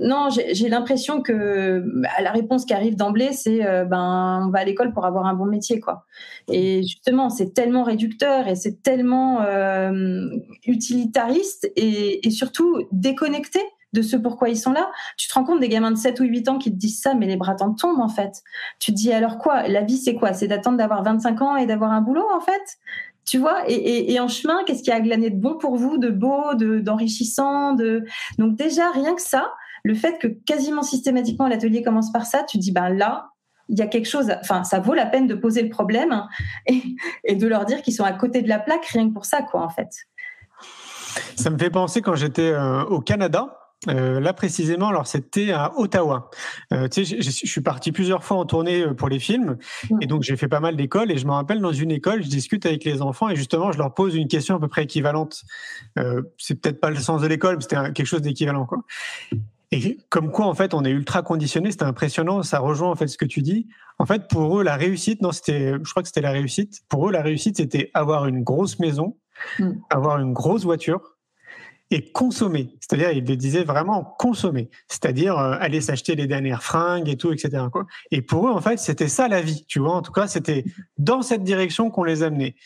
non, 0.00 0.28
j'ai 0.30 0.68
l'impression 0.68 1.22
que 1.22 1.84
bah, 2.02 2.08
la 2.22 2.32
réponse 2.32 2.64
qui 2.64 2.74
arrive 2.74 2.96
d'emblée, 2.96 3.32
c'est 3.32 3.60
ben, 3.84 4.44
on 4.46 4.50
va 4.50 4.60
à 4.60 4.64
l'école 4.64 4.92
pour 4.92 5.06
avoir 5.06 5.26
un 5.26 5.34
bon 5.34 5.46
métier. 5.46 5.78
quoi. 5.78 6.06
Et 6.48 6.82
justement, 6.82 7.30
c'est 7.30 7.54
tellement 7.54 7.84
réducteur 7.84 8.48
et 8.48 8.56
c'est 8.56 8.82
tellement 8.82 9.44
utile 10.66 11.03
et, 11.76 12.30
surtout 12.30 12.82
déconnectés 12.92 13.64
de 13.92 14.02
ce 14.02 14.16
pourquoi 14.16 14.48
ils 14.48 14.58
sont 14.58 14.72
là. 14.72 14.90
Tu 15.16 15.28
te 15.28 15.34
rends 15.34 15.44
compte 15.44 15.60
des 15.60 15.68
gamins 15.68 15.92
de 15.92 15.96
7 15.96 16.18
ou 16.20 16.24
8 16.24 16.48
ans 16.48 16.58
qui 16.58 16.70
te 16.70 16.76
disent 16.76 17.00
ça, 17.00 17.14
mais 17.14 17.26
les 17.26 17.36
bras 17.36 17.54
t'en 17.54 17.72
tombent 17.74 18.00
en 18.00 18.08
fait. 18.08 18.42
Tu 18.80 18.92
te 18.92 18.96
dis 18.96 19.12
alors 19.12 19.38
quoi 19.38 19.68
La 19.68 19.82
vie 19.82 19.98
c'est 19.98 20.14
quoi? 20.14 20.32
C'est 20.32 20.48
d'attendre 20.48 20.78
d'avoir 20.78 21.04
25 21.04 21.42
ans 21.42 21.56
et 21.56 21.66
d'avoir 21.66 21.92
un 21.92 22.00
boulot 22.00 22.26
en 22.34 22.40
fait? 22.40 22.78
Tu 23.24 23.38
vois, 23.38 23.62
et, 23.68 24.20
en 24.20 24.28
chemin, 24.28 24.64
qu'est-ce 24.66 24.82
qui 24.82 24.90
a 24.90 25.00
glané 25.00 25.30
de 25.30 25.40
bon 25.40 25.56
pour 25.56 25.76
vous, 25.76 25.96
de 25.96 26.10
beau, 26.10 26.54
d'enrichissant, 26.54 27.72
de... 27.72 28.04
donc 28.36 28.54
déjà 28.54 28.90
rien 28.90 29.14
que 29.14 29.22
ça, 29.22 29.50
le 29.82 29.94
fait 29.94 30.18
que 30.18 30.26
quasiment 30.26 30.82
systématiquement 30.82 31.48
l'atelier 31.48 31.82
commence 31.82 32.12
par 32.12 32.26
ça, 32.26 32.42
tu 32.42 32.58
dis 32.58 32.70
ben 32.70 32.90
là, 32.90 33.30
il 33.68 33.78
y 33.78 33.82
a 33.82 33.86
quelque 33.86 34.08
chose, 34.08 34.30
enfin, 34.40 34.62
ça 34.64 34.78
vaut 34.78 34.92
la 34.92 35.06
peine 35.06 35.26
de 35.26 35.34
poser 35.34 35.62
le 35.62 35.70
problème 35.70 36.26
et, 36.66 36.82
et 37.24 37.34
de 37.34 37.46
leur 37.46 37.64
dire 37.64 37.82
qu'ils 37.82 37.94
sont 37.94 38.04
à 38.04 38.12
côté 38.12 38.42
de 38.42 38.48
la 38.48 38.58
plaque, 38.58 38.84
rien 38.86 39.08
que 39.08 39.14
pour 39.14 39.24
ça, 39.24 39.42
quoi, 39.42 39.62
en 39.62 39.70
fait. 39.70 39.88
Ça 41.36 41.50
me 41.50 41.58
fait 41.58 41.70
penser 41.70 42.02
quand 42.02 42.14
j'étais 42.14 42.52
euh, 42.52 42.84
au 42.84 43.00
Canada. 43.00 43.58
Euh, 43.90 44.18
là 44.18 44.32
précisément, 44.32 44.88
alors 44.88 45.06
c'était 45.06 45.52
à 45.52 45.72
Ottawa. 45.76 46.30
Euh, 46.72 46.88
tu 46.88 47.04
sais, 47.04 47.20
je, 47.20 47.28
suis 47.28 47.60
parti 47.60 47.92
plusieurs 47.92 48.24
fois 48.24 48.38
en 48.38 48.46
tournée 48.46 48.86
pour 48.96 49.10
les 49.10 49.18
films, 49.18 49.58
et 50.00 50.06
donc 50.06 50.22
j'ai 50.22 50.38
fait 50.38 50.48
pas 50.48 50.60
mal 50.60 50.74
d'écoles. 50.74 51.10
Et 51.10 51.18
je 51.18 51.26
me 51.26 51.32
rappelle 51.32 51.60
dans 51.60 51.72
une 51.72 51.90
école, 51.90 52.22
je 52.22 52.28
discute 52.28 52.64
avec 52.64 52.84
les 52.84 53.02
enfants 53.02 53.28
et 53.28 53.36
justement 53.36 53.72
je 53.72 53.78
leur 53.78 53.92
pose 53.92 54.14
une 54.14 54.28
question 54.28 54.56
à 54.56 54.60
peu 54.60 54.68
près 54.68 54.84
équivalente. 54.84 55.42
c'est 56.38 56.54
peut-être 56.54 56.80
pas 56.80 56.88
le 56.88 56.96
sens 56.96 57.20
de 57.20 57.26
l'école, 57.26 57.56
mais 57.56 57.62
c'était 57.62 57.92
quelque 57.92 58.06
chose 58.06 58.22
d'équivalent, 58.22 58.64
quoi. 58.64 58.78
Et 59.74 59.98
comme 60.08 60.30
quoi, 60.30 60.46
en 60.46 60.54
fait, 60.54 60.72
on 60.72 60.84
est 60.84 60.90
ultra 60.90 61.22
conditionné. 61.22 61.72
C'était 61.72 61.84
impressionnant. 61.84 62.44
Ça 62.44 62.60
rejoint 62.60 62.90
en 62.90 62.94
fait 62.94 63.08
ce 63.08 63.18
que 63.18 63.24
tu 63.24 63.42
dis. 63.42 63.66
En 63.98 64.06
fait, 64.06 64.28
pour 64.28 64.60
eux, 64.60 64.62
la 64.62 64.76
réussite, 64.76 65.20
non, 65.20 65.32
c'était, 65.32 65.72
je 65.72 65.90
crois 65.90 66.02
que 66.02 66.08
c'était 66.08 66.20
la 66.20 66.30
réussite. 66.30 66.82
Pour 66.88 67.08
eux, 67.08 67.12
la 67.12 67.22
réussite, 67.22 67.56
c'était 67.56 67.90
avoir 67.92 68.26
une 68.26 68.44
grosse 68.44 68.78
maison, 68.78 69.16
mm. 69.58 69.72
avoir 69.90 70.18
une 70.18 70.32
grosse 70.32 70.64
voiture 70.64 71.14
et 71.90 72.10
consommer. 72.10 72.74
C'est-à-dire, 72.80 73.12
il 73.12 73.24
le 73.24 73.36
disait 73.36 73.62
vraiment 73.62 74.02
consommer. 74.18 74.70
C'est-à-dire 74.88 75.38
euh, 75.38 75.56
aller 75.60 75.80
s'acheter 75.80 76.14
les 76.14 76.26
dernières 76.26 76.62
fringues 76.62 77.08
et 77.08 77.16
tout, 77.16 77.32
etc. 77.32 77.64
Quoi. 77.70 77.86
Et 78.10 78.22
pour 78.22 78.48
eux, 78.48 78.50
en 78.50 78.60
fait, 78.60 78.78
c'était 78.78 79.08
ça 79.08 79.28
la 79.28 79.40
vie. 79.40 79.64
Tu 79.68 79.78
vois, 79.78 79.94
en 79.94 80.02
tout 80.02 80.12
cas, 80.12 80.26
c'était 80.26 80.64
dans 80.98 81.22
cette 81.22 81.44
direction 81.44 81.90
qu'on 81.90 82.04
les 82.04 82.22
amenait. 82.22 82.56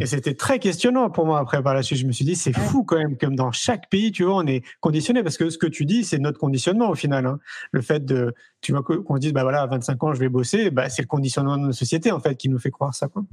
Et 0.00 0.06
c'était 0.06 0.34
très 0.34 0.58
questionnant 0.58 1.10
pour 1.10 1.26
moi 1.26 1.40
après 1.40 1.62
par 1.62 1.74
la 1.74 1.82
suite. 1.82 1.98
Je 1.98 2.06
me 2.06 2.12
suis 2.12 2.24
dit, 2.24 2.36
c'est 2.36 2.52
fou 2.52 2.84
quand 2.84 2.98
même, 2.98 3.16
comme 3.16 3.34
dans 3.34 3.52
chaque 3.52 3.88
pays, 3.90 4.12
tu 4.12 4.24
vois, 4.24 4.36
on 4.36 4.46
est 4.46 4.62
conditionné 4.80 5.22
parce 5.22 5.36
que 5.36 5.50
ce 5.50 5.58
que 5.58 5.66
tu 5.66 5.84
dis, 5.86 6.04
c'est 6.04 6.18
notre 6.18 6.38
conditionnement 6.38 6.90
au 6.90 6.94
final. 6.94 7.26
Hein. 7.26 7.40
Le 7.72 7.80
fait 7.80 8.04
de, 8.04 8.34
tu 8.60 8.72
vois, 8.72 8.82
qu'on 8.82 9.16
se 9.16 9.20
dise, 9.20 9.32
bah 9.32 9.42
voilà, 9.42 9.62
à 9.62 9.66
25 9.66 10.02
ans, 10.04 10.12
je 10.14 10.20
vais 10.20 10.28
bosser, 10.28 10.70
bah, 10.70 10.88
c'est 10.88 11.02
le 11.02 11.08
conditionnement 11.08 11.56
de 11.56 11.62
notre 11.62 11.78
société 11.78 12.12
en 12.12 12.20
fait 12.20 12.36
qui 12.36 12.48
nous 12.48 12.58
fait 12.58 12.70
croire 12.70 12.94
ça. 12.94 13.08
Quoi. 13.08 13.24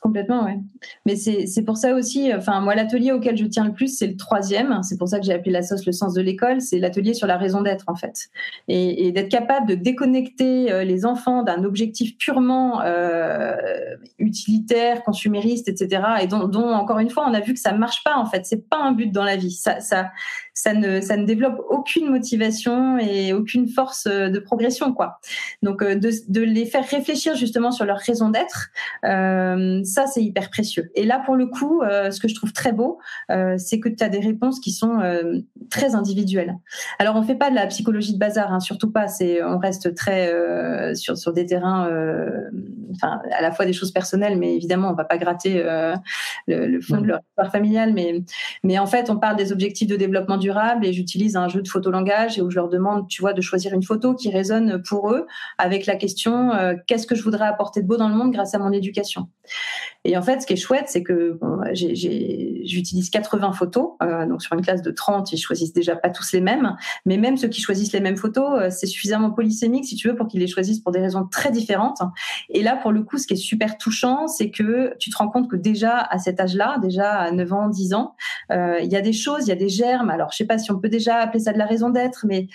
Complètement, 0.00 0.44
ouais. 0.44 0.58
Mais 1.06 1.16
c'est 1.16 1.62
pour 1.62 1.76
ça 1.76 1.94
aussi, 1.94 2.32
enfin, 2.32 2.60
moi, 2.60 2.76
l'atelier 2.76 3.10
auquel 3.10 3.36
je 3.36 3.44
tiens 3.46 3.64
le 3.64 3.72
plus, 3.72 3.98
c'est 3.98 4.06
le 4.06 4.16
troisième. 4.16 4.80
C'est 4.84 4.96
pour 4.96 5.08
ça 5.08 5.18
que 5.18 5.26
j'ai 5.26 5.32
appelé 5.32 5.50
la 5.50 5.62
sauce 5.62 5.84
le 5.86 5.92
sens 5.92 6.14
de 6.14 6.22
l'école. 6.22 6.60
C'est 6.60 6.78
l'atelier 6.78 7.14
sur 7.14 7.26
la 7.26 7.36
raison 7.36 7.62
d'être, 7.62 7.84
en 7.88 7.96
fait. 7.96 8.28
Et, 8.68 9.10
d'être 9.10 9.28
capable 9.28 9.66
de 9.66 9.74
déconnecter 9.74 10.70
euh, 10.70 10.84
les 10.84 11.04
enfants 11.04 11.42
d'un 11.42 11.64
objectif 11.64 12.16
purement 12.16 12.80
euh, 12.82 13.56
utilitaire, 14.18 15.02
consumériste, 15.02 15.68
etc. 15.68 16.02
Et 16.22 16.28
dont, 16.28 16.46
dont, 16.46 16.68
encore 16.68 17.00
une 17.00 17.10
fois, 17.10 17.26
on 17.28 17.34
a 17.34 17.40
vu 17.40 17.52
que 17.52 17.60
ça 17.60 17.72
marche 17.72 18.04
pas, 18.04 18.16
en 18.16 18.26
fait. 18.26 18.46
C'est 18.46 18.68
pas 18.68 18.78
un 18.78 18.92
but 18.92 19.10
dans 19.10 19.24
la 19.24 19.36
vie. 19.36 19.50
Ça, 19.50 19.80
ça, 19.80 20.10
ça 20.58 20.74
ne, 20.74 21.00
ça 21.00 21.16
ne 21.16 21.24
développe 21.24 21.60
aucune 21.70 22.10
motivation 22.10 22.98
et 22.98 23.32
aucune 23.32 23.68
force 23.68 24.06
euh, 24.06 24.28
de 24.28 24.40
progression, 24.40 24.92
quoi. 24.92 25.20
Donc, 25.62 25.84
de, 25.84 26.10
de 26.28 26.40
les 26.40 26.66
faire 26.66 26.84
réfléchir 26.84 27.36
justement 27.36 27.70
sur 27.70 27.84
leur 27.84 27.98
raison 27.98 28.28
d'être, 28.28 28.70
euh, 29.04 29.84
ça, 29.84 30.08
c'est 30.08 30.22
hyper 30.22 30.50
précieux. 30.50 30.90
Et 30.96 31.04
là, 31.04 31.22
pour 31.24 31.36
le 31.36 31.46
coup, 31.46 31.82
euh, 31.82 32.10
ce 32.10 32.18
que 32.18 32.26
je 32.26 32.34
trouve 32.34 32.52
très 32.52 32.72
beau, 32.72 32.98
euh, 33.30 33.54
c'est 33.56 33.78
que 33.78 33.88
tu 33.88 34.02
as 34.02 34.08
des 34.08 34.18
réponses 34.18 34.58
qui 34.58 34.72
sont 34.72 34.98
euh, 34.98 35.38
très 35.70 35.94
individuelles. 35.94 36.56
Alors, 36.98 37.14
on 37.14 37.22
fait 37.22 37.36
pas 37.36 37.50
de 37.50 37.54
la 37.54 37.68
psychologie 37.68 38.14
de 38.14 38.18
bazar, 38.18 38.52
hein, 38.52 38.58
surtout 38.58 38.90
pas. 38.90 39.06
C'est, 39.06 39.40
on 39.44 39.58
reste 39.58 39.94
très 39.94 40.34
sur, 40.96 41.16
sur 41.16 41.32
des 41.32 41.46
terrains, 41.46 41.88
enfin, 42.94 43.20
à 43.32 43.42
la 43.42 43.52
fois 43.52 43.64
des 43.64 43.72
choses 43.72 43.92
personnelles, 43.92 44.38
mais 44.38 44.56
évidemment, 44.56 44.90
on 44.90 44.94
va 44.94 45.04
pas 45.04 45.18
gratter 45.18 45.62
le, 46.46 46.80
fond 46.80 47.00
de 47.00 47.06
leur 47.06 47.20
histoire 47.30 47.52
familiale. 47.52 47.92
Mais, 47.94 48.22
mais 48.64 48.78
en 48.78 48.86
fait, 48.86 49.08
on 49.08 49.18
parle 49.18 49.36
des 49.36 49.52
objectifs 49.52 49.88
de 49.88 49.96
développement 49.96 50.36
durable 50.36 50.47
et 50.82 50.92
j'utilise 50.92 51.36
un 51.36 51.48
jeu 51.48 51.62
de 51.62 51.68
photolangage 51.68 52.38
et 52.38 52.42
où 52.42 52.50
je 52.50 52.56
leur 52.56 52.68
demande, 52.68 53.08
tu 53.08 53.22
vois, 53.22 53.32
de 53.32 53.40
choisir 53.40 53.74
une 53.74 53.82
photo 53.82 54.14
qui 54.14 54.30
résonne 54.30 54.82
pour 54.82 55.10
eux 55.12 55.26
avec 55.58 55.86
la 55.86 55.96
question 55.96 56.50
qu'est-ce 56.86 57.06
que 57.06 57.14
je 57.14 57.22
voudrais 57.22 57.46
apporter 57.46 57.82
de 57.82 57.86
beau 57.86 57.96
dans 57.96 58.08
le 58.08 58.14
monde 58.14 58.32
grâce 58.32 58.54
à 58.54 58.58
mon 58.58 58.72
éducation? 58.72 59.28
Et 60.04 60.16
en 60.16 60.22
fait, 60.22 60.40
ce 60.40 60.46
qui 60.46 60.54
est 60.54 60.56
chouette, 60.56 60.86
c'est 60.88 61.02
que 61.02 61.38
j'utilise 61.72 63.10
80 63.10 63.52
photos. 63.52 63.90
Euh, 64.02 64.26
donc 64.26 64.42
sur 64.42 64.54
une 64.54 64.62
classe 64.62 64.82
de 64.82 64.90
30, 64.90 65.32
ils 65.32 65.38
choisissent 65.38 65.72
déjà 65.72 65.96
pas 65.96 66.10
tous 66.10 66.32
les 66.32 66.40
mêmes. 66.40 66.76
Mais 67.04 67.16
même 67.16 67.36
ceux 67.36 67.48
qui 67.48 67.60
choisissent 67.60 67.92
les 67.92 68.00
mêmes 68.00 68.16
photos, 68.16 68.60
euh, 68.60 68.70
c'est 68.70 68.86
suffisamment 68.86 69.30
polysémique, 69.30 69.84
si 69.84 69.96
tu 69.96 70.08
veux, 70.08 70.16
pour 70.16 70.28
qu'ils 70.28 70.40
les 70.40 70.46
choisissent 70.46 70.80
pour 70.80 70.92
des 70.92 71.00
raisons 71.00 71.26
très 71.26 71.50
différentes. 71.50 72.00
Et 72.48 72.62
là, 72.62 72.76
pour 72.76 72.92
le 72.92 73.02
coup, 73.02 73.18
ce 73.18 73.26
qui 73.26 73.34
est 73.34 73.36
super 73.36 73.76
touchant, 73.76 74.28
c'est 74.28 74.50
que 74.50 74.94
tu 74.98 75.10
te 75.10 75.16
rends 75.16 75.28
compte 75.28 75.50
que 75.50 75.56
déjà 75.56 75.98
à 75.98 76.18
cet 76.18 76.40
âge-là, 76.40 76.78
déjà 76.80 77.10
à 77.10 77.30
9 77.30 77.52
ans, 77.52 77.68
10 77.68 77.94
ans, 77.94 78.14
euh, 78.50 78.78
il 78.80 78.90
y 78.90 78.96
a 78.96 79.00
des 79.00 79.12
choses, 79.12 79.46
il 79.46 79.48
y 79.48 79.52
a 79.52 79.56
des 79.56 79.68
germes. 79.68 80.10
Alors, 80.10 80.30
je 80.32 80.38
sais 80.38 80.46
pas 80.46 80.58
si 80.58 80.70
on 80.70 80.78
peut 80.78 80.88
déjà 80.88 81.16
appeler 81.16 81.40
ça 81.40 81.52
de 81.52 81.58
la 81.58 81.66
raison 81.66 81.90
d'être, 81.90 82.24
mais 82.26 82.48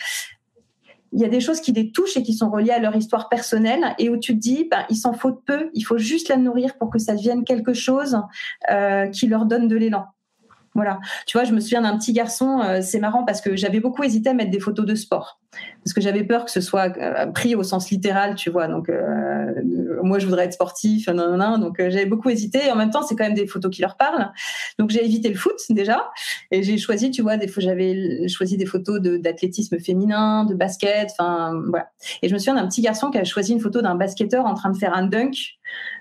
il 1.14 1.22
y 1.22 1.26
a 1.26 1.30
des 1.30 1.40
choses 1.40 1.62
qui 1.62 1.72
les 1.72 1.92
touchent 1.92 2.18
et 2.18 2.24
qui 2.24 2.34
sont 2.34 2.50
reliées 2.50 2.72
à 2.72 2.80
leur 2.80 2.96
histoire 2.96 3.30
personnelle 3.30 3.96
et 4.00 4.10
où 4.10 4.18
tu 4.18 4.34
te 4.34 4.40
dis, 4.40 4.68
ben, 4.70 4.84
il 4.90 4.96
s'en 4.96 5.14
faut 5.14 5.32
peu, 5.32 5.70
il 5.74 5.84
faut 5.84 6.00
juste 6.00 6.28
la 6.30 6.38
nourrir 6.38 6.76
pour 6.78 6.90
que 6.90 6.98
ça 6.98 7.16
devienne 7.16 7.44
quelque 7.44 7.74
chose 7.74 8.20
euh, 8.72 9.08
qui 9.08 9.28
leur 9.28 9.46
donne 9.46 9.68
de 9.68 9.76
l'élan. 9.76 10.06
Voilà. 10.74 11.00
Tu 11.28 11.38
vois, 11.38 11.46
je 11.46 11.54
me 11.54 11.60
souviens 11.60 11.82
d'un 11.82 11.98
petit 11.98 12.14
garçon, 12.14 12.62
euh, 12.62 12.82
c'est 12.82 13.00
marrant 13.00 13.24
parce 13.24 13.42
que 13.42 13.56
j'avais 13.56 13.80
beaucoup 13.80 14.04
hésité 14.04 14.30
à 14.30 14.34
mettre 14.34 14.50
des 14.50 14.60
photos 14.60 14.88
de 14.88 14.96
sport. 14.96 15.40
Parce 15.84 15.94
que 15.94 16.02
j'avais 16.02 16.24
peur 16.24 16.46
que 16.46 16.52
ce 16.52 16.62
soit 16.62 16.98
euh, 16.98 17.28
pris 17.28 17.56
au 17.56 17.64
sens 17.64 17.90
littéral, 17.92 18.36
tu 18.36 18.50
vois. 18.50 18.68
Donc, 18.68 18.90
euh, 18.90 19.52
moi, 20.02 20.20
je 20.20 20.26
voudrais 20.26 20.46
être 20.46 20.54
sportif, 20.54 21.08
nan, 21.08 21.38
nan, 21.38 21.60
donc 21.60 21.76
j'avais 21.78 22.06
beaucoup 22.06 22.30
hésité. 22.30 22.68
Et 22.68 22.72
en 22.72 22.76
même 22.76 22.90
temps, 22.90 23.02
c'est 23.02 23.16
quand 23.16 23.26
même 23.26 23.34
des 23.34 23.48
photos 23.48 23.74
qui 23.74 23.82
leur 23.82 23.98
parlent. 23.98 24.32
Donc, 24.80 24.90
j'ai 24.92 25.04
évité 25.04 25.30
le 25.30 25.36
foot 25.36 25.58
déjà. 25.70 26.10
Et 26.52 26.64
j'ai 26.64 26.78
choisi, 26.78 27.12
tu 27.12 27.22
vois, 27.22 27.38
des 27.38 27.52
j'avais 27.58 28.28
choisi 28.28 28.58
des 28.58 28.66
photos 28.66 29.00
d'athlétisme 29.00 29.80
féminin, 29.80 30.46
de 30.46 30.54
basket, 30.54 31.10
enfin, 31.18 31.62
voilà. 31.70 31.90
Et 32.22 32.30
je 32.30 32.34
me 32.34 32.40
souviens 32.40 32.56
d'un 32.56 32.68
petit 32.68 32.82
garçon 32.82 33.12
qui 33.12 33.18
a 33.18 33.24
choisi 33.24 33.54
une 33.54 33.60
photo 33.60 33.82
d'un 33.82 33.96
basketteur 33.96 34.46
en 34.46 34.54
train 34.54 34.72
de 34.72 34.78
faire 34.78 34.96
un 34.96 35.06
dunk. 35.06 35.58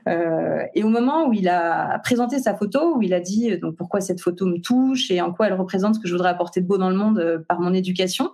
et 0.07 0.83
au 0.83 0.88
moment 0.88 1.27
où 1.29 1.33
il 1.33 1.49
a 1.49 1.99
présenté 2.01 2.38
sa 2.38 2.55
photo, 2.55 2.97
où 2.97 3.03
il 3.03 3.15
a 3.15 3.21
dit 3.21 3.59
donc 3.59 3.77
pourquoi 3.77 4.01
cette 4.01 4.21
photo 4.21 4.47
me 4.47 4.61
touche 4.61 5.11
et 5.11 5.21
en 5.21 5.33
quoi 5.33 5.47
elle 5.47 5.55
représente 5.55 5.97
ce 5.97 6.01
que 6.01 6.09
je 6.09 6.12
voudrais 6.12 6.31
apporter 6.31 6.61
de 6.61 6.67
beau 6.67 6.79
dans 6.79 6.91
le 6.91 6.97
monde 6.97 7.19
euh, 7.19 7.38
par 7.38 7.61
mon 7.61 7.75
éducation. 7.75 8.31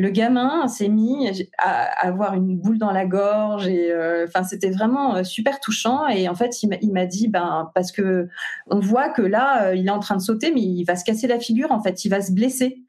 Le 0.00 0.08
gamin 0.08 0.66
s'est 0.66 0.88
mis 0.88 1.46
à 1.58 2.06
avoir 2.06 2.32
une 2.32 2.56
boule 2.56 2.78
dans 2.78 2.90
la 2.90 3.04
gorge 3.04 3.68
et 3.68 3.92
euh, 3.92 4.26
c'était 4.48 4.70
vraiment 4.70 5.16
euh, 5.16 5.24
super 5.24 5.60
touchant 5.60 6.08
et 6.08 6.26
en 6.26 6.34
fait 6.34 6.62
il 6.62 6.92
m'a 6.92 7.04
dit 7.04 7.28
ben 7.28 7.70
parce 7.74 7.92
que 7.92 8.26
on 8.68 8.80
voit 8.80 9.10
que 9.10 9.20
là 9.20 9.74
il 9.74 9.86
est 9.86 9.90
en 9.90 9.98
train 9.98 10.16
de 10.16 10.22
sauter 10.22 10.52
mais 10.54 10.62
il 10.62 10.84
va 10.84 10.96
se 10.96 11.04
casser 11.04 11.26
la 11.26 11.38
figure 11.38 11.70
en 11.70 11.82
fait 11.82 12.02
il 12.06 12.08
va 12.08 12.22
se 12.22 12.32
blesser. 12.32 12.82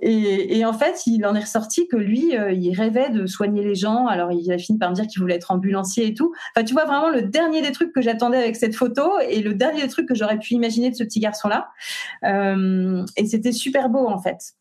Et, 0.00 0.64
en 0.64 0.72
fait 0.72 1.06
il 1.06 1.26
en 1.26 1.34
est 1.34 1.40
ressorti 1.40 1.86
que 1.86 1.96
lui 1.96 2.32
il 2.32 2.74
rêvait 2.74 3.10
de 3.10 3.26
soigner 3.26 3.62
les 3.62 3.74
gens. 3.74 4.06
Alors 4.06 4.32
il 4.32 4.50
a 4.50 4.56
fini 4.56 4.78
par 4.78 4.88
me 4.88 4.94
dire 4.94 5.06
qu'il 5.06 5.20
voulait 5.20 5.34
être 5.34 5.50
ambulancier 5.50 6.06
et 6.06 6.14
tout. 6.14 6.32
Enfin 6.56 6.64
tu 6.64 6.72
vois 6.72 6.86
vraiment 6.86 7.10
le 7.10 7.22
dernier 7.22 7.60
des 7.60 7.72
trucs 7.72 7.92
que 7.92 8.00
j'attendais 8.00 8.38
avec 8.38 8.56
cette 8.56 8.74
photo 8.74 9.18
et 9.28 9.42
le 9.42 9.52
dernier 9.52 9.82
des 9.82 9.88
trucs 9.88 10.08
que 10.08 10.14
j'aurais 10.14 10.38
pu 10.38 10.54
imaginer 10.54 10.90
de 10.90 10.96
ce 10.96 11.04
petit 11.04 11.20
garçon 11.20 11.48
là 11.48 11.68
et 13.16 13.26
c'était 13.26 13.52
super 13.52 13.90
beau 13.90 14.08
en 14.08 14.18
fait 14.18 14.54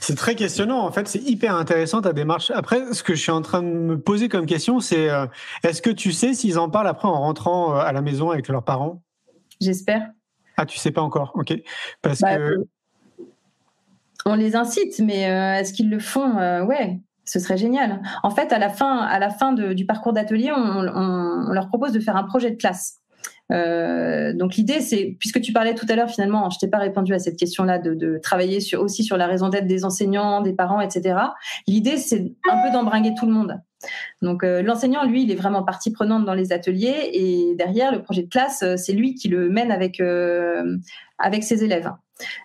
c'est 0.00 0.16
très 0.16 0.34
questionnant. 0.34 0.80
En 0.80 0.92
fait, 0.92 1.08
c'est 1.08 1.20
hyper 1.20 1.54
intéressant 1.54 2.02
ta 2.02 2.12
démarche. 2.12 2.50
Après, 2.50 2.92
ce 2.92 3.02
que 3.02 3.14
je 3.14 3.20
suis 3.20 3.30
en 3.30 3.42
train 3.42 3.62
de 3.62 3.68
me 3.68 3.98
poser 3.98 4.28
comme 4.28 4.46
question, 4.46 4.80
c'est 4.80 5.10
euh, 5.10 5.26
est-ce 5.62 5.80
que 5.82 5.90
tu 5.90 6.12
sais 6.12 6.34
s'ils 6.34 6.58
en 6.58 6.68
parlent 6.68 6.88
après 6.88 7.08
en 7.08 7.20
rentrant 7.20 7.74
euh, 7.74 7.80
à 7.80 7.92
la 7.92 8.02
maison 8.02 8.30
avec 8.30 8.48
leurs 8.48 8.64
parents? 8.64 9.02
J'espère. 9.60 10.10
Ah, 10.56 10.66
tu 10.66 10.78
sais 10.78 10.90
pas 10.90 11.02
encore. 11.02 11.32
Ok. 11.34 11.54
Parce 12.02 12.20
bah, 12.20 12.36
que 12.36 12.66
on 14.26 14.34
les 14.34 14.56
incite, 14.56 15.00
mais 15.00 15.30
euh, 15.30 15.60
est-ce 15.60 15.72
qu'ils 15.72 15.90
le 15.90 15.98
font? 15.98 16.36
Ouais. 16.66 17.00
Ce 17.26 17.40
serait 17.40 17.56
génial. 17.56 18.02
En 18.22 18.30
fait, 18.30 18.52
à 18.52 18.58
la 18.58 18.68
fin, 18.68 18.98
à 18.98 19.18
la 19.18 19.30
fin 19.30 19.52
du 19.54 19.86
parcours 19.86 20.12
d'atelier, 20.12 20.52
on, 20.54 20.82
leur 21.52 21.68
propose 21.68 21.92
de 21.92 22.00
faire 22.00 22.16
un 22.16 22.24
projet 22.24 22.50
de 22.50 22.56
classe. 22.56 23.00
Euh, 23.52 24.32
donc 24.32 24.56
l'idée, 24.56 24.80
c'est, 24.80 25.16
puisque 25.18 25.40
tu 25.40 25.52
parlais 25.52 25.74
tout 25.74 25.86
à 25.88 25.96
l'heure 25.96 26.10
finalement, 26.10 26.48
je 26.50 26.58
t'ai 26.58 26.68
pas 26.68 26.78
répondu 26.78 27.12
à 27.14 27.18
cette 27.18 27.38
question-là 27.38 27.78
de, 27.78 27.94
de, 27.94 28.18
travailler 28.18 28.60
sur, 28.60 28.80
aussi 28.80 29.04
sur 29.04 29.16
la 29.16 29.26
raison 29.26 29.48
d'être 29.48 29.66
des 29.66 29.84
enseignants, 29.84 30.40
des 30.40 30.54
parents, 30.54 30.80
etc. 30.80 31.16
L'idée, 31.66 31.96
c'est 31.96 32.32
un 32.50 32.62
peu 32.62 32.72
d'embringuer 32.72 33.14
tout 33.14 33.26
le 33.26 33.32
monde. 33.32 33.60
Donc 34.22 34.44
euh, 34.44 34.62
l'enseignant, 34.62 35.04
lui, 35.04 35.22
il 35.22 35.30
est 35.30 35.36
vraiment 35.36 35.62
partie 35.62 35.92
prenante 35.92 36.24
dans 36.24 36.34
les 36.34 36.52
ateliers 36.52 37.10
et 37.12 37.54
derrière 37.56 37.92
le 37.92 38.02
projet 38.02 38.22
de 38.22 38.28
classe, 38.28 38.62
euh, 38.62 38.76
c'est 38.76 38.92
lui 38.92 39.14
qui 39.14 39.28
le 39.28 39.48
mène 39.50 39.70
avec 39.70 40.00
euh, 40.00 40.78
avec 41.18 41.44
ses 41.44 41.64
élèves. 41.64 41.90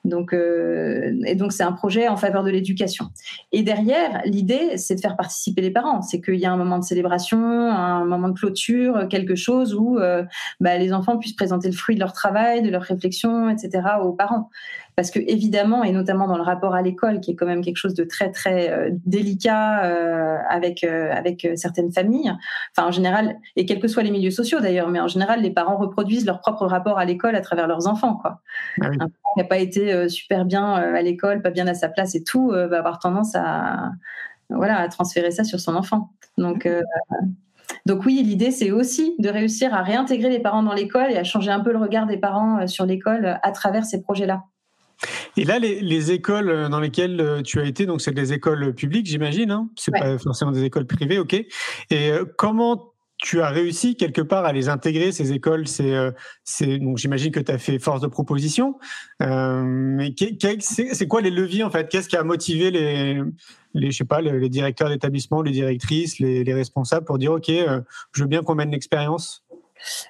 Donc, 0.03 0.33
euh, 0.33 1.13
et 1.25 1.35
donc 1.35 1.51
c'est 1.53 1.63
un 1.63 1.71
projet 1.71 2.07
en 2.07 2.17
faveur 2.17 2.43
de 2.43 2.51
l'éducation. 2.51 3.09
Et 3.51 3.63
derrière, 3.63 4.21
l'idée, 4.25 4.77
c'est 4.77 4.95
de 4.95 4.99
faire 4.99 5.15
participer 5.15 5.61
les 5.61 5.71
parents. 5.71 6.01
C'est 6.01 6.21
qu'il 6.21 6.35
y 6.35 6.45
a 6.45 6.51
un 6.51 6.57
moment 6.57 6.79
de 6.79 6.83
célébration, 6.83 7.39
un 7.39 8.05
moment 8.05 8.29
de 8.29 8.37
clôture, 8.37 9.07
quelque 9.09 9.35
chose 9.35 9.75
où 9.75 9.99
euh, 9.99 10.23
bah, 10.59 10.77
les 10.77 10.93
enfants 10.93 11.17
puissent 11.17 11.35
présenter 11.35 11.69
le 11.69 11.75
fruit 11.75 11.95
de 11.95 11.99
leur 11.99 12.13
travail, 12.13 12.61
de 12.61 12.69
leur 12.69 12.81
réflexion, 12.81 13.49
etc. 13.49 13.81
aux 14.01 14.13
parents. 14.13 14.49
Parce 14.99 15.11
que 15.11 15.19
évidemment, 15.19 15.85
et 15.85 15.93
notamment 15.93 16.27
dans 16.27 16.35
le 16.35 16.43
rapport 16.43 16.75
à 16.75 16.81
l'école, 16.81 17.21
qui 17.21 17.31
est 17.31 17.35
quand 17.35 17.45
même 17.45 17.63
quelque 17.63 17.77
chose 17.77 17.93
de 17.93 18.03
très 18.03 18.33
très 18.33 18.69
euh, 18.69 18.89
délicat 19.05 19.85
euh, 19.85 20.35
avec 20.49 20.83
euh, 20.83 21.09
avec 21.13 21.47
certaines 21.55 21.89
familles. 21.89 22.33
Enfin, 22.75 22.89
en 22.89 22.91
général, 22.91 23.37
et 23.55 23.65
quels 23.65 23.79
que 23.79 23.87
soient 23.87 24.03
les 24.03 24.11
milieux 24.11 24.29
sociaux 24.29 24.59
d'ailleurs, 24.59 24.89
mais 24.89 24.99
en 24.99 25.07
général, 25.07 25.41
les 25.41 25.51
parents 25.51 25.77
reproduisent 25.77 26.25
leur 26.25 26.41
propre 26.41 26.65
rapport 26.65 26.99
à 26.99 27.05
l'école 27.05 27.37
à 27.37 27.39
travers 27.39 27.65
leurs 27.65 27.87
enfants. 27.87 28.15
Quoi. 28.15 28.41
Ah 28.81 28.87
Un 28.87 28.97
parent 28.97 29.07
qui 29.07 29.39
n'a 29.39 29.45
pas 29.45 29.59
été 29.59 30.09
super 30.09 30.43
bien 30.43 30.73
à 30.73 31.01
l'école, 31.01 31.41
pas 31.41 31.51
bien 31.51 31.67
à 31.67 31.75
sa 31.75 31.87
place 31.87 32.13
et 32.15 32.23
tout, 32.25 32.49
va 32.49 32.77
avoir 32.77 32.99
tendance 32.99 33.35
à 33.35 33.91
voilà 34.49 34.79
à 34.79 34.89
transférer 34.89 35.31
ça 35.31 35.45
sur 35.45 35.61
son 35.61 35.77
enfant. 35.77 36.09
Donc 36.37 36.67
donc 37.85 38.05
oui, 38.05 38.21
l'idée, 38.21 38.51
c'est 38.51 38.71
aussi 38.71 39.15
de 39.17 39.29
réussir 39.29 39.73
à 39.73 39.81
réintégrer 39.81 40.29
les 40.29 40.39
parents 40.39 40.63
dans 40.63 40.73
l'école 40.73 41.09
et 41.09 41.17
à 41.17 41.23
changer 41.23 41.51
un 41.51 41.61
peu 41.61 41.71
le 41.71 41.77
regard 41.77 42.05
des 42.05 42.17
parents 42.17 42.67
sur 42.67 42.85
l'école 42.85 43.39
à 43.41 43.51
travers 43.53 43.85
ces 43.85 44.01
projets-là. 44.01 44.43
Et 45.37 45.45
là, 45.45 45.59
les, 45.59 46.11
écoles 46.11 46.49
euh, 46.49 46.69
dans 46.69 46.79
lesquelles 46.79 47.19
euh, 47.21 47.41
tu 47.41 47.59
as 47.59 47.65
été, 47.65 47.85
donc 47.85 48.01
c'est 48.01 48.11
des 48.11 48.33
écoles 48.33 48.73
publiques, 48.73 49.05
j'imagine, 49.05 49.51
hein 49.51 49.69
c'est 49.75 49.91
pas 49.91 50.17
forcément 50.17 50.51
des 50.51 50.63
écoles 50.63 50.85
privées, 50.85 51.19
ok. 51.19 51.33
Et 51.33 51.47
euh, 51.91 52.25
comment 52.37 52.93
tu 53.17 53.41
as 53.41 53.49
réussi 53.49 53.95
quelque 53.95 54.21
part 54.21 54.45
à 54.45 54.53
les 54.53 54.69
intégrer 54.69 55.11
ces 55.11 55.33
écoles? 55.33 55.67
C'est, 55.67 55.93
c'est 56.45 56.77
donc 56.77 56.97
j'imagine 56.97 57.31
que 57.31 57.39
tu 57.41 57.51
as 57.51 57.57
fait 57.57 57.77
force 57.77 57.99
de 57.99 58.07
proposition. 58.07 58.79
mais 59.19 60.13
c'est, 60.61 61.07
quoi 61.07 61.19
les 61.19 61.29
leviers 61.29 61.63
en 61.63 61.69
fait? 61.69 61.89
Qu'est-ce 61.89 62.07
qui 62.07 62.15
a 62.15 62.23
motivé 62.23 62.71
les, 62.71 63.21
les 63.73 63.91
je 63.91 63.97
sais 63.97 64.05
pas, 64.05 64.21
les, 64.21 64.47
directeurs 64.47 64.87
d'établissement, 64.87 65.41
les 65.41 65.51
directrices, 65.51 66.19
les, 66.19 66.45
les, 66.45 66.53
responsables 66.53 67.05
pour 67.05 67.17
dire 67.17 67.33
ok, 67.33 67.49
je 67.49 68.21
veux 68.21 68.27
bien 68.29 68.41
qu'on 68.41 68.55
mène 68.55 68.71
l'expérience? 68.71 69.43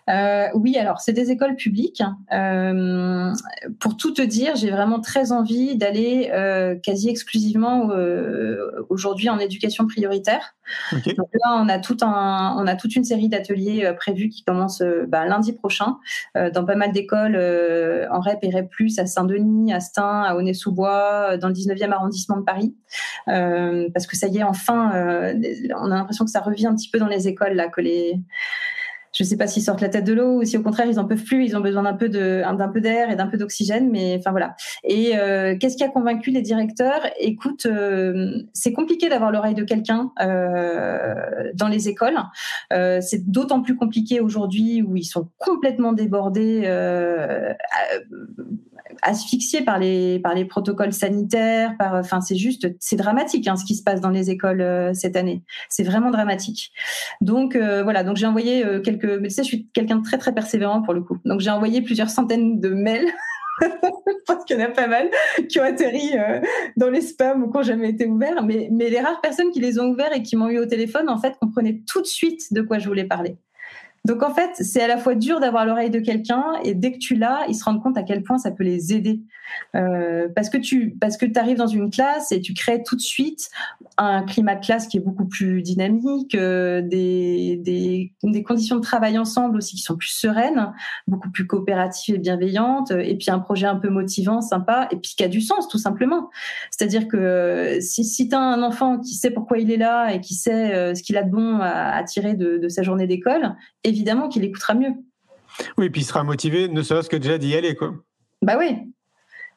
Euh, 0.10 0.48
oui, 0.54 0.78
alors 0.78 1.00
c'est 1.00 1.14
des 1.14 1.32
écoles 1.32 1.56
publiques. 1.56 2.04
Euh, 2.34 3.34
pour 3.80 3.98
tout 3.98 4.12
te 4.12 4.22
dire, 4.22 4.56
j'ai 4.56 4.72
vraiment 4.72 5.00
très 5.00 5.32
envie 5.32 5.76
d'aller 5.78 6.30
euh, 6.34 6.76
quasi 6.76 7.10
exclusivement 7.10 7.90
aujourd'hui 8.90 9.30
en 9.30 9.40
éducation 9.40 9.88
prioritaire. 9.88 10.56
Donc 10.92 11.30
là, 11.34 11.60
on 11.62 11.70
a 11.70 11.80
tout 11.80 11.98
un, 12.02 12.56
on 12.58 12.68
a 12.68 12.76
toute 12.76 12.96
une 12.96 13.04
série 13.04 13.30
d'ateliers 13.30 13.94
prévus 13.98 14.30
qui 14.30 14.44
commencent 14.44 14.84
bah, 15.08 15.26
lundi 15.26 15.54
prochain 15.54 15.98
dans 16.36 16.66
pas 16.66 16.76
mal 16.76 16.92
d'écoles 16.92 17.36
en 17.36 18.20
REP 18.20 18.40
et 18.44 18.50
REP+, 18.50 18.70
à 18.98 19.06
Saint-Denis, 19.06 19.74
à 19.74 19.80
Stein, 19.80 20.24
à 20.24 20.36
Aulnay-sous-Bois, 20.36 21.38
dans 21.38 21.48
le 21.48 21.54
19e 21.54 21.92
arrondissement 21.92 22.38
de 22.38 22.44
Paris. 22.44 22.76
parce 23.26 24.08
que 24.08 24.16
ça 24.16 24.28
y 24.28 24.38
est, 24.38 24.44
enfin, 24.44 24.92
on 25.80 25.92
a 25.92 25.96
l'impression 25.96 26.26
que 26.26 26.32
ça 26.32 26.42
revient 26.42 26.68
un 26.68 26.76
petit 26.76 26.90
peu 26.90 27.00
dans 27.00 27.08
les 27.08 27.28
écoles 27.28 27.54
là, 27.54 27.68
que 27.68 27.82
les 27.82 28.20
je 29.20 29.26
sais 29.26 29.36
pas 29.36 29.48
s'ils 29.48 29.64
sortent 29.64 29.82
la 29.82 29.90
tête 29.90 30.06
de 30.06 30.14
l'eau 30.14 30.40
ou 30.40 30.46
si 30.46 30.58
au 30.58 30.62
contraire 30.62 30.88
ils 30.88 30.98
en 30.98 31.04
peuvent 31.04 31.24
plus, 31.24 31.44
ils 31.44 31.58
ont 31.58 31.60
besoin 31.60 31.84
d'un 31.84 31.94
peu 31.94 32.08
de 32.08 32.42
d'un 32.58 32.70
peu 32.70 32.80
d'air 32.80 33.12
et 33.12 33.18
d'un 33.18 33.28
peu 33.28 33.38
d'oxygène, 33.38 33.90
mais 33.92 34.16
enfin 34.18 34.32
voilà. 34.32 34.56
Et 34.86 35.18
euh, 35.18 35.58
qu'est-ce 35.60 35.76
qui 35.76 35.84
a 35.84 35.90
convaincu 35.90 36.32
les 36.32 36.42
directeurs? 36.42 37.02
Écoute, 37.20 37.66
euh, 37.66 38.44
c'est 38.54 38.72
compliqué 38.72 39.10
d'avoir 39.10 39.32
l'oreille 39.32 39.56
de 39.56 39.66
quelqu'un 39.66 40.12
euh, 40.22 41.52
dans 41.54 41.68
les 41.68 41.90
écoles. 41.90 42.18
c'est 42.72 43.30
d'autant 43.30 43.62
plus 43.62 43.76
compliqué 43.76 44.22
aujourd'hui 44.22 44.82
où 44.82 44.96
ils 44.96 45.04
sont 45.04 45.28
complètement 45.38 45.92
débordés 45.92 46.62
asphyxiés 49.02 49.62
par 49.62 49.80
les 49.80 50.20
par 50.20 50.34
les 50.34 50.46
protocoles 50.46 50.94
sanitaires. 50.94 51.76
Par, 51.78 51.96
enfin, 51.96 52.22
c'est 52.22 52.36
juste, 52.36 52.68
c'est 52.80 52.96
dramatique 52.96 53.48
hein, 53.48 53.56
ce 53.56 53.66
qui 53.66 53.76
se 53.76 53.84
passe 53.84 54.02
dans 54.02 54.10
les 54.10 54.30
écoles 54.30 54.62
euh, 54.62 54.94
cette 54.94 55.16
année. 55.16 55.44
C'est 55.70 55.84
vraiment 55.84 56.12
dramatique. 56.12 56.72
Donc 57.22 57.56
euh, 57.56 57.84
voilà, 57.84 58.04
donc 58.04 58.18
j'ai 58.18 58.28
envoyé 58.28 58.66
euh, 58.66 58.82
quelques. 58.82 59.06
Mais 59.06 59.30
tu 59.30 59.36
sais, 59.36 59.44
je 59.44 59.48
suis 59.48 59.68
quelqu'un 59.74 59.98
de 59.98 60.04
très 60.04 60.18
très 60.18 60.34
persévérant 60.34 60.82
pour 60.82 60.94
le 60.94 61.02
coup. 61.02 61.18
Donc 61.26 61.40
j'ai 61.40 61.50
envoyé 61.50 61.82
plusieurs 61.82 62.10
centaines 62.10 62.60
de 62.60 62.70
mails. 62.70 63.08
je 63.62 63.68
pense 64.26 64.46
qu'il 64.46 64.58
y 64.58 64.62
en 64.62 64.66
a 64.66 64.70
pas 64.70 64.88
mal 64.88 65.10
qui 65.50 65.60
ont 65.60 65.64
atterri 65.64 66.14
dans 66.78 66.90
les 66.90 67.02
spams 67.02 67.44
ou 67.44 67.52
qui 67.52 67.58
n'ont 67.58 67.64
jamais 67.64 67.90
été 67.90 68.08
ouverts. 68.08 68.42
Mais, 68.44 68.70
mais 68.72 68.90
les 68.90 69.02
rares 69.02 69.20
personnes 69.20 69.52
qui 69.52 69.60
les 69.60 69.80
ont 69.80 69.88
ouverts 69.90 70.14
et 70.14 70.24
qui 70.24 70.38
m'ont 70.38 70.48
eu 70.48 70.60
au 70.60 70.66
téléphone, 70.66 71.10
en 71.10 71.18
fait, 71.18 71.36
comprenaient 71.42 71.82
tout 71.86 72.02
de 72.02 72.08
suite 72.08 72.54
de 72.54 72.62
quoi 72.62 72.80
je 72.80 72.88
voulais 72.88 73.04
parler. 73.04 73.36
Donc 74.06 74.24
en 74.24 74.34
fait, 74.34 74.52
c'est 74.56 74.82
à 74.82 74.88
la 74.88 74.98
fois 74.98 75.16
dur 75.16 75.40
d'avoir 75.40 75.66
l'oreille 75.66 75.90
de 75.90 76.00
quelqu'un 76.00 76.46
et 76.64 76.74
dès 76.74 76.92
que 76.92 76.98
tu 76.98 77.16
l'as, 77.16 77.46
ils 77.48 77.56
se 77.56 77.64
rendent 77.64 77.82
compte 77.82 77.98
à 77.98 78.04
quel 78.04 78.24
point 78.24 78.38
ça 78.38 78.52
peut 78.52 78.64
les 78.64 78.94
aider. 78.94 79.22
Euh, 79.76 80.28
parce 80.36 80.50
que 80.50 80.58
tu 80.58 80.96
parce 81.00 81.18
que 81.18 81.26
arrives 81.38 81.58
dans 81.58 81.68
une 81.68 81.90
classe 81.90 82.32
et 82.32 82.42
tu 82.42 82.54
crées 82.54 82.84
tout 82.84 82.96
de 82.96 83.02
suite 83.02 83.50
un 83.98 84.24
climat 84.24 84.56
de 84.56 84.66
classe 84.66 84.88
qui 84.88 84.98
est 84.98 85.02
beaucoup 85.02 85.26
plus 85.26 85.62
dynamique, 85.62 86.36
euh, 86.36 86.82
des, 86.82 87.58
des, 87.58 88.44
conditions 88.44 88.78
de 88.78 88.82
travail 88.82 89.18
ensemble 89.18 89.58
aussi 89.58 89.76
qui 89.76 89.82
sont 89.82 89.98
plus 89.98 90.10
sereines, 90.10 90.72
beaucoup 91.08 91.30
plus 91.30 91.46
coopératives 91.46 92.16
et 92.16 92.20
bienveillantes, 92.20 92.92
et 92.92 93.16
puis 93.18 93.30
un 93.30 93.40
projet 93.40 93.68
un 93.68 93.76
peu 93.76 93.90
motivant, 93.90 94.42
sympa, 94.42 94.88
et 94.92 94.96
puis 94.96 95.14
qui 95.18 95.24
a 95.24 95.28
du 95.28 95.42
sens 95.42 95.68
tout 95.68 95.78
simplement. 95.78 96.30
C'est-à-dire 96.72 97.08
que 97.08 97.78
si, 97.82 98.06
si 98.06 98.30
tu 98.30 98.36
as 98.36 98.40
un 98.40 98.64
enfant 98.64 99.00
qui 99.00 99.16
sait 99.16 99.32
pourquoi 99.32 99.58
il 99.58 99.70
est 99.72 99.78
là 99.78 100.14
et 100.14 100.22
qui 100.22 100.34
sait 100.34 100.74
euh, 100.74 100.96
ce 100.96 101.04
qu'il 101.04 101.18
a 101.18 101.24
de 101.24 101.32
bon 101.32 101.60
à, 101.62 102.02
tirer 102.04 102.36
de, 102.36 102.68
sa 102.70 102.84
journée 102.84 103.08
d'école, 103.08 103.56
qu'il 104.30 104.44
écoutera 104.44 104.74
mieux. 104.74 104.94
Oui, 105.78 105.90
puis 105.90 106.02
il 106.02 106.06
sera 106.06 106.24
motivé, 106.24 106.68
ne 106.68 106.82
serait-ce 106.82 107.10
que 107.10 107.18
déjà 107.18 107.38
d'y 107.38 107.56
aller, 107.56 107.76
quoi. 107.76 107.94
Bah 108.42 108.56
oui. 108.58 108.78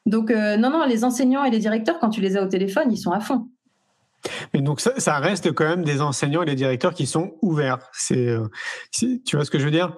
Donc, 0.07 0.31
euh, 0.31 0.57
non, 0.57 0.70
non, 0.70 0.85
les 0.85 1.05
enseignants 1.05 1.44
et 1.44 1.50
les 1.50 1.59
directeurs, 1.59 1.98
quand 1.98 2.11
tu 2.11 2.20
les 2.20 2.37
as 2.37 2.42
au 2.42 2.48
téléphone, 2.48 2.90
ils 2.90 2.98
sont 2.98 3.12
à 3.12 3.20
fond. 3.20 3.48
Mais 4.55 4.61
donc, 4.61 4.81
ça, 4.81 5.18
reste 5.18 5.52
quand 5.52 5.68
même 5.68 5.85
des 5.85 6.00
enseignants 6.00 6.42
et 6.42 6.46
des 6.46 6.55
directeurs 6.55 6.94
qui 6.94 7.07
sont 7.07 7.35
ouverts. 7.42 7.78
C'est, 7.92 8.28
euh, 8.28 8.48
tu 8.92 9.18
vois 9.35 9.44
ce 9.44 9.50
que 9.50 9.59
je 9.59 9.64
veux 9.64 9.70
dire? 9.70 9.96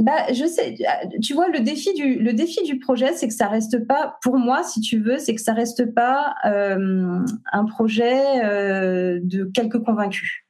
Bah, 0.00 0.32
je 0.32 0.46
sais. 0.46 0.76
Tu 1.22 1.34
vois, 1.34 1.48
le 1.48 1.58
défi 1.58 1.92
du 1.92 2.20
le 2.20 2.32
défi 2.32 2.62
du 2.62 2.78
projet, 2.78 3.14
c'est 3.14 3.26
que 3.26 3.34
ça 3.34 3.48
reste 3.48 3.84
pas, 3.84 4.16
pour 4.22 4.38
moi, 4.38 4.62
si 4.62 4.80
tu 4.80 5.00
veux, 5.00 5.18
c'est 5.18 5.34
que 5.34 5.40
ça 5.40 5.54
reste 5.54 5.92
pas 5.92 6.36
euh, 6.44 7.18
un 7.52 7.64
projet 7.64 8.22
de 9.20 9.50
quelques 9.52 9.82
convaincus. 9.82 10.44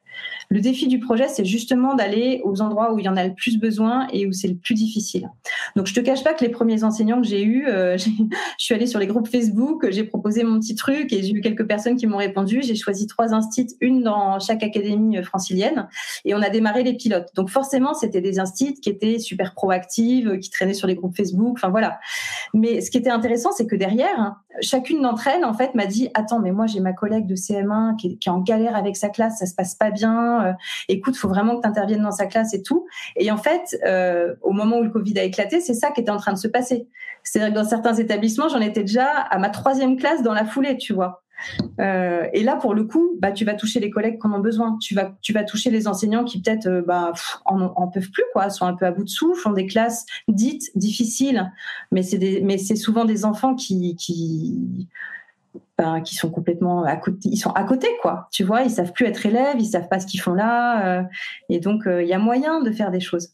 Le 0.50 0.60
défi 0.60 0.88
du 0.88 0.98
projet, 0.98 1.28
c'est 1.28 1.44
justement 1.44 1.94
d'aller 1.94 2.40
aux 2.42 2.62
endroits 2.62 2.94
où 2.94 2.98
il 2.98 3.04
y 3.04 3.08
en 3.08 3.16
a 3.18 3.26
le 3.26 3.34
plus 3.34 3.58
besoin 3.58 4.06
et 4.12 4.26
où 4.26 4.32
c'est 4.32 4.48
le 4.48 4.54
plus 4.54 4.74
difficile. 4.74 5.28
Donc, 5.76 5.86
je 5.86 5.94
te 5.94 6.00
cache 6.00 6.24
pas 6.24 6.32
que 6.32 6.42
les 6.42 6.50
premiers 6.50 6.84
enseignants 6.84 7.20
que 7.20 7.26
j'ai 7.26 7.42
eus, 7.44 7.66
euh, 7.68 7.98
je 7.98 8.08
suis 8.56 8.74
allée 8.74 8.86
sur 8.86 8.98
les 8.98 9.06
groupes 9.06 9.28
Facebook, 9.28 9.86
j'ai 9.90 10.04
proposé 10.04 10.44
mon 10.44 10.58
petit 10.58 10.74
truc 10.74 11.12
et 11.12 11.22
j'ai 11.22 11.32
eu 11.32 11.42
quelques 11.42 11.66
personnes 11.66 11.96
qui 11.96 12.06
m'ont 12.06 12.16
répondu. 12.16 12.62
J'ai 12.62 12.76
choisi 12.76 13.06
trois 13.06 13.34
instituts, 13.34 13.76
une 13.82 14.02
dans 14.02 14.38
chaque 14.40 14.62
académie 14.62 15.18
euh, 15.18 15.22
francilienne, 15.22 15.86
et 16.24 16.34
on 16.34 16.40
a 16.40 16.48
démarré 16.48 16.82
les 16.82 16.94
pilotes. 16.94 17.28
Donc, 17.34 17.50
forcément, 17.50 17.92
c'était 17.92 18.22
des 18.22 18.38
instituts 18.38 18.80
qui 18.80 18.88
étaient 18.88 19.18
super 19.18 19.52
proactives, 19.52 20.38
qui 20.38 20.48
traînaient 20.48 20.72
sur 20.72 20.86
les 20.86 20.94
groupes 20.94 21.14
Facebook. 21.14 21.58
Enfin 21.58 21.68
voilà. 21.68 22.00
Mais 22.54 22.80
ce 22.80 22.90
qui 22.90 22.96
était 22.96 23.10
intéressant, 23.10 23.50
c'est 23.52 23.66
que 23.66 23.76
derrière, 23.76 24.36
chacune 24.62 25.02
d'entre 25.02 25.28
elles, 25.28 25.44
en 25.44 25.52
fait, 25.52 25.74
m'a 25.74 25.86
dit 25.86 26.08
attends, 26.14 26.40
mais 26.40 26.52
moi 26.52 26.66
j'ai 26.66 26.80
ma 26.80 26.92
collègue 26.92 27.26
de 27.26 27.36
CM1 27.36 27.96
qui 27.96 28.08
est, 28.08 28.16
qui 28.16 28.28
est 28.28 28.32
en 28.32 28.40
galère 28.40 28.76
avec 28.76 28.96
sa 28.96 29.08
classe, 29.08 29.38
ça 29.38 29.46
se 29.46 29.54
passe 29.54 29.74
pas 29.74 29.90
bien 29.90 30.37
euh, 30.40 30.52
écoute, 30.88 31.16
faut 31.16 31.28
vraiment 31.28 31.56
que 31.56 31.62
tu 31.62 31.68
interviennes 31.68 32.02
dans 32.02 32.12
sa 32.12 32.26
classe 32.26 32.54
et 32.54 32.62
tout. 32.62 32.86
Et 33.16 33.30
en 33.30 33.36
fait, 33.36 33.78
euh, 33.86 34.34
au 34.42 34.52
moment 34.52 34.78
où 34.78 34.82
le 34.82 34.90
Covid 34.90 35.18
a 35.18 35.22
éclaté, 35.22 35.60
c'est 35.60 35.74
ça 35.74 35.90
qui 35.90 36.00
était 36.00 36.10
en 36.10 36.16
train 36.16 36.32
de 36.32 36.38
se 36.38 36.48
passer. 36.48 36.88
C'est-à-dire 37.22 37.54
que 37.54 37.58
dans 37.58 37.68
certains 37.68 37.94
établissements, 37.94 38.48
j'en 38.48 38.60
étais 38.60 38.82
déjà 38.82 39.06
à 39.06 39.38
ma 39.38 39.50
troisième 39.50 39.96
classe 39.96 40.22
dans 40.22 40.34
la 40.34 40.44
foulée, 40.44 40.76
tu 40.76 40.92
vois. 40.92 41.22
Euh, 41.80 42.26
et 42.32 42.42
là, 42.42 42.56
pour 42.56 42.74
le 42.74 42.84
coup, 42.84 43.16
bah, 43.20 43.30
tu 43.30 43.44
vas 43.44 43.54
toucher 43.54 43.78
les 43.78 43.90
collègues 43.90 44.20
qui 44.20 44.26
en 44.26 44.32
ont 44.32 44.40
besoin. 44.40 44.76
Tu 44.80 44.94
vas, 44.94 45.12
tu 45.22 45.32
vas 45.32 45.44
toucher 45.44 45.70
les 45.70 45.86
enseignants 45.86 46.24
qui 46.24 46.40
peut-être 46.42 46.82
bah, 46.86 47.12
en, 47.44 47.88
peuvent 47.88 48.10
plus, 48.10 48.24
quoi, 48.32 48.50
sont 48.50 48.66
un 48.66 48.74
peu 48.74 48.86
à 48.86 48.90
bout 48.90 49.04
de 49.04 49.08
souffle, 49.08 49.40
font 49.40 49.52
des 49.52 49.66
classes 49.66 50.04
dites 50.26 50.70
difficiles, 50.74 51.52
mais 51.92 52.02
c'est 52.02 52.40
mais 52.42 52.58
c'est 52.58 52.76
souvent 52.76 53.04
des 53.04 53.24
enfants 53.24 53.54
qui 53.54 53.96
ben, 55.78 56.00
qui 56.00 56.16
sont 56.16 56.30
complètement 56.30 56.84
à 56.84 56.96
côté, 56.96 57.28
ils 57.30 57.38
sont 57.38 57.52
à 57.52 57.64
côté 57.64 57.88
quoi. 58.02 58.28
Tu 58.32 58.44
vois, 58.44 58.62
ils 58.62 58.70
savent 58.70 58.92
plus 58.92 59.06
être 59.06 59.24
élèves, 59.24 59.56
ils 59.58 59.66
savent 59.66 59.88
pas 59.88 60.00
ce 60.00 60.06
qu'ils 60.06 60.20
font 60.20 60.34
là, 60.34 61.00
euh, 61.00 61.02
et 61.48 61.60
donc 61.60 61.86
euh, 61.86 62.02
il 62.02 62.08
y 62.08 62.12
a 62.12 62.18
moyen 62.18 62.60
de 62.62 62.70
faire 62.70 62.90
des 62.90 63.00
choses. 63.00 63.30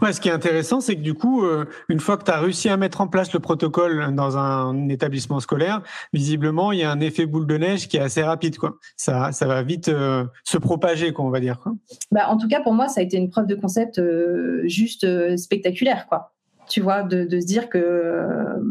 Ouais, 0.00 0.12
ce 0.12 0.20
qui 0.20 0.28
est 0.28 0.32
intéressant, 0.32 0.80
c'est 0.80 0.96
que 0.96 1.00
du 1.00 1.14
coup, 1.14 1.44
euh, 1.44 1.66
une 1.88 2.00
fois 2.00 2.16
que 2.16 2.24
tu 2.24 2.30
as 2.30 2.38
réussi 2.38 2.68
à 2.68 2.76
mettre 2.76 3.00
en 3.00 3.08
place 3.08 3.32
le 3.32 3.40
protocole 3.40 4.14
dans 4.14 4.36
un 4.36 4.88
établissement 4.88 5.40
scolaire, 5.40 5.82
visiblement, 6.12 6.72
il 6.72 6.80
y 6.80 6.82
a 6.82 6.90
un 6.90 7.00
effet 7.00 7.26
boule 7.26 7.46
de 7.46 7.56
neige 7.56 7.88
qui 7.88 7.96
est 7.96 8.00
assez 8.00 8.22
rapide. 8.22 8.58
Quoi. 8.58 8.76
Ça, 8.96 9.32
ça 9.32 9.46
va 9.46 9.62
vite 9.62 9.88
euh, 9.88 10.24
se 10.44 10.58
propager, 10.58 11.12
quoi, 11.12 11.24
on 11.24 11.30
va 11.30 11.40
dire. 11.40 11.58
Quoi. 11.58 11.72
Bah, 12.10 12.28
en 12.28 12.36
tout 12.36 12.48
cas, 12.48 12.60
pour 12.60 12.74
moi, 12.74 12.88
ça 12.88 13.00
a 13.00 13.04
été 13.04 13.16
une 13.16 13.30
preuve 13.30 13.46
de 13.46 13.54
concept 13.54 13.98
euh, 13.98 14.62
juste 14.66 15.06
spectaculaire. 15.36 16.06
Quoi 16.08 16.32
tu 16.72 16.80
vois, 16.80 17.02
de, 17.02 17.28
se 17.38 17.44
dire 17.44 17.68
que, 17.68 18.26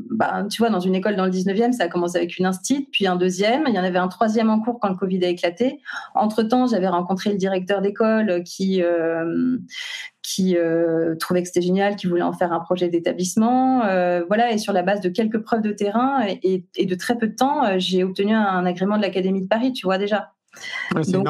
bah, 0.10 0.44
tu 0.50 0.60
vois, 0.60 0.72
dans 0.72 0.80
une 0.80 0.96
école 0.96 1.16
dans 1.16 1.26
le 1.26 1.32
19e, 1.32 1.72
ça 1.72 1.84
a 1.84 1.88
commencé 1.88 2.18
avec 2.18 2.40
une 2.40 2.48
instite, 2.48 2.90
puis 2.92 3.06
un 3.06 3.16
deuxième, 3.16 3.66
il 3.68 3.76
y 3.76 3.80
en 3.80 3.84
avait 3.84 4.00
un 4.00 4.08
troisième 4.08 4.50
en 4.50 4.60
cours 4.60 4.80
quand 4.80 4.90
le 4.90 4.96
Covid 4.96 5.24
a 5.24 5.28
éclaté. 5.28 5.80
Entre-temps, 6.16 6.66
j'avais 6.66 6.88
rencontré 6.88 7.30
le 7.30 7.38
directeur 7.38 7.80
d'école 7.80 8.42
qui, 8.44 8.82
euh, 8.82 9.56
qui 10.24 10.58
euh, 10.58 11.14
trouvait 11.18 11.44
que 11.44 11.48
c'était 11.48 11.62
génial, 11.62 11.96
qui 11.96 12.08
voulait 12.08 12.24
en 12.24 12.34
faire 12.34 12.52
un 12.54 12.60
projet 12.60 12.90
d'établissement. 12.90 13.86
Euh, 13.86 14.24
voilà, 14.26 14.52
et 14.52 14.58
sur 14.58 14.74
la 14.74 14.82
base 14.82 15.02
de 15.02 15.10
quelques 15.10 15.38
preuves 15.38 15.62
de 15.62 15.72
terrain 15.72 16.26
et 16.26 16.66
de 16.84 16.96
très 16.96 17.20
peu 17.20 17.28
de 17.28 17.36
temps, 17.36 17.78
j'ai 17.78 18.04
obtenu 18.04 18.34
un 18.34 18.66
agrément 18.66 18.98
de 18.98 19.04
l'Académie 19.04 19.44
de 19.44 19.48
Paris, 19.48 19.74
tu 19.74 19.86
vois 19.86 20.00
déjà 20.00 20.32
donc, 21.08 21.28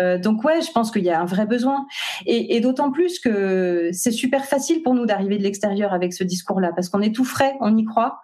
euh, 0.00 0.18
donc, 0.18 0.44
ouais, 0.44 0.60
je 0.60 0.70
pense 0.72 0.90
qu'il 0.90 1.04
y 1.04 1.10
a 1.10 1.20
un 1.20 1.24
vrai 1.24 1.46
besoin. 1.46 1.86
Et, 2.26 2.60
d'autant 2.60 2.90
plus 2.90 3.18
que 3.18 3.90
c'est 3.92 4.10
super 4.10 4.44
facile 4.44 4.82
pour 4.82 4.94
nous 4.94 5.06
d'arriver 5.06 5.38
de 5.38 5.42
l'extérieur 5.42 5.92
avec 5.92 6.12
ce 6.12 6.24
discours-là, 6.24 6.72
parce 6.74 6.88
qu'on 6.88 7.00
est 7.00 7.14
tout 7.14 7.24
frais, 7.24 7.54
on 7.60 7.76
y 7.76 7.84
croit. 7.84 8.20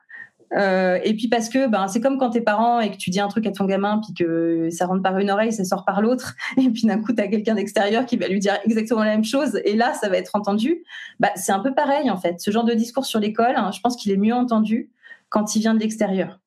Euh, 0.55 0.99
et 1.05 1.15
puis 1.15 1.29
parce 1.29 1.51
que 1.51 1.67
ben, 1.67 1.89
c'est 1.89 2.01
comme 2.01 2.17
quand 2.17 2.31
t'es 2.31 2.41
parent 2.41 2.81
et 2.81 2.91
que 2.91 2.97
tu 2.97 3.11
dis 3.11 3.21
un 3.21 3.29
truc 3.29 3.47
à 3.47 3.53
ton 3.53 3.67
gamin, 3.67 4.01
puis 4.03 4.15
que 4.15 4.71
ça 4.71 4.87
rentre 4.87 5.03
par 5.03 5.19
une 5.19 5.31
oreille, 5.31 5.53
ça 5.53 5.63
sort 5.65 5.85
par 5.85 6.01
l'autre, 6.01 6.37
et 6.57 6.71
puis 6.71 6.87
d'un 6.87 7.03
coup 7.03 7.13
tu 7.13 7.21
as 7.21 7.29
quelqu'un 7.29 7.55
d'extérieur 7.55 8.07
qui 8.07 8.17
va 8.17 8.29
lui 8.29 8.41
dire 8.41 8.59
exactement 8.65 9.05
la 9.05 9.11
même 9.11 9.25
chose, 9.25 9.61
et 9.67 9.77
là 9.77 9.93
ça 9.93 10.09
va 10.09 10.17
être 10.17 10.35
entendu. 10.35 10.83
Bah, 11.21 11.29
c'est 11.37 11.53
un 11.53 11.61
peu 11.61 11.75
pareil 11.75 12.11
en 12.11 12.17
fait. 12.17 12.41
Ce 12.41 12.51
genre 12.51 12.65
de 12.65 12.73
discours 12.73 13.05
sur 13.05 13.21
l'école, 13.21 13.57
hein, 13.57 13.73
je 13.73 13.81
pense 13.81 13.97
qu'il 13.97 14.11
est 14.11 14.17
mieux 14.17 14.35
entendu 14.35 14.91
quand 15.29 15.55
il 15.55 15.61
vient 15.61 15.75
de 15.75 15.81
l'extérieur. 15.81 16.41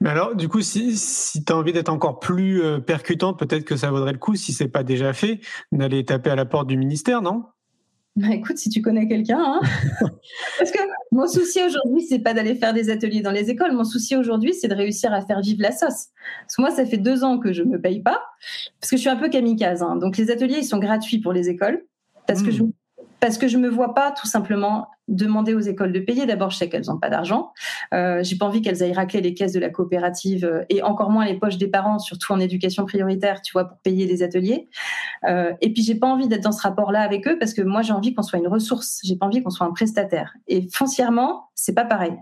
Mais 0.00 0.10
alors, 0.10 0.34
du 0.34 0.48
coup, 0.48 0.60
si, 0.60 0.96
si 0.96 1.44
tu 1.44 1.52
as 1.52 1.56
envie 1.56 1.72
d'être 1.72 1.88
encore 1.88 2.18
plus 2.18 2.62
euh, 2.62 2.78
percutante, 2.78 3.38
peut-être 3.38 3.64
que 3.64 3.76
ça 3.76 3.90
vaudrait 3.90 4.12
le 4.12 4.18
coup, 4.18 4.34
si 4.36 4.52
c'est 4.52 4.68
pas 4.68 4.82
déjà 4.82 5.12
fait, 5.12 5.40
d'aller 5.72 6.04
taper 6.04 6.30
à 6.30 6.36
la 6.36 6.44
porte 6.44 6.66
du 6.66 6.76
ministère, 6.76 7.22
non? 7.22 7.44
Bah 8.16 8.28
écoute, 8.32 8.56
si 8.56 8.70
tu 8.70 8.80
connais 8.80 9.06
quelqu'un, 9.06 9.38
hein. 9.38 9.60
parce 10.58 10.70
que 10.70 10.78
mon 11.12 11.26
souci 11.26 11.62
aujourd'hui, 11.62 12.00
c'est 12.00 12.18
pas 12.18 12.32
d'aller 12.32 12.54
faire 12.54 12.72
des 12.72 12.88
ateliers 12.88 13.20
dans 13.20 13.30
les 13.30 13.50
écoles. 13.50 13.72
Mon 13.72 13.84
souci 13.84 14.16
aujourd'hui, 14.16 14.54
c'est 14.54 14.68
de 14.68 14.74
réussir 14.74 15.12
à 15.12 15.20
faire 15.20 15.42
vivre 15.42 15.60
la 15.60 15.70
sauce. 15.70 16.06
Parce 16.40 16.56
que 16.56 16.62
moi, 16.62 16.70
ça 16.70 16.86
fait 16.86 16.96
deux 16.96 17.24
ans 17.24 17.38
que 17.38 17.52
je 17.52 17.62
me 17.62 17.78
paye 17.78 18.00
pas, 18.00 18.22
parce 18.80 18.90
que 18.90 18.96
je 18.96 19.02
suis 19.02 19.10
un 19.10 19.16
peu 19.16 19.28
kamikaze. 19.28 19.82
Hein. 19.82 19.96
Donc 19.96 20.16
les 20.16 20.30
ateliers, 20.30 20.60
ils 20.60 20.64
sont 20.64 20.78
gratuits 20.78 21.18
pour 21.18 21.34
les 21.34 21.50
écoles, 21.50 21.84
parce 22.26 22.42
que 22.42 22.50
je 22.50 22.62
hmm 22.62 22.72
parce 23.20 23.38
que 23.38 23.48
je 23.48 23.56
me 23.56 23.68
vois 23.68 23.94
pas 23.94 24.12
tout 24.12 24.26
simplement 24.26 24.88
demander 25.08 25.54
aux 25.54 25.60
écoles 25.60 25.92
de 25.92 26.00
payer. 26.00 26.26
D'abord, 26.26 26.50
je 26.50 26.58
sais 26.58 26.68
qu'elles 26.68 26.86
n'ont 26.86 26.98
pas 26.98 27.08
d'argent. 27.08 27.52
Euh, 27.94 28.22
j'ai 28.22 28.36
pas 28.36 28.46
envie 28.46 28.60
qu'elles 28.60 28.82
aillent 28.82 28.92
racler 28.92 29.20
les 29.20 29.34
caisses 29.34 29.52
de 29.52 29.60
la 29.60 29.70
coopérative 29.70 30.44
euh, 30.44 30.64
et 30.68 30.82
encore 30.82 31.10
moins 31.10 31.24
les 31.24 31.38
poches 31.38 31.58
des 31.58 31.68
parents, 31.68 31.98
surtout 31.98 32.32
en 32.32 32.40
éducation 32.40 32.84
prioritaire, 32.84 33.40
tu 33.42 33.52
vois, 33.52 33.64
pour 33.66 33.78
payer 33.78 34.06
des 34.06 34.22
ateliers. 34.22 34.68
Euh, 35.24 35.52
et 35.60 35.72
puis, 35.72 35.82
j'ai 35.82 35.94
pas 35.94 36.08
envie 36.08 36.28
d'être 36.28 36.42
dans 36.42 36.52
ce 36.52 36.62
rapport-là 36.62 37.00
avec 37.00 37.26
eux 37.28 37.38
parce 37.38 37.54
que 37.54 37.62
moi, 37.62 37.82
j'ai 37.82 37.92
envie 37.92 38.14
qu'on 38.14 38.22
soit 38.22 38.38
une 38.38 38.48
ressource. 38.48 39.00
J'ai 39.04 39.16
pas 39.16 39.26
envie 39.26 39.42
qu'on 39.42 39.50
soit 39.50 39.66
un 39.66 39.72
prestataire. 39.72 40.34
Et 40.48 40.68
foncièrement, 40.72 41.50
c'est 41.54 41.74
pas 41.74 41.84
pareil. 41.84 42.16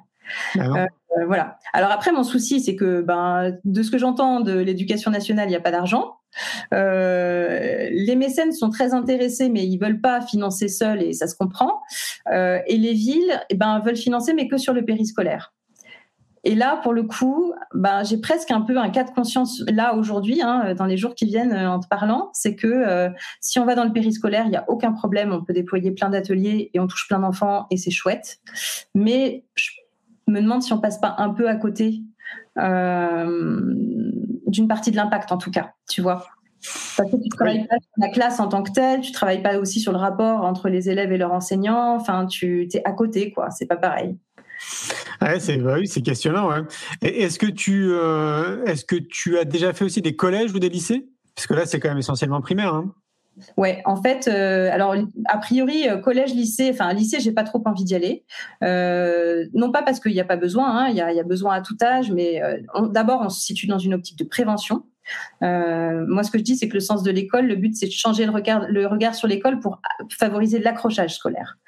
Ah 0.59 0.87
euh, 1.19 1.27
voilà. 1.27 1.59
Alors 1.73 1.91
après, 1.91 2.13
mon 2.13 2.25
souci, 2.25 2.61
c'est 2.61 2.77
que 2.77 3.03
ben, 3.03 3.57
de 3.65 3.83
ce 3.83 3.91
que 3.91 3.99
j'entends 3.99 4.41
de 4.41 4.53
l'éducation 4.53 5.11
nationale, 5.11 5.47
il 5.47 5.51
n'y 5.51 5.57
a 5.57 5.61
pas 5.61 5.71
d'argent. 5.71 6.17
Euh, 6.73 7.89
les 7.91 8.17
mécènes 8.17 8.53
sont 8.53 8.71
très 8.71 8.95
intéressés, 8.95 9.49
mais 9.49 9.67
ils 9.67 9.79
veulent 9.79 10.01
pas 10.01 10.21
financer 10.21 10.69
seuls 10.69 11.03
et 11.03 11.13
ça 11.13 11.27
se 11.27 11.35
comprend. 11.35 11.81
Euh, 12.33 12.59
et 12.67 12.77
les 12.77 12.93
villes, 12.93 13.41
eh 13.51 13.55
ben, 13.55 13.81
veulent 13.81 13.97
financer, 13.97 14.35
mais 14.35 14.49
que 14.49 14.57
sur 14.57 14.73
le 14.73 14.85
périscolaire. 14.85 15.53
Et 16.47 16.55
là, 16.55 16.79
pour 16.83 16.93
le 16.93 17.05
coup, 17.05 17.55
ben, 17.73 18.05
j'ai 18.05 18.19
presque 18.19 18.51
un 18.51 18.61
peu 18.61 18.77
un 18.77 18.91
cas 18.91 19.05
de 19.05 19.11
conscience 19.11 19.63
là 19.67 19.95
aujourd'hui, 19.95 20.43
hein, 20.43 20.75
dans 20.75 20.85
les 20.85 20.99
jours 20.99 21.15
qui 21.15 21.25
viennent 21.25 21.55
en 21.55 21.81
te 21.81 21.89
parlant, 21.89 22.29
c'est 22.35 22.55
que 22.55 23.09
si 23.41 23.59
on 23.59 23.65
va 23.65 23.75
dans 23.75 23.85
le 23.85 23.93
périscolaire, 23.95 24.45
il 24.45 24.51
n'y 24.51 24.57
a 24.57 24.65
aucun 24.69 24.93
problème, 24.93 25.33
on 25.33 25.43
peut 25.43 25.55
déployer 25.55 25.91
plein 25.93 26.11
d'ateliers 26.11 26.71
et 26.75 26.81
on 26.81 26.87
touche 26.87 27.09
plein 27.09 27.21
d'enfants 27.21 27.67
et 27.71 27.79
c'est 27.79 27.91
chouette. 27.91 28.41
Mais 28.95 29.47
je 29.55 29.71
me 30.27 30.41
demande 30.41 30.63
si 30.63 30.73
on 30.73 30.81
passe 30.81 30.99
pas 30.99 31.15
un 31.19 31.31
peu 31.31 31.49
à 31.49 31.57
côté 31.57 31.95
euh, 31.95 32.14
d'une 32.57 34.69
partie 34.69 34.91
de 34.91 34.97
l'impact, 34.97 35.33
en 35.33 35.39
tout 35.39 35.51
cas, 35.51 35.71
tu 35.89 36.03
vois. 36.03 36.27
Parce 36.97 37.11
que 37.11 37.17
tu 37.17 37.29
travailles 37.29 37.67
pas 37.67 37.77
sur 37.77 37.91
la 37.99 38.09
classe 38.09 38.41
en 38.41 38.49
tant 38.49 38.63
que 38.63 38.71
telle, 38.71 39.01
tu 39.01 39.13
travailles 39.13 39.43
pas 39.43 39.59
aussi 39.59 39.81
sur 39.81 39.93
le 39.93 39.99
rapport 39.99 40.45
entre 40.45 40.69
les 40.69 40.89
élèves 40.89 41.13
et 41.13 41.19
leurs 41.19 41.33
enseignants. 41.33 41.97
Enfin, 41.97 42.27
tu 42.27 42.69
es 42.73 42.83
à 42.85 42.93
côté, 42.93 43.33
quoi. 43.33 43.51
C'est 43.51 43.67
pas 43.67 43.77
pareil. 43.77 44.17
Ouais, 45.21 45.41
c'est 45.41 45.57
bah 45.57 45.77
oui, 45.79 45.87
c'est 45.87 46.03
questionnant. 46.03 46.51
Est-ce 47.03 47.39
que 47.39 47.47
tu 47.47 47.91
euh, 47.91 48.65
est-ce 48.65 48.85
que 48.85 48.97
tu 48.97 49.39
as 49.39 49.45
déjà 49.45 49.73
fait 49.73 49.85
aussi 49.85 50.01
des 50.01 50.17
collèges 50.17 50.53
ou 50.53 50.59
des 50.59 50.69
lycées? 50.69 51.09
Parce 51.35 51.47
que 51.47 51.55
là, 51.55 51.67
c'est 51.67 51.81
quand 51.81 51.89
même 51.89 51.99
essentiellement 51.99 52.41
primaire. 52.41 52.75
Hein. 52.75 52.95
Ouais, 53.57 53.83
en 53.85 54.01
fait, 54.01 54.29
euh, 54.29 54.71
alors 54.73 54.95
a 55.27 55.39
priori 55.39 55.89
euh, 55.89 55.97
collège, 55.97 56.35
lycée, 56.35 56.71
enfin 56.73 56.93
lycée, 56.93 57.21
j'ai 57.21 57.33
pas 57.33 57.43
trop 57.43 57.63
envie 57.65 57.85
d'y 57.85 57.95
aller. 57.95 58.25
Euh, 58.63 59.47
non 59.55 59.73
pas 59.73 59.83
parce 59.83 60.01
qu'il 60.01 60.13
n'y 60.13 60.21
a 60.21 60.25
pas 60.25 60.37
besoin, 60.37 60.71
hein, 60.71 60.89
il 60.89 60.97
y, 60.97 61.01
a, 61.01 61.13
y, 61.13 61.21
a, 61.21 61.25
besoin 61.25 61.55
à 61.55 61.61
tout 61.61 61.77
âge, 61.83 62.11
mais 62.13 62.41
d'abord 62.91 63.23
on 63.23 63.29
se 63.29 63.41
situe 63.41 63.67
dans 63.67 63.79
une 63.79 63.95
optique 63.95 64.19
de 64.19 64.25
prévention. 64.25 64.85
Euh, 65.43 66.05
moi, 66.07 66.23
ce 66.23 66.31
que 66.31 66.39
je 66.39 66.43
dis, 66.43 66.57
c'est 66.57 66.69
que 66.69 66.75
le 66.75 66.81
sens 66.81 67.03
de 67.03 67.11
l'école, 67.11 67.47
le 67.47 67.57
but, 67.57 67.77
c'est 67.77 67.87
de 67.87 67.93
changer 67.93 68.25
le 68.25 68.31
regard, 68.31 68.67
le 68.69 68.87
regard 68.87 69.15
sur 69.15 69.29
l'école 69.29 69.61
pour 69.61 69.81
favoriser 70.11 70.59
l'accrochage 70.59 71.15
scolaire. 71.15 71.59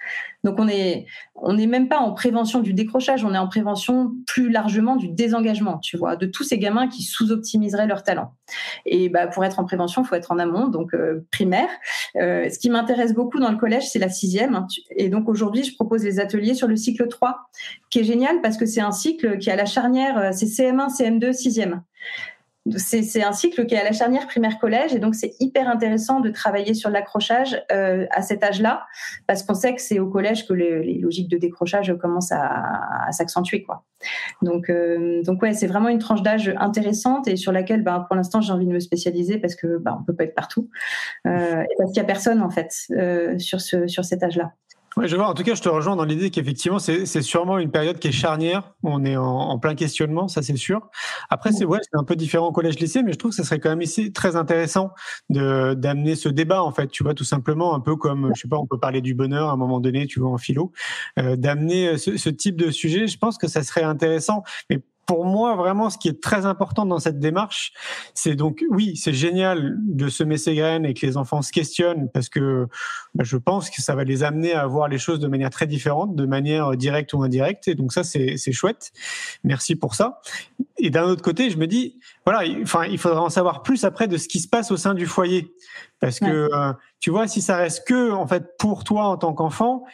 Donc, 0.45 0.57
on 0.59 0.69
est, 0.69 1.07
on 1.35 1.55
n'est 1.55 1.67
même 1.67 1.89
pas 1.89 1.99
en 1.99 2.13
prévention 2.13 2.61
du 2.61 2.73
décrochage, 2.73 3.25
on 3.25 3.35
est 3.35 3.39
en 3.39 3.49
prévention 3.49 4.13
plus 4.27 4.51
largement 4.51 4.97
du 4.97 5.09
désengagement, 5.09 5.79
tu 5.79 5.97
vois, 5.97 6.17
de 6.17 6.27
tous 6.27 6.45
ces 6.45 6.59
gamins 6.59 6.89
qui 6.89 7.03
sous-optimiseraient 7.03 7.87
leur 7.87 8.03
talent. 8.03 8.33
Et 8.85 9.09
bah, 9.09 9.27
pour 9.27 9.45
être 9.45 9.59
en 9.59 9.65
prévention, 9.65 10.03
il 10.03 10.07
faut 10.07 10.15
être 10.15 10.31
en 10.31 10.39
amont, 10.39 10.69
donc 10.69 10.95
euh, 10.95 11.27
primaire. 11.33 11.69
Euh, 12.17 12.49
ce 12.49 12.59
qui 12.59 12.71
m'intéresse 12.71 13.13
beaucoup 13.13 13.41
dans 13.41 13.51
le 13.51 13.57
collège, 13.57 13.89
c'est 13.89 13.99
la 13.99 14.09
sixième. 14.09 14.55
Hein. 14.55 14.67
Et 14.91 15.09
donc, 15.09 15.29
aujourd'hui, 15.29 15.65
je 15.65 15.75
propose 15.75 16.05
les 16.05 16.21
ateliers 16.21 16.55
sur 16.55 16.69
le 16.69 16.77
cycle 16.77 17.09
3, 17.09 17.51
qui 17.91 18.01
est 18.01 18.05
génial 18.05 18.41
parce 18.41 18.57
que 18.57 18.67
c'est 18.67 18.81
un 18.81 18.93
cycle 18.93 19.39
qui 19.39 19.51
est 19.51 19.53
à 19.53 19.57
la 19.57 19.67
charnière, 19.67 20.31
c'est 20.33 20.47
CM1, 20.47 20.97
CM2, 20.97 21.33
sixième 21.33 21.83
c'est 22.77 23.23
un 23.23 23.33
cycle 23.33 23.67
qui 23.67 23.75
est 23.75 23.79
à 23.79 23.85
la 23.85 23.93
charnière 23.93 24.27
primaire-collège 24.27 24.95
et 24.95 24.99
donc 24.99 25.15
c'est 25.15 25.35
hyper 25.41 25.69
intéressant 25.69 26.21
de 26.21 26.31
travailler 26.31 26.75
sur 26.75 26.91
l'accrochage 26.91 27.63
euh, 27.73 28.07
à 28.11 28.23
cet 28.23 28.43
âge-là 28.43 28.87
parce 29.27 29.43
qu'on 29.43 29.55
sait 29.55 29.75
que 29.75 29.81
c'est 29.81 29.99
au 29.99 30.09
collège 30.09 30.47
que 30.47 30.53
les, 30.53 30.99
logiques 30.99 31.29
de 31.29 31.39
décrochage 31.39 31.95
commencent 32.01 32.33
à, 32.33 33.09
s'accentuer 33.11 33.63
quoi. 33.63 33.85
Donc 34.43 34.69
euh, 34.69 35.23
donc 35.23 35.43
ouais 35.43 35.53
c'est 35.53 35.67
vraiment 35.67 35.89
une 35.89 35.99
tranche 35.99 36.23
d'âge 36.23 36.53
intéressante 36.59 37.29
et 37.29 37.37
sur 37.37 37.53
laquelle 37.53 37.83
ben, 37.83 38.05
pour 38.07 38.17
l'instant 38.17 38.41
j'ai 38.41 38.53
envie 38.53 38.67
de 38.67 38.73
me 38.73 38.81
spécialiser 38.81 39.39
parce 39.39 39.55
que 39.55 39.79
ben, 39.79 39.97
on 40.01 40.05
peut 40.05 40.15
pas 40.15 40.25
être 40.25 40.35
partout 40.35 40.69
euh, 41.27 41.63
et 41.63 41.75
parce 41.79 41.93
qu'il 41.93 42.01
y 42.01 42.05
a 42.05 42.05
personne 42.05 42.43
en 42.43 42.51
fait 42.51 42.73
sur 43.39 43.61
ce 43.61 43.87
sur 43.87 44.05
cet 44.05 44.23
âge-là. 44.23 44.53
Je 45.05 45.15
vois. 45.15 45.29
En 45.29 45.35
tout 45.35 45.43
cas, 45.43 45.55
je 45.55 45.61
te 45.61 45.69
rejoins 45.69 45.95
dans 45.95 46.05
l'idée 46.05 46.31
qu'effectivement, 46.31 46.79
c'est 46.79 47.21
sûrement 47.21 47.59
une 47.59 47.71
période 47.71 47.99
qui 47.99 48.09
est 48.09 48.13
charnière. 48.13 48.73
On 48.83 49.05
est 49.05 49.17
en, 49.17 49.59
plein 49.59 49.75
questionnement, 49.75 50.27
ça 50.27 50.41
c'est 50.41 50.57
sûr. 50.57 50.89
Après, 51.29 51.53
c'est 51.53 51.67
ouais, 51.67 51.81
un 51.93 52.03
peu 52.03 52.17
différent 52.17 52.47
au 52.47 52.53
collège-lycée, 52.53 53.03
mais 53.03 53.13
je 53.13 53.19
trouve 53.19 53.33
que 53.33 53.37
ça 53.37 53.45
serait 53.45 53.61
quand 53.61 53.69
même 53.69 53.83
ici 53.83 54.13
très 54.13 54.37
intéressant 54.37 54.93
d'amener 55.29 56.17
ce 56.17 56.31
débat 56.31 56.63
en 56.63 56.73
fait. 56.73 56.89
Tu 56.89 57.03
vois, 57.03 57.13
tout 57.13 57.25
simplement, 57.25 57.75
un 57.75 57.81
peu 57.81 57.97
comme 57.97 58.33
je 58.35 58.41
sais 58.41 58.49
pas, 58.49 58.57
on 58.57 58.67
peut 58.67 58.79
parler 58.79 59.03
du 59.03 59.15
bonheur 59.15 59.51
à 59.51 59.53
un 59.53 59.57
moment 59.57 59.81
donné, 59.81 60.07
tu 60.07 60.19
vois, 60.19 60.31
en 60.31 60.39
philo, 60.39 60.73
euh, 61.19 61.37
d'amener 61.37 61.99
ce, 61.99 62.17
ce, 62.17 62.31
type 62.31 62.57
de 62.57 62.71
sujet. 62.71 63.07
Je 63.07 63.19
pense 63.19 63.37
que 63.37 63.49
ça 63.49 63.63
serait 63.63 63.83
intéressant, 63.83 64.45
mais 64.71 64.81
pour 65.07 65.25
moi, 65.25 65.55
vraiment, 65.55 65.89
ce 65.89 65.99
qui 65.99 66.09
est 66.09 66.21
très 66.21 66.45
important 66.47 66.85
dans 66.85 66.99
cette 66.99 67.21
démarche, 67.21 67.73
c'est 68.13 68.35
donc, 68.35 68.65
oui, 68.71 68.97
c'est 68.97 69.13
génial 69.13 69.77
de 69.79 70.09
semer 70.09 70.37
ces 70.37 70.55
graines 70.55 70.85
et 70.85 70.95
que 70.95 71.07
les 71.07 71.17
enfants 71.17 71.43
se 71.43 71.53
questionnent 71.53 72.11
parce 72.13 72.29
que 72.29 72.67
bah, 73.15 73.25
je 73.25 73.37
pense 73.37 73.71
que 73.71 73.81
ça 73.81 73.95
va 73.95 74.05
les 74.05 74.25
amener 74.25 74.53
à 74.53 74.67
voir 74.67 74.89
les 74.89 74.99
choses 74.99 75.21
de 75.21 75.29
manière 75.29 75.51
très 75.51 75.67
différente, 75.67 76.17
de 76.17 76.27
manière 76.27 76.77
directe 76.77 77.13
ou 77.15 77.23
indirecte. 77.23 77.69
Et 77.69 77.75
donc 77.75 77.93
ça, 77.93 78.03
c'est 78.03 78.53
chouette. 78.53 78.93
Merci 79.45 79.77
pour 79.77 79.95
ça. 79.95 80.21
Et 80.79 80.91
d'un 80.91 81.05
autre 81.05 81.23
côté, 81.23 81.51
je 81.51 81.57
me 81.57 81.67
dis, 81.67 81.99
voilà, 82.25 82.43
enfin, 82.63 82.85
il 82.85 82.99
faudra 82.99 83.23
en 83.23 83.31
savoir 83.31 83.63
plus 83.63 83.85
après 83.85 84.09
de 84.09 84.17
ce 84.17 84.29
qui 84.29 84.41
se 84.41 84.49
passe 84.49 84.71
au 84.71 84.77
sein 84.77 84.95
du 84.95 85.07
foyer. 85.07 85.55
Parce 86.01 86.21
que, 86.21 86.51
euh, 86.53 86.73
tu 87.01 87.11
vois, 87.11 87.27
si 87.27 87.41
ça 87.41 87.57
reste 87.57 87.87
que, 87.87 88.11
en 88.11 88.27
fait, 88.27 88.59
pour 88.59 88.85
toi 88.85 89.07
en 89.07 89.17
tant 89.17 89.33
qu'enfant, 89.33 89.85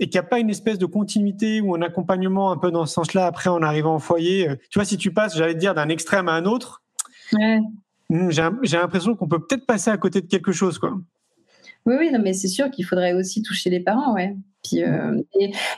et 0.00 0.08
qu'il 0.08 0.20
n'y 0.20 0.26
a 0.26 0.28
pas 0.28 0.38
une 0.38 0.50
espèce 0.50 0.78
de 0.78 0.86
continuité 0.86 1.60
ou 1.60 1.74
un 1.74 1.82
accompagnement 1.82 2.50
un 2.50 2.56
peu 2.56 2.70
dans 2.70 2.86
ce 2.86 2.94
sens-là 2.94 3.26
après 3.26 3.50
en 3.50 3.62
arrivant 3.62 3.96
au 3.96 3.98
foyer. 3.98 4.48
Euh, 4.48 4.56
tu 4.70 4.78
vois, 4.78 4.84
si 4.84 4.96
tu 4.96 5.12
passes, 5.12 5.36
j'allais 5.36 5.54
dire, 5.54 5.74
d'un 5.74 5.88
extrême 5.88 6.28
à 6.28 6.32
un 6.32 6.44
autre, 6.44 6.82
hmm, 7.32 8.30
j'ai 8.30 8.76
l'impression 8.76 9.14
qu'on 9.14 9.28
peut 9.28 9.40
peut-être 9.40 9.66
passer 9.66 9.90
à 9.90 9.96
côté 9.96 10.20
de 10.20 10.26
quelque 10.26 10.52
chose, 10.52 10.78
quoi. 10.78 10.94
Oui, 11.86 11.94
oui, 11.98 12.10
non, 12.12 12.20
mais 12.22 12.34
c'est 12.34 12.48
sûr 12.48 12.70
qu'il 12.70 12.84
faudrait 12.84 13.14
aussi 13.14 13.42
toucher 13.42 13.70
les 13.70 13.80
parents, 13.80 14.12
ouais. 14.14 14.36
Puis, 14.62 14.82
euh, 14.82 15.22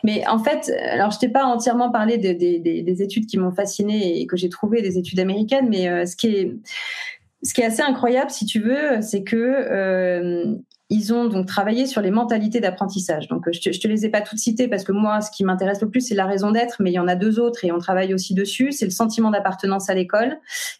mais 0.02 0.26
en 0.26 0.38
fait, 0.38 0.72
alors 0.90 1.10
je 1.10 1.18
t'ai 1.18 1.28
pas 1.28 1.44
entièrement 1.44 1.90
parlé 1.90 2.18
des 2.18 3.02
études 3.02 3.26
qui 3.26 3.38
m'ont 3.38 3.52
fascinée 3.52 4.20
et 4.20 4.26
que 4.26 4.36
j'ai 4.36 4.48
trouvé, 4.48 4.82
des 4.82 4.98
études 4.98 5.20
américaines, 5.20 5.68
mais 5.68 5.88
euh, 5.88 6.06
ce 6.06 6.16
qui 6.16 6.28
est 6.28 6.56
ce 7.42 7.54
qui 7.54 7.62
est 7.62 7.64
assez 7.64 7.82
incroyable, 7.82 8.30
si 8.30 8.44
tu 8.44 8.60
veux, 8.60 9.00
c'est 9.00 9.22
que 9.22 10.58
ils 10.90 11.14
ont 11.14 11.26
donc 11.26 11.46
travaillé 11.46 11.86
sur 11.86 12.02
les 12.02 12.10
mentalités 12.10 12.58
d'apprentissage. 12.58 13.28
Donc, 13.28 13.44
je 13.52 13.60
te, 13.60 13.70
te 13.70 13.88
les 13.88 14.04
ai 14.04 14.08
pas 14.08 14.20
toutes 14.20 14.40
citées 14.40 14.66
parce 14.66 14.82
que 14.82 14.90
moi, 14.90 15.20
ce 15.20 15.30
qui 15.30 15.44
m'intéresse 15.44 15.80
le 15.80 15.88
plus, 15.88 16.00
c'est 16.00 16.16
la 16.16 16.26
raison 16.26 16.50
d'être, 16.50 16.76
mais 16.80 16.90
il 16.90 16.94
y 16.94 16.98
en 16.98 17.06
a 17.06 17.14
deux 17.14 17.38
autres 17.38 17.64
et 17.64 17.70
on 17.70 17.78
travaille 17.78 18.12
aussi 18.12 18.34
dessus. 18.34 18.72
C'est 18.72 18.86
le 18.86 18.90
sentiment 18.90 19.30
d'appartenance 19.30 19.88
à 19.88 19.94
l'école 19.94 20.38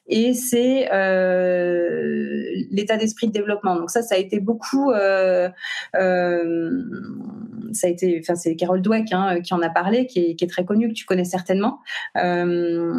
et 0.08 0.34
c'est 0.34 0.92
euh, 0.92 2.42
l'état 2.70 2.96
d'esprit 2.96 3.28
de 3.28 3.32
développement. 3.32 3.76
Donc 3.76 3.90
ça, 3.90 4.02
ça 4.02 4.16
a 4.16 4.18
été 4.18 4.40
beaucoup, 4.40 4.90
euh, 4.90 5.48
euh, 5.94 6.82
ça 7.72 7.86
a 7.86 7.90
été, 7.90 8.20
enfin 8.22 8.34
c'est 8.34 8.56
Carol 8.56 8.82
Dweck 8.82 9.12
hein, 9.12 9.40
qui 9.40 9.54
en 9.54 9.62
a 9.62 9.68
parlé, 9.68 10.06
qui 10.06 10.20
est, 10.20 10.34
qui 10.34 10.44
est, 10.44 10.48
très 10.48 10.64
connue, 10.64 10.88
que 10.88 10.94
tu 10.94 11.04
connais 11.04 11.24
certainement. 11.24 11.80
Euh, 12.16 12.98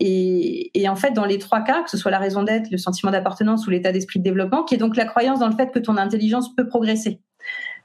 et, 0.00 0.70
et, 0.80 0.88
en 0.88 0.96
fait, 0.96 1.12
dans 1.12 1.24
les 1.24 1.38
trois 1.38 1.62
cas, 1.62 1.82
que 1.82 1.90
ce 1.90 1.96
soit 1.96 2.10
la 2.10 2.18
raison 2.18 2.42
d'être, 2.42 2.70
le 2.70 2.78
sentiment 2.78 3.12
d'appartenance 3.12 3.66
ou 3.66 3.70
l'état 3.70 3.92
d'esprit 3.92 4.18
de 4.18 4.24
développement, 4.24 4.64
qui 4.64 4.74
est 4.74 4.78
donc 4.78 4.96
la 4.96 5.04
croyance 5.04 5.40
dans 5.40 5.48
le 5.48 5.56
fait 5.56 5.70
que 5.70 5.78
ton 5.78 5.96
intelligence 5.96 6.54
peut 6.54 6.66
progresser. 6.66 7.20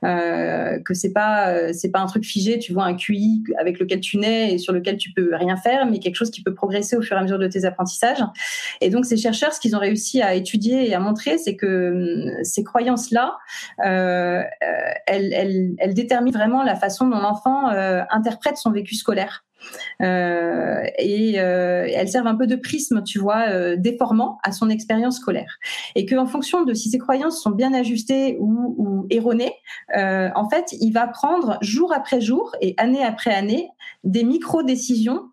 Euh, 0.03 0.79
que 0.79 0.93
c'est 0.93 1.11
pas 1.11 1.49
euh, 1.49 1.71
c'est 1.73 1.89
pas 1.89 1.99
un 1.99 2.05
truc 2.05 2.23
figé, 2.23 2.59
tu 2.59 2.71
vois 2.71 2.83
un 2.83 2.95
QI 2.95 3.43
avec 3.59 3.79
lequel 3.79 3.99
tu 3.99 4.17
nais 4.17 4.53
et 4.53 4.57
sur 4.59 4.71
lequel 4.71 4.97
tu 4.97 5.11
peux 5.11 5.33
rien 5.33 5.57
faire, 5.57 5.87
mais 5.87 5.99
quelque 5.99 6.15
chose 6.15 6.29
qui 6.29 6.43
peut 6.43 6.53
progresser 6.53 6.95
au 6.95 7.01
fur 7.01 7.17
et 7.17 7.19
à 7.19 7.23
mesure 7.23 7.39
de 7.39 7.47
tes 7.47 7.65
apprentissages. 7.65 8.23
Et 8.81 8.89
donc 8.89 9.05
ces 9.05 9.17
chercheurs, 9.17 9.53
ce 9.53 9.59
qu'ils 9.59 9.75
ont 9.75 9.79
réussi 9.79 10.21
à 10.21 10.35
étudier 10.35 10.87
et 10.87 10.93
à 10.93 10.99
montrer, 10.99 11.37
c'est 11.39 11.55
que 11.55 12.27
hum, 12.37 12.43
ces 12.43 12.63
croyances-là, 12.63 13.37
euh, 13.85 14.43
elles, 15.07 15.33
elles, 15.33 15.75
elles, 15.79 15.93
déterminent 15.93 16.37
vraiment 16.37 16.63
la 16.63 16.75
façon 16.75 17.07
dont 17.07 17.19
l'enfant 17.19 17.69
euh, 17.69 18.03
interprète 18.11 18.57
son 18.57 18.71
vécu 18.71 18.95
scolaire. 18.95 19.46
Euh, 20.01 20.83
et 20.97 21.39
euh, 21.39 21.87
elles 21.93 22.09
servent 22.09 22.27
un 22.27 22.35
peu 22.35 22.47
de 22.47 22.55
prisme, 22.55 23.03
tu 23.03 23.19
vois, 23.19 23.49
euh, 23.49 23.75
déformant 23.77 24.37
à 24.43 24.51
son 24.51 24.69
expérience 24.69 25.17
scolaire. 25.17 25.57
Et 25.95 26.05
qu'en 26.05 26.25
fonction 26.25 26.63
de 26.63 26.73
si 26.73 26.89
ses 26.89 26.97
croyances 26.97 27.41
sont 27.41 27.51
bien 27.51 27.73
ajustées 27.73 28.37
ou, 28.39 28.75
ou 28.77 29.07
erronées, 29.09 29.53
euh, 29.95 30.29
en 30.35 30.49
fait, 30.49 30.75
il 30.79 30.91
va 30.91 31.07
prendre 31.07 31.57
jour 31.61 31.93
après 31.93 32.21
jour 32.21 32.51
et 32.61 32.73
année 32.77 33.03
après 33.03 33.33
année 33.33 33.69
des 34.03 34.23
micro-décisions 34.23 35.23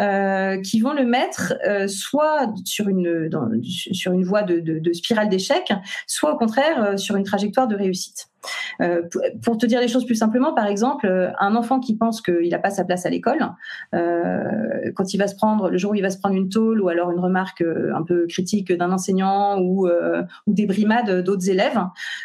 euh, 0.00 0.58
qui 0.62 0.80
vont 0.80 0.94
le 0.94 1.04
mettre 1.04 1.54
euh, 1.66 1.86
soit 1.86 2.50
sur 2.64 2.88
une, 2.88 3.30
sur 3.62 4.12
une 4.12 4.24
voie 4.24 4.42
de, 4.42 4.58
de, 4.58 4.78
de 4.78 4.92
spirale 4.94 5.28
d'échec, 5.28 5.70
soit 6.06 6.32
au 6.32 6.38
contraire 6.38 6.82
euh, 6.82 6.96
sur 6.96 7.16
une 7.16 7.24
trajectoire 7.24 7.68
de 7.68 7.76
réussite. 7.76 8.31
Euh, 8.80 9.02
pour 9.42 9.58
te 9.58 9.66
dire 9.66 9.80
les 9.80 9.88
choses 9.88 10.04
plus 10.04 10.14
simplement, 10.14 10.54
par 10.54 10.66
exemple, 10.66 11.32
un 11.38 11.54
enfant 11.54 11.80
qui 11.80 11.96
pense 11.96 12.20
qu'il 12.20 12.48
n'a 12.48 12.58
pas 12.58 12.70
sa 12.70 12.84
place 12.84 13.06
à 13.06 13.10
l'école, 13.10 13.46
euh, 13.94 14.90
quand 14.94 15.14
il 15.14 15.18
va 15.18 15.28
se 15.28 15.34
prendre, 15.34 15.70
le 15.70 15.78
jour 15.78 15.92
où 15.92 15.94
il 15.94 16.02
va 16.02 16.10
se 16.10 16.18
prendre 16.18 16.34
une 16.34 16.48
tôle 16.48 16.80
ou 16.80 16.88
alors 16.88 17.10
une 17.10 17.20
remarque 17.20 17.62
un 17.62 18.02
peu 18.02 18.26
critique 18.26 18.72
d'un 18.72 18.92
enseignant 18.92 19.60
ou, 19.60 19.86
euh, 19.86 20.22
des 20.46 20.66
brimades 20.66 21.22
d'autres 21.22 21.48
élèves, 21.48 21.80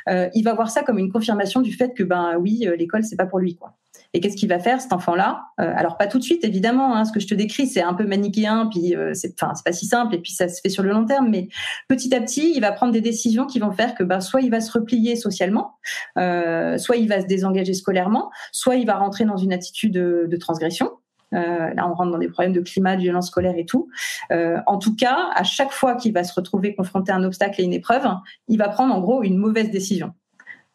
il 0.07 0.43
va 0.43 0.53
voir 0.53 0.70
ça 0.70 0.84
comme 0.84 0.97
une 0.97 1.11
confirmation 1.11 1.61
du 1.61 1.74
fait 1.74 1.93
que 1.93 2.03
ben 2.03 2.36
oui, 2.39 2.68
l'école 2.78 3.03
c'est 3.03 3.15
pas 3.15 3.26
pour 3.26 3.39
lui 3.39 3.55
quoi. 3.55 3.74
Et 4.13 4.20
qu'est-ce 4.20 4.38
qu'il 4.38 4.49
va 4.49 4.59
faire 4.59 4.80
cet 4.82 4.93
enfant-là? 4.93 5.43
Euh, 5.59 5.72
Alors 5.76 5.97
pas 5.97 6.07
tout 6.07 6.18
de 6.18 6.24
suite, 6.24 6.43
évidemment. 6.43 6.95
Hein, 6.95 7.05
ce 7.05 7.11
que 7.11 7.20
je 7.20 7.28
te 7.28 7.36
décris, 7.36 7.68
c'est 7.68 7.82
un 7.82 7.93
peu 7.93 8.05
manichéen, 8.05 8.68
puis 8.72 8.95
euh, 8.95 9.11
enfin, 9.11 9.53
c'est 9.53 9.63
pas 9.63 9.74
si 9.74 9.86
simple, 9.86 10.15
et 10.15 10.20
puis 10.20 10.32
ça 10.32 10.47
se 10.47 10.61
fait 10.61 10.70
sur 10.70 10.84
le 10.84 10.91
long 10.91 11.05
terme. 11.05 11.30
Mais 11.30 11.49
petit 11.88 12.13
à 12.15 12.22
petit, 12.22 12.53
il 12.55 12.61
va 12.61 12.72
prendre 12.72 12.93
des 12.93 13.01
décisions 13.01 13.45
qui 13.45 13.59
vont 13.59 13.72
faire 13.72 13.95
que, 13.95 14.03
ben, 14.03 14.22
soit 14.22 14.41
il 14.41 14.49
va 14.49 14.61
se 14.61 14.72
replier 14.72 15.15
socialement, 15.15 15.76
euh, 16.18 16.78
soit 16.78 16.97
il 16.97 17.08
va 17.08 17.22
se 17.22 17.28
désengager 17.28 17.74
scolairement, 17.74 18.32
soit 18.51 18.76
il 18.76 18.86
va 18.86 18.95
rentrer 18.95 19.26
dans 19.26 19.38
une 19.38 19.53
attitude 19.53 19.93
de, 19.93 20.28
de 20.30 20.38
transgression. 20.38 20.91
Euh, 21.34 21.74
là, 21.74 21.89
on 21.89 21.93
rentre 21.93 22.12
dans 22.12 22.18
des 22.18 22.30
problèmes 22.30 22.53
de 22.53 22.62
climat, 22.62 22.95
de 22.95 23.01
violence 23.01 23.28
scolaire 23.28 23.55
et 23.58 23.66
tout. 23.66 23.89
Euh, 24.32 24.60
en 24.66 24.78
tout 24.78 24.95
cas, 24.95 25.30
à 25.36 25.43
chaque 25.43 25.72
fois 25.72 25.95
qu'il 25.95 26.14
va 26.14 26.24
se 26.24 26.34
retrouver 26.34 26.76
confronté 26.76 27.12
à 27.12 27.16
un 27.16 27.24
obstacle 27.24 27.62
et 27.62 27.64
une 27.66 27.74
épreuve, 27.74 28.08
il 28.47 28.58
va 28.58 28.70
prendre 28.70 28.95
en 28.95 29.01
gros 29.01 29.24
une 29.24 29.38
mauvaise 29.38 29.70
décision 29.70 30.14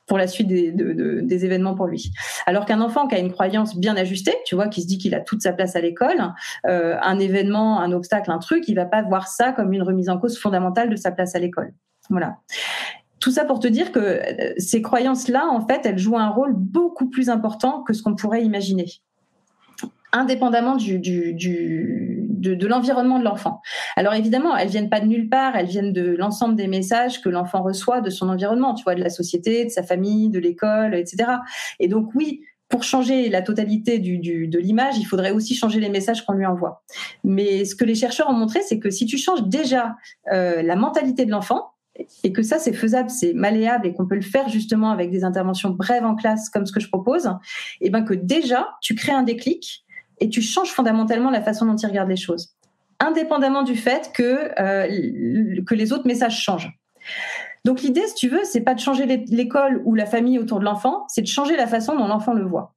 pour 0.07 0.19
la 0.19 0.27
suite 0.27 0.49
des, 0.49 0.73
de, 0.73 0.93
de, 0.93 1.21
des 1.21 1.45
événements 1.45 1.75
pour 1.75 1.87
lui. 1.87 2.13
Alors 2.45 2.67
qu'un 2.67 2.81
enfant 2.81 3.07
qui 3.07 3.15
a 3.15 3.19
une 3.19 3.33
croyance 3.33 3.77
bien 3.77 3.97
ajustée, 3.97 4.35
tu 4.45 4.55
vois, 4.55 4.69
qui 4.69 4.83
se 4.83 4.87
dit 4.87 4.99
qu'il 4.99 5.15
a 5.15 5.21
toute 5.21 5.41
sa 5.41 5.53
place 5.53 5.75
à 5.77 5.81
l'école, 5.81 6.35
euh, 6.67 6.99
un 7.01 7.19
événement, 7.19 7.81
un 7.81 7.93
obstacle, 7.93 8.31
un 8.31 8.39
truc, 8.39 8.65
il 8.69 8.75
va 8.75 8.85
pas 8.85 9.03
voir 9.03 9.29
ça 9.29 9.53
comme 9.53 9.73
une 9.73 9.83
remise 9.83 10.11
en 10.11 10.19
cause 10.19 10.39
fondamentale 10.39 10.91
de 10.91 10.97
sa 10.97 11.13
place 11.13 11.35
à 11.35 11.39
l'école. 11.39 11.73
Voilà. 12.11 12.37
Tout 13.23 13.31
ça 13.31 13.45
pour 13.45 13.61
te 13.61 13.69
dire 13.69 13.93
que 13.93 14.01
euh, 14.01 14.53
ces 14.59 14.83
croyances-là, 14.83 15.47
en 15.49 15.65
fait, 15.67 15.87
elles 15.87 15.99
jouent 15.99 16.19
un 16.19 16.29
rôle 16.29 16.55
beaucoup 16.55 17.09
plus 17.09 17.31
important 17.31 17.83
que 17.83 17.93
ce 17.93 18.03
qu'on 18.03 18.17
pourrait 18.17 18.43
imaginer 18.43 18.87
indépendamment 20.15 20.77
du, 20.77 20.99
du, 20.99 21.33
du 21.33 22.29
de, 22.29 22.67
l'environnement 22.67 23.19
de 23.19 23.25
l'enfant. 23.25 23.63
Alors 23.97 24.13
évidemment, 24.13 24.55
elles 24.55 24.69
viennent 24.69 24.91
pas 24.91 25.01
de 25.01 25.07
nulle 25.07 25.31
part, 25.31 25.57
elles 25.57 25.69
viennent 25.69 25.95
de 25.95 26.15
l'ensemble 26.17 26.55
des 26.55 26.67
messages 26.67 27.23
que 27.23 27.31
l'enfant 27.31 27.63
reçoit 27.63 28.03
de 28.03 28.11
son 28.11 28.29
environnement, 28.29 28.75
tu 28.75 28.85
vois, 28.85 28.95
de 28.95 29.01
la 29.01 29.09
société, 29.09 29.65
de 29.65 29.71
sa 29.71 29.83
famille, 29.83 30.29
de 30.29 30.39
l'école, 30.39 30.95
etc. 30.95 31.31
Et 31.81 31.89
donc 31.89 32.11
oui, 32.15 32.43
pour 32.69 32.85
changer 32.85 33.31
la 33.31 33.41
totalité 33.41 33.99
du, 33.99 34.19
du, 34.19 34.49
de 34.49 34.59
l'image, 34.59 34.99
il 34.99 35.05
faudrait 35.05 35.31
aussi 35.31 35.55
changer 35.55 35.81
les 35.81 35.89
messages 35.89 36.27
qu'on 36.27 36.35
lui 36.35 36.47
envoie. 36.47 36.83
Mais 37.25 37.65
ce 37.65 37.75
que 37.75 37.85
les 37.85 37.95
chercheurs 37.95 38.29
ont 38.29 38.35
montré, 38.35 38.61
c'est 38.63 38.79
que 38.79 38.91
si 38.91 39.07
tu 39.07 39.17
changes 39.17 39.45
déjà 39.45 39.97
euh, 40.31 40.63
la 40.63 40.77
mentalité 40.77 41.25
de 41.25 41.31
l'enfant, 41.31 41.72
et 42.25 42.33
que 42.33 42.43
ça 42.43 42.59
c'est 42.59 42.73
faisable, 42.73 43.11
c'est 43.11 43.35
malléable 43.35 43.87
et 43.87 43.93
qu'on 43.93 44.07
peut 44.07 44.15
le 44.15 44.23
faire 44.23 44.49
justement 44.49 44.91
avec 44.91 45.11
des 45.11 45.25
interventions 45.25 45.71
brèves 45.71 46.05
en 46.05 46.15
classe 46.15 46.49
comme 46.49 46.67
ce 46.67 46.73
que 46.73 46.81
je 46.81 46.89
propose, 46.89 47.31
et 47.81 47.91
ben 47.91 48.03
que 48.03 48.15
déjà 48.15 48.71
tu 48.81 48.95
crées 48.95 49.13
un 49.13 49.23
déclic 49.23 49.85
et 50.21 50.29
tu 50.29 50.41
changes 50.41 50.71
fondamentalement 50.71 51.31
la 51.31 51.43
façon 51.43 51.67
dont 51.67 51.77
tu 51.77 51.87
regardes 51.87 52.09
les 52.09 52.17
choses, 52.17 52.55
indépendamment 53.01 53.63
du 53.63 53.77
fait 53.77 54.11
que, 54.15 54.51
euh, 54.61 55.63
que 55.67 55.75
les 55.75 55.93
autres 55.93 56.07
messages 56.07 56.39
changent. 56.41 56.71
Donc 57.65 57.83
l'idée, 57.83 58.07
si 58.07 58.15
tu 58.15 58.29
veux, 58.29 58.43
c'est 58.45 58.61
pas 58.61 58.75
de 58.75 58.81
changer 58.81 59.07
l'école 59.29 59.83
ou 59.85 59.95
la 59.95 60.07
famille 60.07 60.39
autour 60.39 60.59
de 60.59 60.65
l'enfant, 60.65 61.05
c'est 61.09 61.23
de 61.23 61.27
changer 61.27 61.57
la 61.57 61.67
façon 61.67 61.97
dont 61.97 62.09
l'enfant 62.09 62.33
le 62.33 62.45
voit 62.45 62.72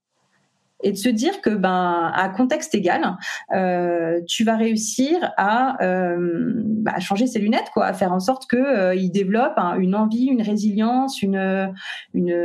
et 0.86 0.92
de 0.92 0.98
se 0.98 1.10
dire 1.10 1.42
que 1.42 1.50
ben 1.50 2.12
à 2.14 2.30
contexte 2.30 2.76
égal, 2.76 3.18
euh, 3.56 4.22
tu 4.28 4.44
vas 4.44 4.56
réussir 4.56 5.34
à, 5.36 5.84
euh, 5.84 6.54
bah, 6.56 7.00
changer 7.00 7.26
ses 7.26 7.40
lunettes, 7.40 7.72
quoi, 7.74 7.88
à 7.88 7.94
faire 7.94 8.14
en 8.14 8.20
sorte 8.20 8.46
que 8.46 8.56
euh, 8.56 8.94
il 8.94 9.10
développe 9.10 9.58
une 9.80 9.96
envie, 9.96 10.28
une 10.28 10.44
résilience, 10.44 11.24
une 11.24 11.74
une, 12.14 12.36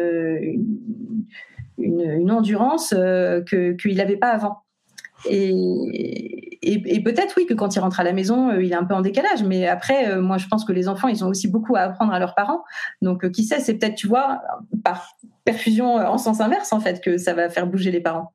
endurance 2.30 2.91
que 2.91 3.72
qu'il 3.72 3.97
n'avait 3.97 4.16
pas 4.16 4.30
avant. 4.30 4.62
Et, 5.28 7.03
peut-être 7.05 7.34
oui 7.36 7.45
que 7.45 7.53
quand 7.53 7.76
il 7.76 7.80
rentre 7.80 8.01
à 8.01 8.05
la 8.05 8.12
maison, 8.12 8.59
il 8.59 8.72
est 8.72 8.74
un 8.74 8.84
peu 8.84 8.95
en 8.95 9.03
décalage. 9.03 9.43
Mais 9.43 9.66
après, 9.66 10.18
moi, 10.18 10.38
je 10.38 10.47
pense 10.47 10.64
que 10.64 10.72
les 10.72 10.88
enfants, 10.88 11.09
ils 11.09 11.24
ont 11.24 11.28
aussi 11.28 11.49
beaucoup 11.49 11.76
à 11.76 11.80
apprendre 11.80 12.12
à 12.12 12.18
leurs 12.18 12.34
parents. 12.34 12.62
Donc, 13.03 13.30
qui 13.30 13.45
sait, 13.45 13.61
c'est 13.61 13.74
peut-être, 13.74 13.97
tu 13.97 14.09
vois, 14.09 14.41
par 14.82 15.16
perfusion 15.53 15.96
en 15.96 16.18
sens 16.18 16.40
inverse, 16.40 16.72
en 16.72 16.80
fait, 16.80 17.03
que 17.03 17.18
ça 17.18 17.34
va 17.34 17.48
faire 17.48 17.66
bouger 17.66 17.90
les 17.90 18.01
parents. 18.01 18.32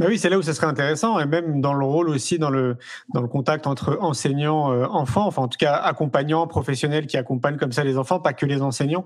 Oui, 0.00 0.18
c'est 0.18 0.30
là 0.30 0.38
où 0.38 0.42
ça 0.42 0.54
serait 0.54 0.66
intéressant, 0.66 1.20
et 1.20 1.26
même 1.26 1.60
dans 1.60 1.74
le 1.74 1.84
rôle 1.84 2.08
aussi, 2.08 2.38
dans 2.38 2.48
le, 2.48 2.76
dans 3.12 3.20
le 3.20 3.28
contact 3.28 3.66
entre 3.66 3.98
enseignants, 4.00 4.72
euh, 4.72 4.86
enfants, 4.86 5.26
enfin 5.26 5.42
en 5.42 5.48
tout 5.48 5.58
cas 5.58 5.74
accompagnants, 5.74 6.46
professionnels 6.46 7.06
qui 7.06 7.18
accompagnent 7.18 7.58
comme 7.58 7.72
ça 7.72 7.84
les 7.84 7.98
enfants, 7.98 8.18
pas 8.18 8.32
que 8.32 8.46
les 8.46 8.62
enseignants 8.62 9.04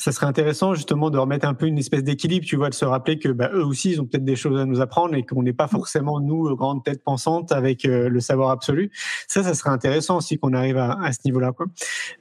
ça 0.00 0.12
serait 0.12 0.24
intéressant 0.24 0.72
justement 0.72 1.10
de 1.10 1.18
remettre 1.18 1.46
un 1.46 1.52
peu 1.52 1.66
une 1.66 1.76
espèce 1.76 2.02
d'équilibre, 2.02 2.46
tu 2.46 2.56
vois, 2.56 2.70
de 2.70 2.74
se 2.74 2.86
rappeler 2.86 3.18
que 3.18 3.28
bah, 3.28 3.50
eux 3.52 3.62
aussi, 3.62 3.90
ils 3.90 4.00
ont 4.00 4.06
peut-être 4.06 4.24
des 4.24 4.34
choses 4.34 4.58
à 4.58 4.64
nous 4.64 4.80
apprendre 4.80 5.14
et 5.14 5.26
qu'on 5.26 5.42
n'est 5.42 5.52
pas 5.52 5.68
forcément 5.68 6.20
nous 6.20 6.56
grandes 6.56 6.82
têtes 6.82 7.04
pensantes 7.04 7.52
avec 7.52 7.84
euh, 7.84 8.08
le 8.08 8.18
savoir 8.20 8.48
absolu. 8.48 8.90
Ça, 9.28 9.42
ça 9.42 9.52
serait 9.52 9.68
intéressant 9.68 10.16
aussi 10.16 10.38
qu'on 10.38 10.54
arrive 10.54 10.78
à, 10.78 10.98
à 11.02 11.12
ce 11.12 11.18
niveau-là. 11.26 11.52
Quoi. 11.52 11.66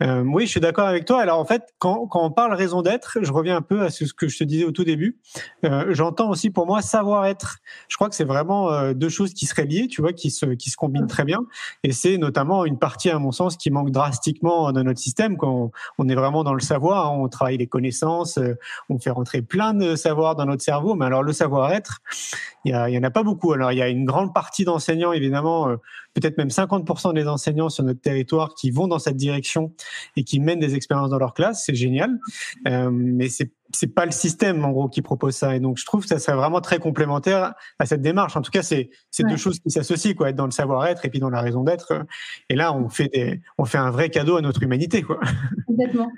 Euh, 0.03 0.23
oui, 0.25 0.45
je 0.45 0.51
suis 0.51 0.59
d'accord 0.59 0.87
avec 0.87 1.05
toi. 1.05 1.21
Alors 1.21 1.39
en 1.39 1.45
fait, 1.45 1.63
quand, 1.77 2.05
quand 2.07 2.21
on 2.21 2.31
parle 2.31 2.53
raison 2.53 2.81
d'être, 2.81 3.19
je 3.21 3.31
reviens 3.31 3.55
un 3.55 3.61
peu 3.61 3.81
à 3.81 3.89
ce 3.89 4.03
que 4.13 4.27
je 4.27 4.37
te 4.37 4.43
disais 4.43 4.65
au 4.65 4.71
tout 4.71 4.83
début. 4.83 5.17
Euh, 5.63 5.85
J'entends 5.93 6.29
aussi 6.29 6.49
pour 6.49 6.65
moi 6.65 6.81
savoir-être. 6.81 7.59
Je 7.87 7.95
crois 7.95 8.09
que 8.09 8.15
c'est 8.15 8.25
vraiment 8.25 8.73
euh, 8.73 8.93
deux 8.93 9.07
choses 9.07 9.33
qui 9.33 9.45
seraient 9.45 9.65
liées, 9.65 9.87
tu 9.87 10.01
vois, 10.01 10.11
qui 10.11 10.31
se, 10.31 10.45
qui 10.47 10.69
se 10.69 10.75
combinent 10.75 11.07
très 11.07 11.23
bien. 11.23 11.45
Et 11.83 11.93
c'est 11.93 12.17
notamment 12.17 12.65
une 12.65 12.77
partie, 12.77 13.09
à 13.09 13.19
mon 13.19 13.31
sens, 13.31 13.55
qui 13.55 13.71
manque 13.71 13.91
drastiquement 13.91 14.73
dans 14.73 14.83
notre 14.83 14.99
système. 14.99 15.37
Quand 15.37 15.49
on, 15.49 15.71
on 15.97 16.09
est 16.09 16.15
vraiment 16.15 16.43
dans 16.43 16.53
le 16.53 16.59
savoir, 16.59 17.07
hein, 17.07 17.17
on 17.17 17.29
travaille 17.29 17.55
les 17.55 17.68
connaissances, 17.69 18.37
euh, 18.37 18.55
on 18.89 18.99
fait 18.99 19.09
rentrer 19.09 19.41
plein 19.41 19.73
de 19.73 19.95
savoirs 19.95 20.35
dans 20.35 20.45
notre 20.45 20.63
cerveau, 20.63 20.95
mais 20.95 21.05
alors 21.05 21.23
le 21.23 21.33
savoir-être, 21.33 21.99
il 22.65 22.71
y, 22.71 22.97
en 22.97 23.03
a 23.03 23.11
pas 23.11 23.23
beaucoup. 23.23 23.53
Alors 23.53 23.71
il 23.71 23.77
y 23.77 23.81
a 23.81 23.87
une 23.87 24.05
grande 24.05 24.33
partie 24.33 24.65
d'enseignants, 24.65 25.13
évidemment, 25.13 25.69
euh, 25.69 25.77
peut-être 26.13 26.37
même 26.37 26.49
50% 26.49 27.13
des 27.13 27.27
enseignants 27.27 27.69
sur 27.69 27.83
notre 27.83 28.01
territoire 28.01 28.53
qui 28.55 28.71
vont 28.71 28.87
dans 28.87 28.99
cette 28.99 29.17
direction 29.17 29.73
et 30.15 30.23
qui 30.23 30.39
mènent 30.39 30.59
des 30.59 30.75
expériences 30.75 31.09
dans 31.09 31.19
leur 31.19 31.33
classe, 31.33 31.63
c'est 31.65 31.75
génial, 31.75 32.19
euh, 32.67 32.89
mais 32.91 33.29
c'est 33.29 33.51
c'est 33.73 33.93
pas 33.93 34.05
le 34.05 34.11
système 34.11 34.63
en 34.65 34.71
gros 34.71 34.89
qui 34.89 35.01
propose 35.01 35.35
ça. 35.35 35.55
Et 35.55 35.59
donc 35.59 35.77
je 35.77 35.85
trouve 35.85 36.03
que 36.03 36.07
ça 36.07 36.19
serait 36.19 36.35
vraiment 36.35 36.61
très 36.61 36.79
complémentaire 36.79 37.53
à 37.77 37.85
cette 37.85 38.01
démarche. 38.01 38.35
En 38.35 38.41
tout 38.41 38.51
cas 38.51 38.63
c'est 38.63 38.89
c'est 39.11 39.23
ouais. 39.23 39.29
deux 39.29 39.37
choses 39.37 39.59
qui 39.59 39.69
s'associent 39.69 40.13
quoi. 40.13 40.29
Être 40.29 40.35
dans 40.35 40.45
le 40.45 40.51
savoir-être 40.51 41.05
et 41.05 41.09
puis 41.09 41.19
dans 41.19 41.29
la 41.29 41.41
raison 41.41 41.63
d'être. 41.63 42.05
Et 42.49 42.55
là 42.55 42.73
on 42.73 42.89
fait 42.89 43.09
des 43.13 43.41
on 43.57 43.65
fait 43.65 43.77
un 43.77 43.91
vrai 43.91 44.09
cadeau 44.09 44.37
à 44.37 44.41
notre 44.41 44.63
humanité 44.63 45.01
quoi. 45.01 45.19
Complètement. 45.67 46.11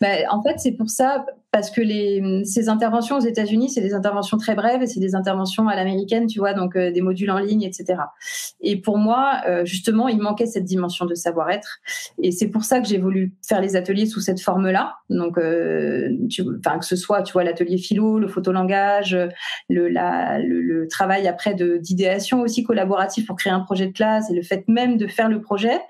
Bah, 0.00 0.08
en 0.30 0.42
fait 0.42 0.58
c'est 0.58 0.72
pour 0.72 0.90
ça 0.90 1.24
parce 1.50 1.70
que 1.70 1.80
les, 1.80 2.42
ces 2.44 2.68
interventions 2.68 3.16
aux 3.16 3.20
États-Unis, 3.20 3.70
c'est 3.70 3.80
des 3.80 3.94
interventions 3.94 4.36
très 4.36 4.54
brèves 4.54 4.82
et 4.82 4.86
c'est 4.86 5.00
des 5.00 5.14
interventions 5.14 5.66
à 5.66 5.76
l'américaine, 5.76 6.26
tu 6.26 6.40
vois, 6.40 6.52
donc 6.52 6.76
euh, 6.76 6.90
des 6.90 7.00
modules 7.00 7.30
en 7.30 7.38
ligne, 7.38 7.62
etc. 7.62 8.00
Et 8.60 8.80
pour 8.80 8.98
moi, 8.98 9.40
euh, 9.46 9.64
justement, 9.64 10.08
il 10.08 10.18
manquait 10.18 10.46
cette 10.46 10.64
dimension 10.64 11.06
de 11.06 11.14
savoir-être. 11.14 11.78
Et 12.22 12.32
c'est 12.32 12.48
pour 12.48 12.64
ça 12.64 12.80
que 12.80 12.86
j'ai 12.86 12.98
voulu 12.98 13.34
faire 13.46 13.62
les 13.62 13.76
ateliers 13.76 14.04
sous 14.04 14.20
cette 14.20 14.40
forme-là. 14.40 14.96
Donc, 15.08 15.38
euh, 15.38 16.10
tu, 16.28 16.44
que 16.44 16.84
ce 16.84 16.96
soit, 16.96 17.22
tu 17.22 17.32
vois, 17.32 17.44
l'atelier 17.44 17.78
philo, 17.78 18.18
le 18.18 18.28
photolangage, 18.28 19.16
le, 19.70 19.88
le, 19.88 20.60
le 20.60 20.86
travail 20.88 21.26
après 21.28 21.54
d'idéation 21.54 22.42
aussi 22.42 22.62
collaboratif 22.62 23.26
pour 23.26 23.36
créer 23.36 23.52
un 23.52 23.60
projet 23.60 23.86
de 23.86 23.92
classe 23.92 24.30
et 24.30 24.34
le 24.34 24.42
fait 24.42 24.64
même 24.68 24.98
de 24.98 25.06
faire 25.06 25.28
le 25.28 25.40
projet, 25.40 25.80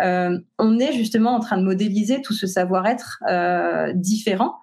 euh, 0.00 0.38
on 0.58 0.78
est 0.78 0.92
justement 0.92 1.32
en 1.32 1.40
train 1.40 1.58
de 1.58 1.64
modéliser 1.64 2.22
tout 2.22 2.34
ce 2.34 2.46
savoir-être 2.46 3.18
différent. 3.94 4.54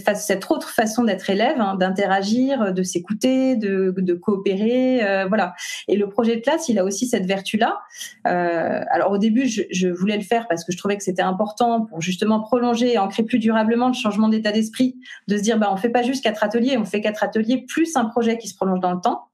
Cette, 0.00 0.50
autre 0.50 0.68
façon 0.68 1.04
d'être 1.04 1.28
élève, 1.30 1.60
hein, 1.60 1.74
d'interagir, 1.74 2.72
de 2.72 2.82
s'écouter, 2.82 3.56
de, 3.56 4.14
coopérer, 4.14 5.04
euh, 5.04 5.26
voilà. 5.26 5.54
Et 5.88 5.96
le 5.96 6.08
projet 6.08 6.36
de 6.36 6.40
classe, 6.40 6.68
il 6.68 6.78
a 6.78 6.84
aussi 6.84 7.06
cette 7.06 7.26
vertu-là. 7.26 7.78
Euh, 8.26 8.80
alors 8.90 9.12
au 9.12 9.18
début, 9.18 9.46
je, 9.46 9.88
voulais 9.88 10.16
le 10.16 10.22
faire 10.22 10.46
parce 10.48 10.64
que 10.64 10.72
je 10.72 10.78
trouvais 10.78 10.96
que 10.96 11.02
c'était 11.02 11.22
important 11.22 11.84
pour 11.86 12.00
justement 12.00 12.40
prolonger 12.40 12.94
et 12.94 12.98
ancrer 12.98 13.22
plus 13.22 13.38
durablement 13.38 13.88
le 13.88 13.94
changement 13.94 14.28
d'état 14.28 14.52
d'esprit, 14.52 14.96
de 15.28 15.36
se 15.36 15.42
dire, 15.42 15.58
bah 15.58 15.68
on 15.72 15.76
fait 15.76 15.88
pas 15.88 16.02
juste 16.02 16.22
quatre 16.22 16.44
ateliers, 16.44 16.76
on 16.76 16.84
fait 16.84 17.00
quatre 17.00 17.22
ateliers 17.22 17.64
plus 17.66 17.96
un 17.96 18.06
projet 18.06 18.38
qui 18.38 18.48
se 18.48 18.54
prolonge 18.54 18.80
dans 18.80 18.92
le 18.92 19.00
temps. 19.00 19.24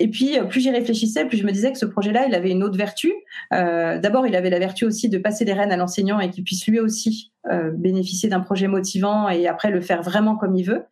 Et 0.00 0.08
puis, 0.08 0.38
euh, 0.38 0.44
plus 0.44 0.60
j'y 0.60 0.70
réfléchissais, 0.70 1.24
plus 1.24 1.38
je 1.38 1.44
me 1.44 1.50
disais 1.50 1.72
que 1.72 1.78
ce 1.78 1.86
projet-là, 1.86 2.26
il 2.28 2.34
avait 2.34 2.50
une 2.50 2.62
autre 2.62 2.76
vertu. 2.76 3.12
D'abord, 3.50 4.26
il 4.26 4.36
avait 4.36 4.50
la 4.50 4.58
vertu 4.58 4.84
aussi 4.84 5.08
de 5.08 5.18
passer 5.18 5.44
les 5.44 5.52
rênes 5.52 5.72
à 5.72 5.76
l'enseignant 5.76 6.20
et 6.20 6.30
qu'il 6.30 6.44
puisse 6.44 6.66
lui 6.66 6.78
aussi 6.78 7.32
euh, 7.46 7.70
bénéficier 7.70 8.28
d'un 8.28 8.40
projet 8.40 8.66
motivant 8.66 9.28
et 9.28 9.46
après 9.46 9.70
le 9.70 9.80
faire 9.80 10.02
vraiment 10.02 10.36
comme 10.36 10.56
il 10.56 10.64
veut. 10.64 10.84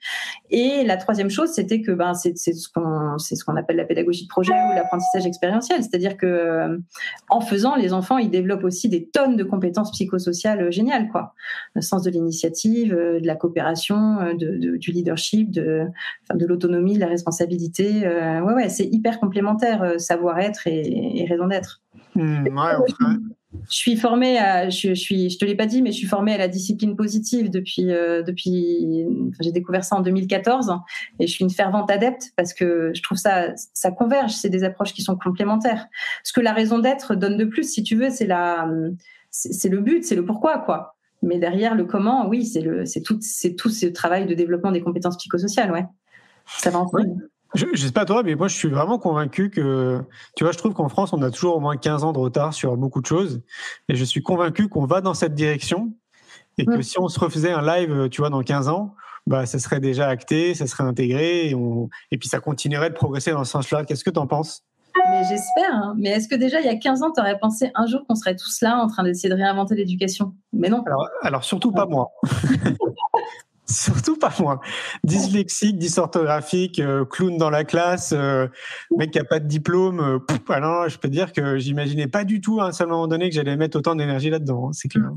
Et 0.49 0.85
la 0.85 0.97
troisième 0.97 1.29
chose, 1.29 1.51
c'était 1.51 1.83
que 1.83 1.91
ben, 1.91 2.15
c'est 2.15 2.37
ce 2.37 2.69
qu'on 2.73 3.19
ce 3.19 3.35
appelle 3.59 3.77
la 3.77 3.85
pédagogie 3.85 4.23
de 4.23 4.29
projet 4.29 4.53
ou 4.53 4.75
l'apprentissage 4.75 5.27
expérientiel, 5.27 5.83
c'est-à-dire 5.83 6.17
que 6.17 6.27
euh, 6.27 6.79
en 7.31 7.41
faisant, 7.41 7.75
les 7.75 7.93
enfants 7.93 8.19
ils 8.19 8.31
développent 8.31 8.63
aussi 8.63 8.89
des 8.89 9.09
tonnes 9.09 9.37
de 9.37 9.43
compétences 9.43 9.91
psychosociales 9.91 10.71
géniales, 10.71 11.09
quoi. 11.09 11.35
Le 11.75 11.83
sens 11.83 12.05
de 12.05 12.11
l'initiative, 12.11 12.95
euh, 12.95 13.19
de 13.19 13.27
la 13.27 13.35
coopération, 13.35 14.33
de, 14.35 14.77
du 14.77 14.93
leadership, 14.93 15.51
de 15.51 15.87
de 16.33 16.47
l'autonomie, 16.47 16.95
de 16.95 17.01
la 17.01 17.09
responsabilité. 17.09 18.07
ouais 18.09 18.55
ouais, 18.55 18.69
c'est 18.69 18.87
hyper 18.87 19.19
complémentaire, 19.19 20.01
savoir-être 20.01 20.67
et, 20.67 21.27
raison 21.29 21.49
d'être. 21.49 21.83
Ouais. 22.15 23.17
Je 23.69 23.77
suis 23.77 23.97
formée 23.97 24.39
à, 24.39 24.69
je, 24.69 24.89
je 24.89 24.95
suis, 24.95 25.31
je 25.31 25.39
te 25.39 25.45
l'ai 25.45 25.55
pas 25.55 25.67
dit, 25.67 25.83
mais 25.83 25.93
je 25.93 25.99
suis 25.99 26.07
formée 26.07 26.33
à 26.33 26.39
la 26.39 26.49
discipline 26.49 26.97
positive 26.97 27.51
depuis, 27.51 27.91
euh, 27.91 28.23
depuis, 28.23 29.05
enfin, 29.29 29.39
j'ai 29.41 29.53
découvert 29.53 29.85
ça 29.85 29.97
en 29.97 30.01
2014 30.01 30.73
et 31.19 31.27
je 31.27 31.33
suis 31.33 31.45
une 31.45 31.51
fervente 31.51 31.91
adepte 31.91 32.33
parce 32.37 32.55
que 32.55 32.93
je 32.95 33.03
trouve 33.03 33.19
ça, 33.19 33.49
ça 33.75 33.91
converge, 33.91 34.33
c'est 34.33 34.51
des 34.51 34.65
approches 34.65 34.93
qui 34.93 35.03
sont 35.03 35.17
complémentaires. 35.17 35.87
Ce 36.25 36.33
que 36.33 36.41
la 36.41 36.53
raison 36.53 36.79
d'être 36.79 37.15
donne 37.15 37.37
de 37.37 37.45
plus, 37.45 37.65
si 37.65 37.83
tu 37.83 37.97
veux, 37.97 38.11
c'est 38.11 38.27
la, 38.27 38.69
c'est 39.31 39.69
le 39.69 39.81
but, 39.81 40.05
c'est 40.05 40.17
le 40.17 40.25
pourquoi, 40.25 40.59
quoi. 40.59 40.97
Mais 41.23 41.39
derrière 41.39 41.75
le 41.75 41.85
comment, 41.85 42.29
oui, 42.29 42.45
c'est 42.45 42.61
le, 42.61 42.85
c'est 42.87 43.03
tout, 43.03 43.19
c'est 43.21 43.55
tout 43.55 43.71
ce 43.71 43.87
travail 43.87 44.27
de 44.27 44.35
développement 44.35 44.73
des 44.73 44.81
compétences 44.81 45.17
psychosociales, 45.17 45.73
ouais. 45.73 45.85
Ça 46.47 46.71
va 46.71 46.81
ensemble. 46.81 47.29
Je, 47.57 47.67
je 47.73 47.87
sais 47.87 47.93
pas 47.93 48.05
toi, 48.05 48.23
mais 48.23 48.35
moi 48.35 48.49
je 48.49 48.55
suis 48.55 48.69
vraiment 48.69 48.99
convaincu 48.99 49.51
que, 49.51 50.01
tu 50.37 50.45
vois, 50.45 50.53
je 50.53 50.59
trouve 50.59 50.75
qu'en 50.75 50.89
France, 50.89 51.13
on 51.13 51.23
a 51.23 51.31
toujours 51.31 51.57
au 51.57 51.61
moins 51.61 51.77
15 51.77 52.05
ans 52.05 52.13
de 52.13 52.19
retard 52.19 52.55
sur 52.55 52.77
beaucoup 52.77 53.01
de 53.01 53.07
choses. 53.07 53.43
Et 53.89 53.97
je 53.97 54.05
suis 54.05 54.23
convaincu 54.23 54.69
qu'on 54.69 54.87
va 54.87 55.01
dans 55.01 55.15
cette 55.15 55.35
direction. 55.35 55.93
Et 56.59 56.65
que 56.65 56.79
mmh. 56.79 56.83
si 56.83 56.99
on 56.99 57.09
se 57.09 57.21
refaisait 57.21 57.53
un 57.53 57.61
live, 57.61 58.09
tu 58.09 58.23
vois, 58.23 58.31
dans 58.31 58.43
15 58.43 58.69
ans, 58.69 58.95
bah, 59.27 59.45
ça 59.45 59.59
serait 59.59 59.81
déjà 59.81 60.09
acté, 60.09 60.55
ça 60.55 60.67
serait 60.67 60.85
intégré, 60.85 61.51
et, 61.51 61.55
on... 61.55 61.91
et 62.11 62.19
puis 62.19 62.29
ça 62.29 62.41
continuerait 62.41 62.91
de 62.91 62.95
progresser 62.95 63.33
dans 63.33 63.45
ce 63.45 63.53
sens-là. 63.53 63.85
Qu'est-ce 63.85 64.05
que 64.05 64.11
tu 64.11 64.19
en 64.19 64.27
penses? 64.27 64.63
Mais 65.11 65.23
j'espère. 65.29 65.73
Hein. 65.73 65.95
Mais 65.99 66.11
est-ce 66.11 66.29
que 66.29 66.35
déjà, 66.35 66.61
il 66.61 66.67
y 66.67 66.71
a 66.71 66.77
15 66.77 67.03
ans, 67.03 67.11
tu 67.13 67.21
aurais 67.21 67.39
pensé 67.39 67.71
un 67.75 67.87
jour 67.87 68.01
qu'on 68.09 68.15
serait 68.15 68.37
tous 68.37 68.61
là 68.63 68.79
en 68.79 68.87
train 68.87 69.03
d'essayer 69.03 69.29
de 69.29 69.35
réinventer 69.35 69.75
l'éducation? 69.75 70.35
Mais 70.53 70.69
non. 70.69 70.83
Alors, 70.87 71.09
alors 71.23 71.45
surtout 71.45 71.73
pas 71.73 71.87
moi. 71.87 72.11
Surtout 73.71 74.17
pas 74.17 74.33
moi. 74.39 74.61
Dyslexique, 75.03 75.79
dysorthographique, 75.79 76.79
euh, 76.79 77.05
clown 77.05 77.37
dans 77.37 77.51
la 77.51 77.65
classe, 77.65 78.13
euh, 78.17 78.47
mec 78.97 79.11
qui 79.11 79.19
a 79.19 79.25
pas 79.25 79.41
de 79.41 79.49
diplôme. 79.49 80.01
Euh, 80.01 80.89
je 80.89 80.99
peux 80.99 81.09
dire 81.09 81.33
que 81.33 81.59
j'imaginais 81.59 82.07
pas 82.07 82.25
du 82.25 82.41
tout 82.41 82.61
à 82.61 82.67
un 82.67 82.73
seul 82.73 82.89
moment 82.89 83.09
donné 83.09 83.29
que 83.29 83.35
j'allais 83.35 83.57
mettre 83.57 83.79
autant 83.79 83.97
d'énergie 83.97 84.31
là-dedans. 84.31 84.69
Hein, 84.69 84.73
c'est 84.73 84.89
clair. 84.89 85.11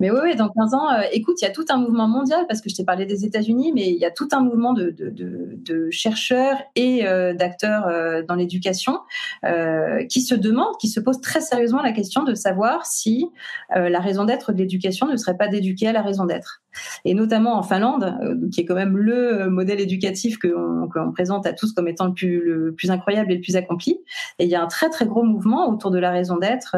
Mais 0.00 0.10
oui, 0.10 0.18
oui, 0.22 0.36
dans 0.36 0.48
15 0.48 0.74
ans, 0.74 0.90
euh, 0.92 1.02
écoute, 1.12 1.36
il 1.40 1.44
y 1.44 1.48
a 1.48 1.52
tout 1.52 1.64
un 1.68 1.76
mouvement 1.76 2.08
mondial, 2.08 2.44
parce 2.48 2.60
que 2.60 2.68
je 2.68 2.74
t'ai 2.74 2.84
parlé 2.84 3.06
des 3.06 3.24
États-Unis, 3.24 3.72
mais 3.74 3.88
il 3.88 3.98
y 3.98 4.04
a 4.04 4.10
tout 4.10 4.28
un 4.32 4.40
mouvement 4.40 4.72
de, 4.72 4.90
de, 4.90 5.10
de, 5.10 5.56
de 5.56 5.90
chercheurs 5.90 6.56
et 6.74 7.06
euh, 7.06 7.34
d'acteurs 7.34 7.86
euh, 7.86 8.22
dans 8.22 8.34
l'éducation 8.34 9.00
euh, 9.44 10.04
qui 10.06 10.20
se 10.20 10.34
demandent, 10.34 10.76
qui 10.80 10.88
se 10.88 11.00
posent 11.00 11.20
très 11.20 11.40
sérieusement 11.40 11.82
la 11.82 11.92
question 11.92 12.22
de 12.22 12.34
savoir 12.34 12.86
si 12.86 13.28
euh, 13.76 13.88
la 13.88 14.00
raison 14.00 14.24
d'être 14.24 14.52
de 14.52 14.58
l'éducation 14.58 15.06
ne 15.06 15.16
serait 15.16 15.36
pas 15.36 15.48
d'éduquer 15.48 15.88
à 15.88 15.92
la 15.92 16.02
raison 16.02 16.24
d'être. 16.24 16.62
Et 17.04 17.14
notamment 17.14 17.56
en 17.56 17.62
Finlande, 17.62 18.16
euh, 18.22 18.48
qui 18.50 18.60
est 18.60 18.64
quand 18.64 18.74
même 18.74 18.96
le 18.96 19.48
modèle 19.48 19.80
éducatif 19.80 20.38
qu'on 20.38 20.88
qu 20.88 21.12
présente 21.12 21.46
à 21.46 21.52
tous 21.52 21.72
comme 21.72 21.88
étant 21.88 22.06
le 22.06 22.14
plus, 22.14 22.42
le 22.44 22.74
plus 22.74 22.90
incroyable 22.90 23.32
et 23.32 23.36
le 23.36 23.40
plus 23.40 23.56
accompli. 23.56 24.00
Et 24.38 24.44
il 24.44 24.50
y 24.50 24.54
a 24.54 24.62
un 24.62 24.68
très 24.68 24.90
très 24.90 25.06
gros 25.06 25.22
mouvement 25.22 25.68
autour 25.68 25.90
de 25.90 25.98
la 25.98 26.10
raison 26.10 26.36
d'être 26.36 26.76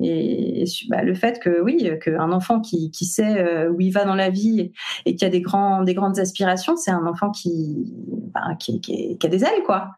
et, 0.00 0.62
et 0.62 0.64
bah, 0.88 1.02
le 1.02 1.14
fait 1.14 1.40
que 1.40 1.62
oui, 1.62 1.90
qu'un 2.02 2.32
enfant 2.32 2.60
qui, 2.60 2.90
qui 2.90 3.06
sait 3.06 3.38
euh, 3.38 3.70
où 3.70 3.80
il 3.80 3.90
va 3.90 4.04
dans 4.04 4.14
la 4.14 4.30
vie 4.30 4.60
et, 4.60 4.72
et 5.06 5.16
qui 5.16 5.24
a 5.24 5.28
des 5.28 5.40
grands, 5.40 5.82
des 5.82 5.94
grandes 5.94 6.18
aspirations, 6.18 6.76
c'est 6.76 6.90
un 6.90 7.06
enfant 7.06 7.30
qui, 7.30 7.92
bah, 8.34 8.54
qui, 8.58 8.80
qui, 8.80 9.16
qui, 9.16 9.26
a 9.26 9.30
des 9.30 9.42
ailes, 9.42 9.62
quoi. 9.64 9.92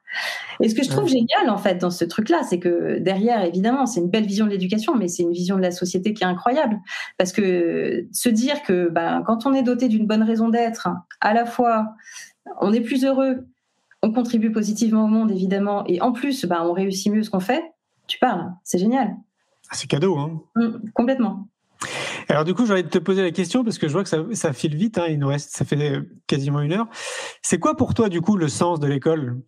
Et 0.61 0.69
ce 0.69 0.75
que 0.75 0.85
je 0.85 0.89
trouve 0.89 1.05
ouais. 1.05 1.11
génial 1.11 1.51
en 1.51 1.57
fait 1.57 1.77
dans 1.77 1.91
ce 1.91 2.05
truc-là, 2.05 2.43
c'est 2.43 2.59
que 2.59 2.99
derrière, 2.99 3.45
évidemment, 3.45 3.87
c'est 3.87 4.01
une 4.01 4.11
belle 4.11 4.27
vision 4.27 4.47
de 4.47 4.51
l'éducation, 4.51 4.95
mais 4.95 5.09
c'est 5.09 5.25
une 5.25 5.33
vision 5.33 5.57
de 5.57 5.63
la 5.63 5.73
société 5.73 6.15
qui 6.15 6.23
est 6.23 6.27
incroyable, 6.27 6.79
parce 7.17 7.33
que 7.33 8.07
se 8.13 8.29
dire 8.29 8.63
que 8.63 8.89
bah, 8.89 9.23
quand 9.27 9.47
on 9.47 9.55
est 9.55 9.63
doté 9.63 9.89
d'une 9.89 10.07
bonne 10.07 10.23
raison 10.23 10.49
d'être, 10.49 10.89
à 11.21 11.35
la 11.35 11.45
fois 11.45 11.95
on 12.61 12.73
est 12.73 12.81
plus 12.81 13.05
heureux, 13.05 13.47
on 14.03 14.13
contribue 14.13 14.53
positivement 14.53 15.05
au 15.05 15.09
monde 15.09 15.31
évidemment, 15.33 15.85
et 15.87 16.01
en 16.01 16.13
plus, 16.13 16.45
bah, 16.47 16.63
on 16.65 16.73
réussit 16.73 17.13
mieux 17.13 17.23
ce 17.23 17.31
qu'on 17.31 17.41
fait. 17.41 17.63
Tu 18.07 18.19
parles, 18.19 18.53
c'est 18.65 18.79
génial. 18.79 19.17
Ah, 19.71 19.75
c'est 19.75 19.87
cadeau, 19.87 20.19
hein 20.19 20.43
mmh, 20.57 20.91
Complètement. 20.95 21.49
Alors 22.29 22.45
du 22.45 22.55
coup, 22.55 22.67
j'aurais 22.67 22.83
te 22.83 22.99
poser 22.99 23.23
la 23.23 23.31
question 23.31 23.65
parce 23.65 23.79
que 23.79 23.87
je 23.89 23.93
vois 23.93 24.03
que 24.03 24.09
ça, 24.09 24.25
ça 24.33 24.53
file 24.53 24.77
vite. 24.77 24.99
Hein, 24.99 25.07
il 25.09 25.19
nous 25.19 25.29
reste, 25.29 25.57
ça 25.57 25.65
fait 25.65 26.01
quasiment 26.27 26.61
une 26.61 26.73
heure. 26.73 26.89
C'est 27.43 27.59
quoi 27.59 27.77
pour 27.77 27.95
toi 27.95 28.09
du 28.09 28.21
coup 28.21 28.37
le 28.37 28.49
sens 28.49 28.81
de 28.81 28.87
l'école? 28.87 29.41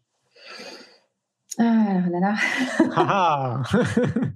Ah 1.58 2.00
là 2.10 2.20
là. 2.20 2.34
ah 2.94 3.62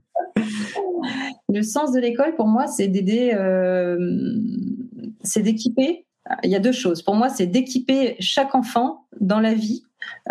le 1.49 1.63
sens 1.63 1.93
de 1.93 2.01
l'école 2.01 2.35
pour 2.35 2.47
moi, 2.47 2.67
c'est 2.67 2.89
d'aider, 2.89 3.33
euh, 3.35 3.97
c'est 5.23 5.43
d'équiper. 5.43 6.07
Il 6.43 6.51
y 6.51 6.57
a 6.57 6.59
deux 6.59 6.73
choses. 6.73 7.03
Pour 7.03 7.15
moi, 7.15 7.29
c'est 7.29 7.47
d'équiper 7.47 8.17
chaque 8.19 8.55
enfant 8.55 9.07
dans 9.21 9.41
la 9.41 9.55
vie 9.55 9.85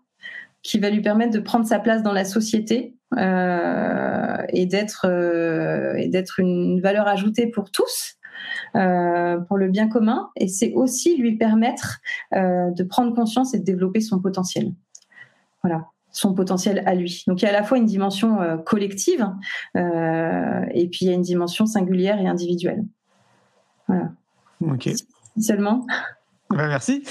qui 0.64 0.80
va 0.80 0.90
lui 0.90 1.00
permettre 1.00 1.32
de 1.32 1.38
prendre 1.38 1.64
sa 1.64 1.78
place 1.78 2.02
dans 2.02 2.12
la 2.12 2.24
société 2.24 2.96
euh, 3.16 4.42
et 4.48 4.66
d'être 4.66 5.06
euh, 5.08 5.94
et 5.94 6.08
d'être 6.08 6.40
une 6.40 6.80
valeur 6.80 7.06
ajoutée 7.06 7.46
pour 7.46 7.70
tous. 7.70 8.16
Euh, 8.74 9.38
pour 9.38 9.56
le 9.56 9.68
bien 9.68 9.88
commun 9.88 10.30
et 10.36 10.48
c'est 10.48 10.72
aussi 10.72 11.16
lui 11.16 11.36
permettre 11.36 12.00
de 12.32 12.82
prendre 12.82 13.14
conscience 13.14 13.54
et 13.54 13.60
de 13.60 13.64
développer 13.64 14.00
son 14.00 14.20
potentiel. 14.20 14.72
Voilà 15.62 15.86
son 16.14 16.32
potentiel 16.32 16.82
à 16.86 16.94
lui. 16.94 17.24
Donc 17.26 17.42
il 17.42 17.44
y 17.44 17.48
a 17.48 17.50
à 17.50 17.52
la 17.52 17.64
fois 17.64 17.76
une 17.76 17.84
dimension 17.84 18.40
euh, 18.40 18.56
collective 18.56 19.28
euh, 19.76 20.64
et 20.72 20.88
puis 20.88 21.00
il 21.02 21.08
y 21.08 21.10
a 21.10 21.14
une 21.14 21.22
dimension 21.22 21.66
singulière 21.66 22.18
et 22.20 22.26
individuelle. 22.26 22.84
Voilà. 23.88 24.12
Ok. 24.60 24.88
Seulement. 25.38 25.86
Ben 26.50 26.68
merci. 26.68 27.02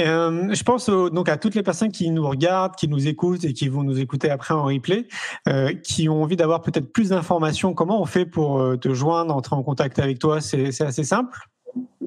Euh, 0.00 0.54
je 0.54 0.62
pense 0.62 0.88
au, 0.88 1.10
donc 1.10 1.28
à 1.28 1.36
toutes 1.36 1.54
les 1.54 1.62
personnes 1.62 1.90
qui 1.90 2.10
nous 2.10 2.26
regardent, 2.26 2.76
qui 2.76 2.88
nous 2.88 3.08
écoutent 3.08 3.44
et 3.44 3.52
qui 3.52 3.68
vont 3.68 3.82
nous 3.82 3.98
écouter 3.98 4.30
après 4.30 4.54
en 4.54 4.64
replay, 4.64 5.08
euh, 5.48 5.74
qui 5.74 6.08
ont 6.08 6.22
envie 6.22 6.36
d'avoir 6.36 6.62
peut-être 6.62 6.92
plus 6.92 7.10
d'informations. 7.10 7.74
Comment 7.74 8.00
on 8.00 8.06
fait 8.06 8.24
pour 8.24 8.78
te 8.80 8.94
joindre, 8.94 9.34
entrer 9.34 9.56
en 9.56 9.62
contact 9.62 9.98
avec 9.98 10.18
toi 10.18 10.40
C'est 10.40 10.80
assez 10.80 11.04
simple 11.04 11.38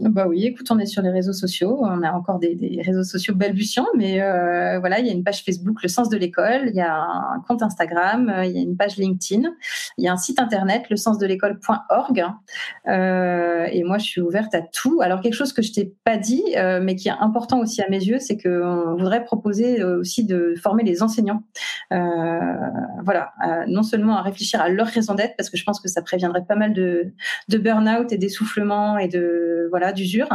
Bah 0.10 0.26
oui, 0.28 0.46
écoute, 0.46 0.66
on 0.72 0.80
est 0.80 0.88
sur 0.88 1.04
les 1.04 1.12
réseaux 1.12 1.34
sociaux. 1.34 1.78
On 1.80 2.02
a 2.02 2.12
encore 2.12 2.40
des, 2.40 2.82
réseaux 2.84 3.04
sociaux 3.04 3.36
balbutiants, 3.36 3.86
mais 3.96 4.20
euh, 4.20 4.80
voilà, 4.80 5.00
il 5.00 5.06
y 5.06 5.10
a 5.10 5.14
une 5.14 5.24
page 5.24 5.44
Facebook, 5.44 5.84
Le 5.84 5.90
Sens 5.90 6.10
de 6.10 6.18
l'école. 6.18 6.70
Il 6.70 6.76
y 6.76 6.82
a 6.82 6.96
un 6.96 7.40
compte 7.48 7.62
Instagram. 7.62 8.28
Euh, 8.30 8.46
il 8.46 8.52
y 8.52 8.58
a 8.58 8.62
une 8.62 8.76
page 8.76 8.98
LinkedIn. 8.98 9.48
Il 10.00 10.04
y 10.04 10.08
a 10.08 10.14
un 10.14 10.18
site 10.18 10.40
internet, 10.40 10.90
le 10.90 11.28
l'école.org. 11.28 12.26
Euh, 12.88 13.68
et 13.72 13.84
moi, 13.84 14.00
je 14.00 14.06
suis 14.06 14.22
ouverte 14.22 14.56
à 14.56 14.62
tout. 14.62 15.02
Alors 15.02 15.22
quelque 15.22 15.36
chose 15.36 15.54
que 15.54 15.62
je 15.62 15.72
t'ai 15.72 15.94
pas 16.04 16.18
dit, 16.18 16.44
mais 16.82 16.96
qui 16.96 17.08
est 17.08 17.14
important 17.20 17.60
aussi 17.60 17.84
à 17.84 17.90
mes 17.90 18.04
yeux, 18.04 18.18
c'est 18.20 18.42
qu'on 18.42 18.96
voudrait 18.98 19.24
proposer 19.24 19.84
aussi 19.84 20.26
de 20.26 20.56
former 20.62 20.84
les 20.84 21.04
enseignants. 21.04 21.44
voilà, 21.92 23.34
non 23.68 23.84
seulement 23.84 24.18
à 24.18 24.22
réfléchir 24.24 24.62
à 24.62 24.70
leur 24.70 24.88
raison 24.88 25.14
d'être, 25.14 25.36
parce 25.38 25.50
que 25.50 25.58
je 25.58 25.64
pense 25.64 25.80
que 25.80 25.90
ça 25.90 26.02
préviendrait 26.02 26.46
pas 26.46 26.56
mal 26.56 26.74
de, 26.74 27.14
de 27.50 27.58
burn-out 27.58 28.12
et 28.12 28.18
d'essoufflement 28.18 28.98
et 28.98 29.08
de 29.08 29.68
voilà 29.70 29.91
d'usure, 29.92 30.28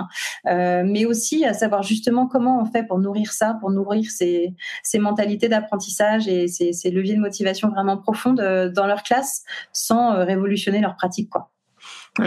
euh, 0.46 0.82
mais 0.84 1.04
aussi 1.04 1.44
à 1.44 1.54
savoir 1.54 1.82
justement 1.82 2.26
comment 2.26 2.60
on 2.60 2.64
fait 2.64 2.84
pour 2.84 2.98
nourrir 2.98 3.32
ça, 3.32 3.56
pour 3.60 3.70
nourrir 3.70 4.10
ces, 4.10 4.54
ces 4.82 4.98
mentalités 4.98 5.48
d'apprentissage 5.48 6.28
et 6.28 6.48
ces, 6.48 6.72
ces, 6.72 6.90
leviers 6.90 7.14
de 7.14 7.20
motivation 7.20 7.68
vraiment 7.68 7.96
profondes 7.96 8.40
euh, 8.40 8.70
dans 8.70 8.86
leur 8.86 9.02
classe 9.02 9.44
sans 9.72 10.12
euh, 10.12 10.24
révolutionner 10.24 10.80
leur 10.80 10.96
pratique 10.96 11.30
quoi. 11.30 11.50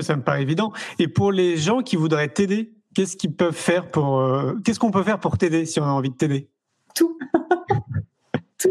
ça 0.02 0.16
me 0.16 0.24
paraît 0.24 0.42
évident. 0.42 0.72
Et 1.00 1.08
pour 1.08 1.32
les 1.32 1.58
gens 1.58 1.82
qui 1.82 1.96
voudraient 1.96 2.30
t'aider, 2.30 2.74
qu'est-ce 2.96 3.18
qu'ils 3.18 3.36
peuvent 3.36 3.54
faire 3.54 3.88
pour 3.88 4.24
qu'est-ce 4.64 4.80
qu'on 4.80 4.92
peut 4.92 5.04
faire 5.04 5.20
pour 5.20 5.38
t'aider 5.38 5.66
si 5.66 5.80
on 5.80 5.86
a 5.86 5.90
envie 5.90 6.10
de 6.10 6.16
t'aider? 6.16 6.50
Tout. 6.96 7.18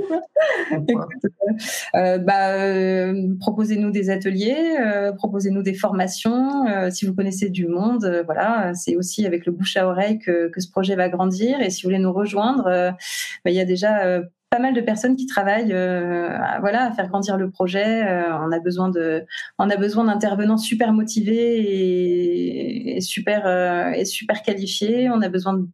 Euh, 1.95 2.18
bah, 2.18 2.53
euh, 2.53 3.34
proposez-nous 3.41 3.91
des 3.91 4.11
ateliers, 4.11 4.76
euh, 4.78 5.12
proposez-nous 5.12 5.62
des 5.62 5.74
formations. 5.74 6.66
si 6.91 7.07
vous 7.07 7.14
connaissez 7.14 7.49
du 7.49 7.66
monde, 7.66 8.22
voilà, 8.26 8.74
c'est 8.74 8.97
aussi 8.97 9.26
avec 9.26 9.47
le 9.47 9.53
bouche 9.53 9.76
à 9.76 9.89
oreille 9.89 10.18
que, 10.18 10.49
que, 10.49 10.61
ce 10.61 10.70
projet 10.70 10.95
va 10.95 11.09
grandir. 11.09 11.61
Et 11.61 11.70
si 11.70 11.82
vous 11.82 11.89
voulez 11.89 11.99
nous 11.99 12.12
rejoindre, 12.12 12.64
bah, 12.64 13.51
il 13.51 13.55
y 13.55 13.61
a 13.61 13.64
déjà 13.64 14.20
pas 14.51 14.59
mal 14.59 14.74
de 14.74 14.80
personnes 14.80 15.16
qui 15.16 15.26
travaillent 15.26 15.72
à, 15.72 16.59
voilà 16.61 16.86
à 16.86 16.93
faire 16.93 17.09
grandir 17.09 17.36
le 17.36 17.51
projet 17.51 18.03
on 18.30 18.51
a 18.51 18.61
besoin 18.61 18.89
de 18.89 19.24
on 19.59 19.68
a 19.68 19.76
besoin 19.76 20.05
d'intervenants 20.05 20.57
super 20.57 20.95
motivés 20.95 21.61
et, 21.61 22.97
et 22.97 23.01
super 23.03 23.93
et 23.95 24.07
super 24.07 24.43
qualifiés 24.43 25.11
on 25.11 25.20
a 25.20 25.28
besoin 25.28 25.53
de 25.53 25.66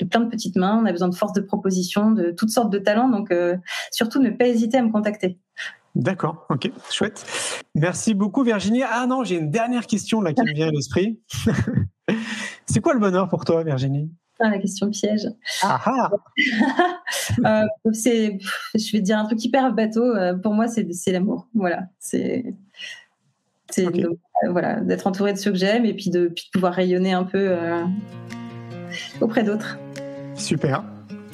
de 0.00 0.08
plein 0.08 0.20
de 0.20 0.28
petites 0.28 0.56
mains. 0.56 0.80
On 0.82 0.86
a 0.86 0.92
besoin 0.92 1.08
de 1.08 1.14
force 1.14 1.32
de 1.32 1.40
proposition, 1.40 2.10
de 2.10 2.30
toutes 2.30 2.50
sortes 2.50 2.70
de 2.70 2.78
talents. 2.78 3.08
Donc, 3.08 3.30
euh, 3.30 3.56
surtout, 3.90 4.20
ne 4.20 4.30
pas 4.30 4.46
hésiter 4.46 4.78
à 4.78 4.82
me 4.82 4.90
contacter. 4.90 5.38
D'accord, 5.94 6.46
ok, 6.48 6.70
chouette. 6.90 7.24
Merci 7.74 8.14
beaucoup 8.14 8.44
Virginie. 8.44 8.82
Ah 8.88 9.06
non, 9.08 9.24
j'ai 9.24 9.36
une 9.36 9.50
dernière 9.50 9.86
question 9.86 10.20
là 10.20 10.32
qui 10.32 10.42
me 10.42 10.54
vient 10.54 10.68
à 10.68 10.70
l'esprit. 10.70 11.20
c'est 12.66 12.80
quoi 12.80 12.94
le 12.94 13.00
bonheur 13.00 13.28
pour 13.28 13.44
toi 13.44 13.64
Virginie? 13.64 14.08
Ah, 14.38 14.48
la 14.48 14.58
question 14.58 14.88
piège. 14.88 15.28
Ah, 15.62 15.80
ah. 15.84 16.10
euh, 17.64 17.92
c'est, 17.92 18.38
je 18.74 18.92
vais 18.92 19.00
te 19.00 19.04
dire 19.04 19.18
un 19.18 19.26
truc 19.26 19.44
hyper 19.44 19.72
bateau. 19.74 20.04
Euh, 20.04 20.34
pour 20.34 20.54
moi, 20.54 20.66
c'est, 20.68 20.86
l'amour. 21.08 21.48
Voilà, 21.54 21.82
c'est, 21.98 22.54
voilà, 24.48 24.80
d'être 24.80 25.06
entouré 25.06 25.32
de 25.32 25.38
ceux 25.38 25.50
que 25.50 25.58
j'aime 25.58 25.84
et 25.84 25.92
puis 25.92 26.08
de, 26.08 26.28
puis 26.28 26.44
de 26.46 26.50
pouvoir 26.52 26.72
rayonner 26.72 27.12
un 27.12 27.24
peu 27.24 27.54
auprès 29.20 29.42
d'autres. 29.42 29.76
Super. 30.40 30.82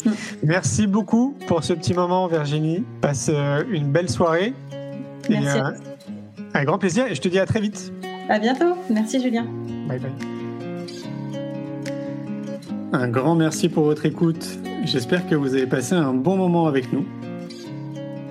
Mm. 0.04 0.10
Merci 0.42 0.86
beaucoup 0.86 1.34
pour 1.46 1.64
ce 1.64 1.72
petit 1.72 1.94
moment, 1.94 2.26
Virginie. 2.26 2.84
Passe 3.00 3.30
euh, 3.32 3.62
une 3.70 3.90
belle 3.90 4.10
soirée. 4.10 4.52
Merci. 5.30 5.58
Euh, 5.58 5.70
un 6.54 6.64
grand 6.64 6.78
plaisir 6.78 7.06
et 7.06 7.14
je 7.14 7.20
te 7.20 7.28
dis 7.28 7.38
à 7.38 7.46
très 7.46 7.60
vite. 7.60 7.92
À 8.28 8.38
bientôt. 8.38 8.74
Merci, 8.90 9.22
Julien. 9.22 9.46
Bye 9.88 10.00
bye. 10.00 10.10
Un 12.92 13.08
grand 13.08 13.34
merci 13.34 13.68
pour 13.68 13.84
votre 13.84 14.06
écoute. 14.06 14.58
J'espère 14.84 15.28
que 15.28 15.34
vous 15.34 15.54
avez 15.54 15.66
passé 15.66 15.94
un 15.94 16.14
bon 16.14 16.36
moment 16.36 16.66
avec 16.66 16.92
nous. 16.92 17.06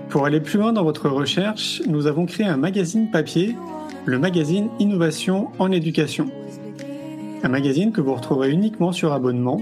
Pour 0.09 0.25
aller 0.25 0.39
plus 0.39 0.59
loin 0.59 0.73
dans 0.73 0.83
votre 0.83 1.09
recherche, 1.09 1.81
nous 1.87 2.07
avons 2.07 2.25
créé 2.25 2.45
un 2.45 2.57
magazine 2.57 3.11
papier, 3.11 3.55
le 4.05 4.17
magazine 4.17 4.69
Innovation 4.79 5.49
en 5.59 5.71
éducation 5.71 6.29
un 7.45 7.49
magazine 7.49 7.91
que 7.91 8.01
vous 8.01 8.15
retrouverez 8.15 8.49
uniquement 8.49 8.91
sur 8.91 9.13
abonnement, 9.13 9.61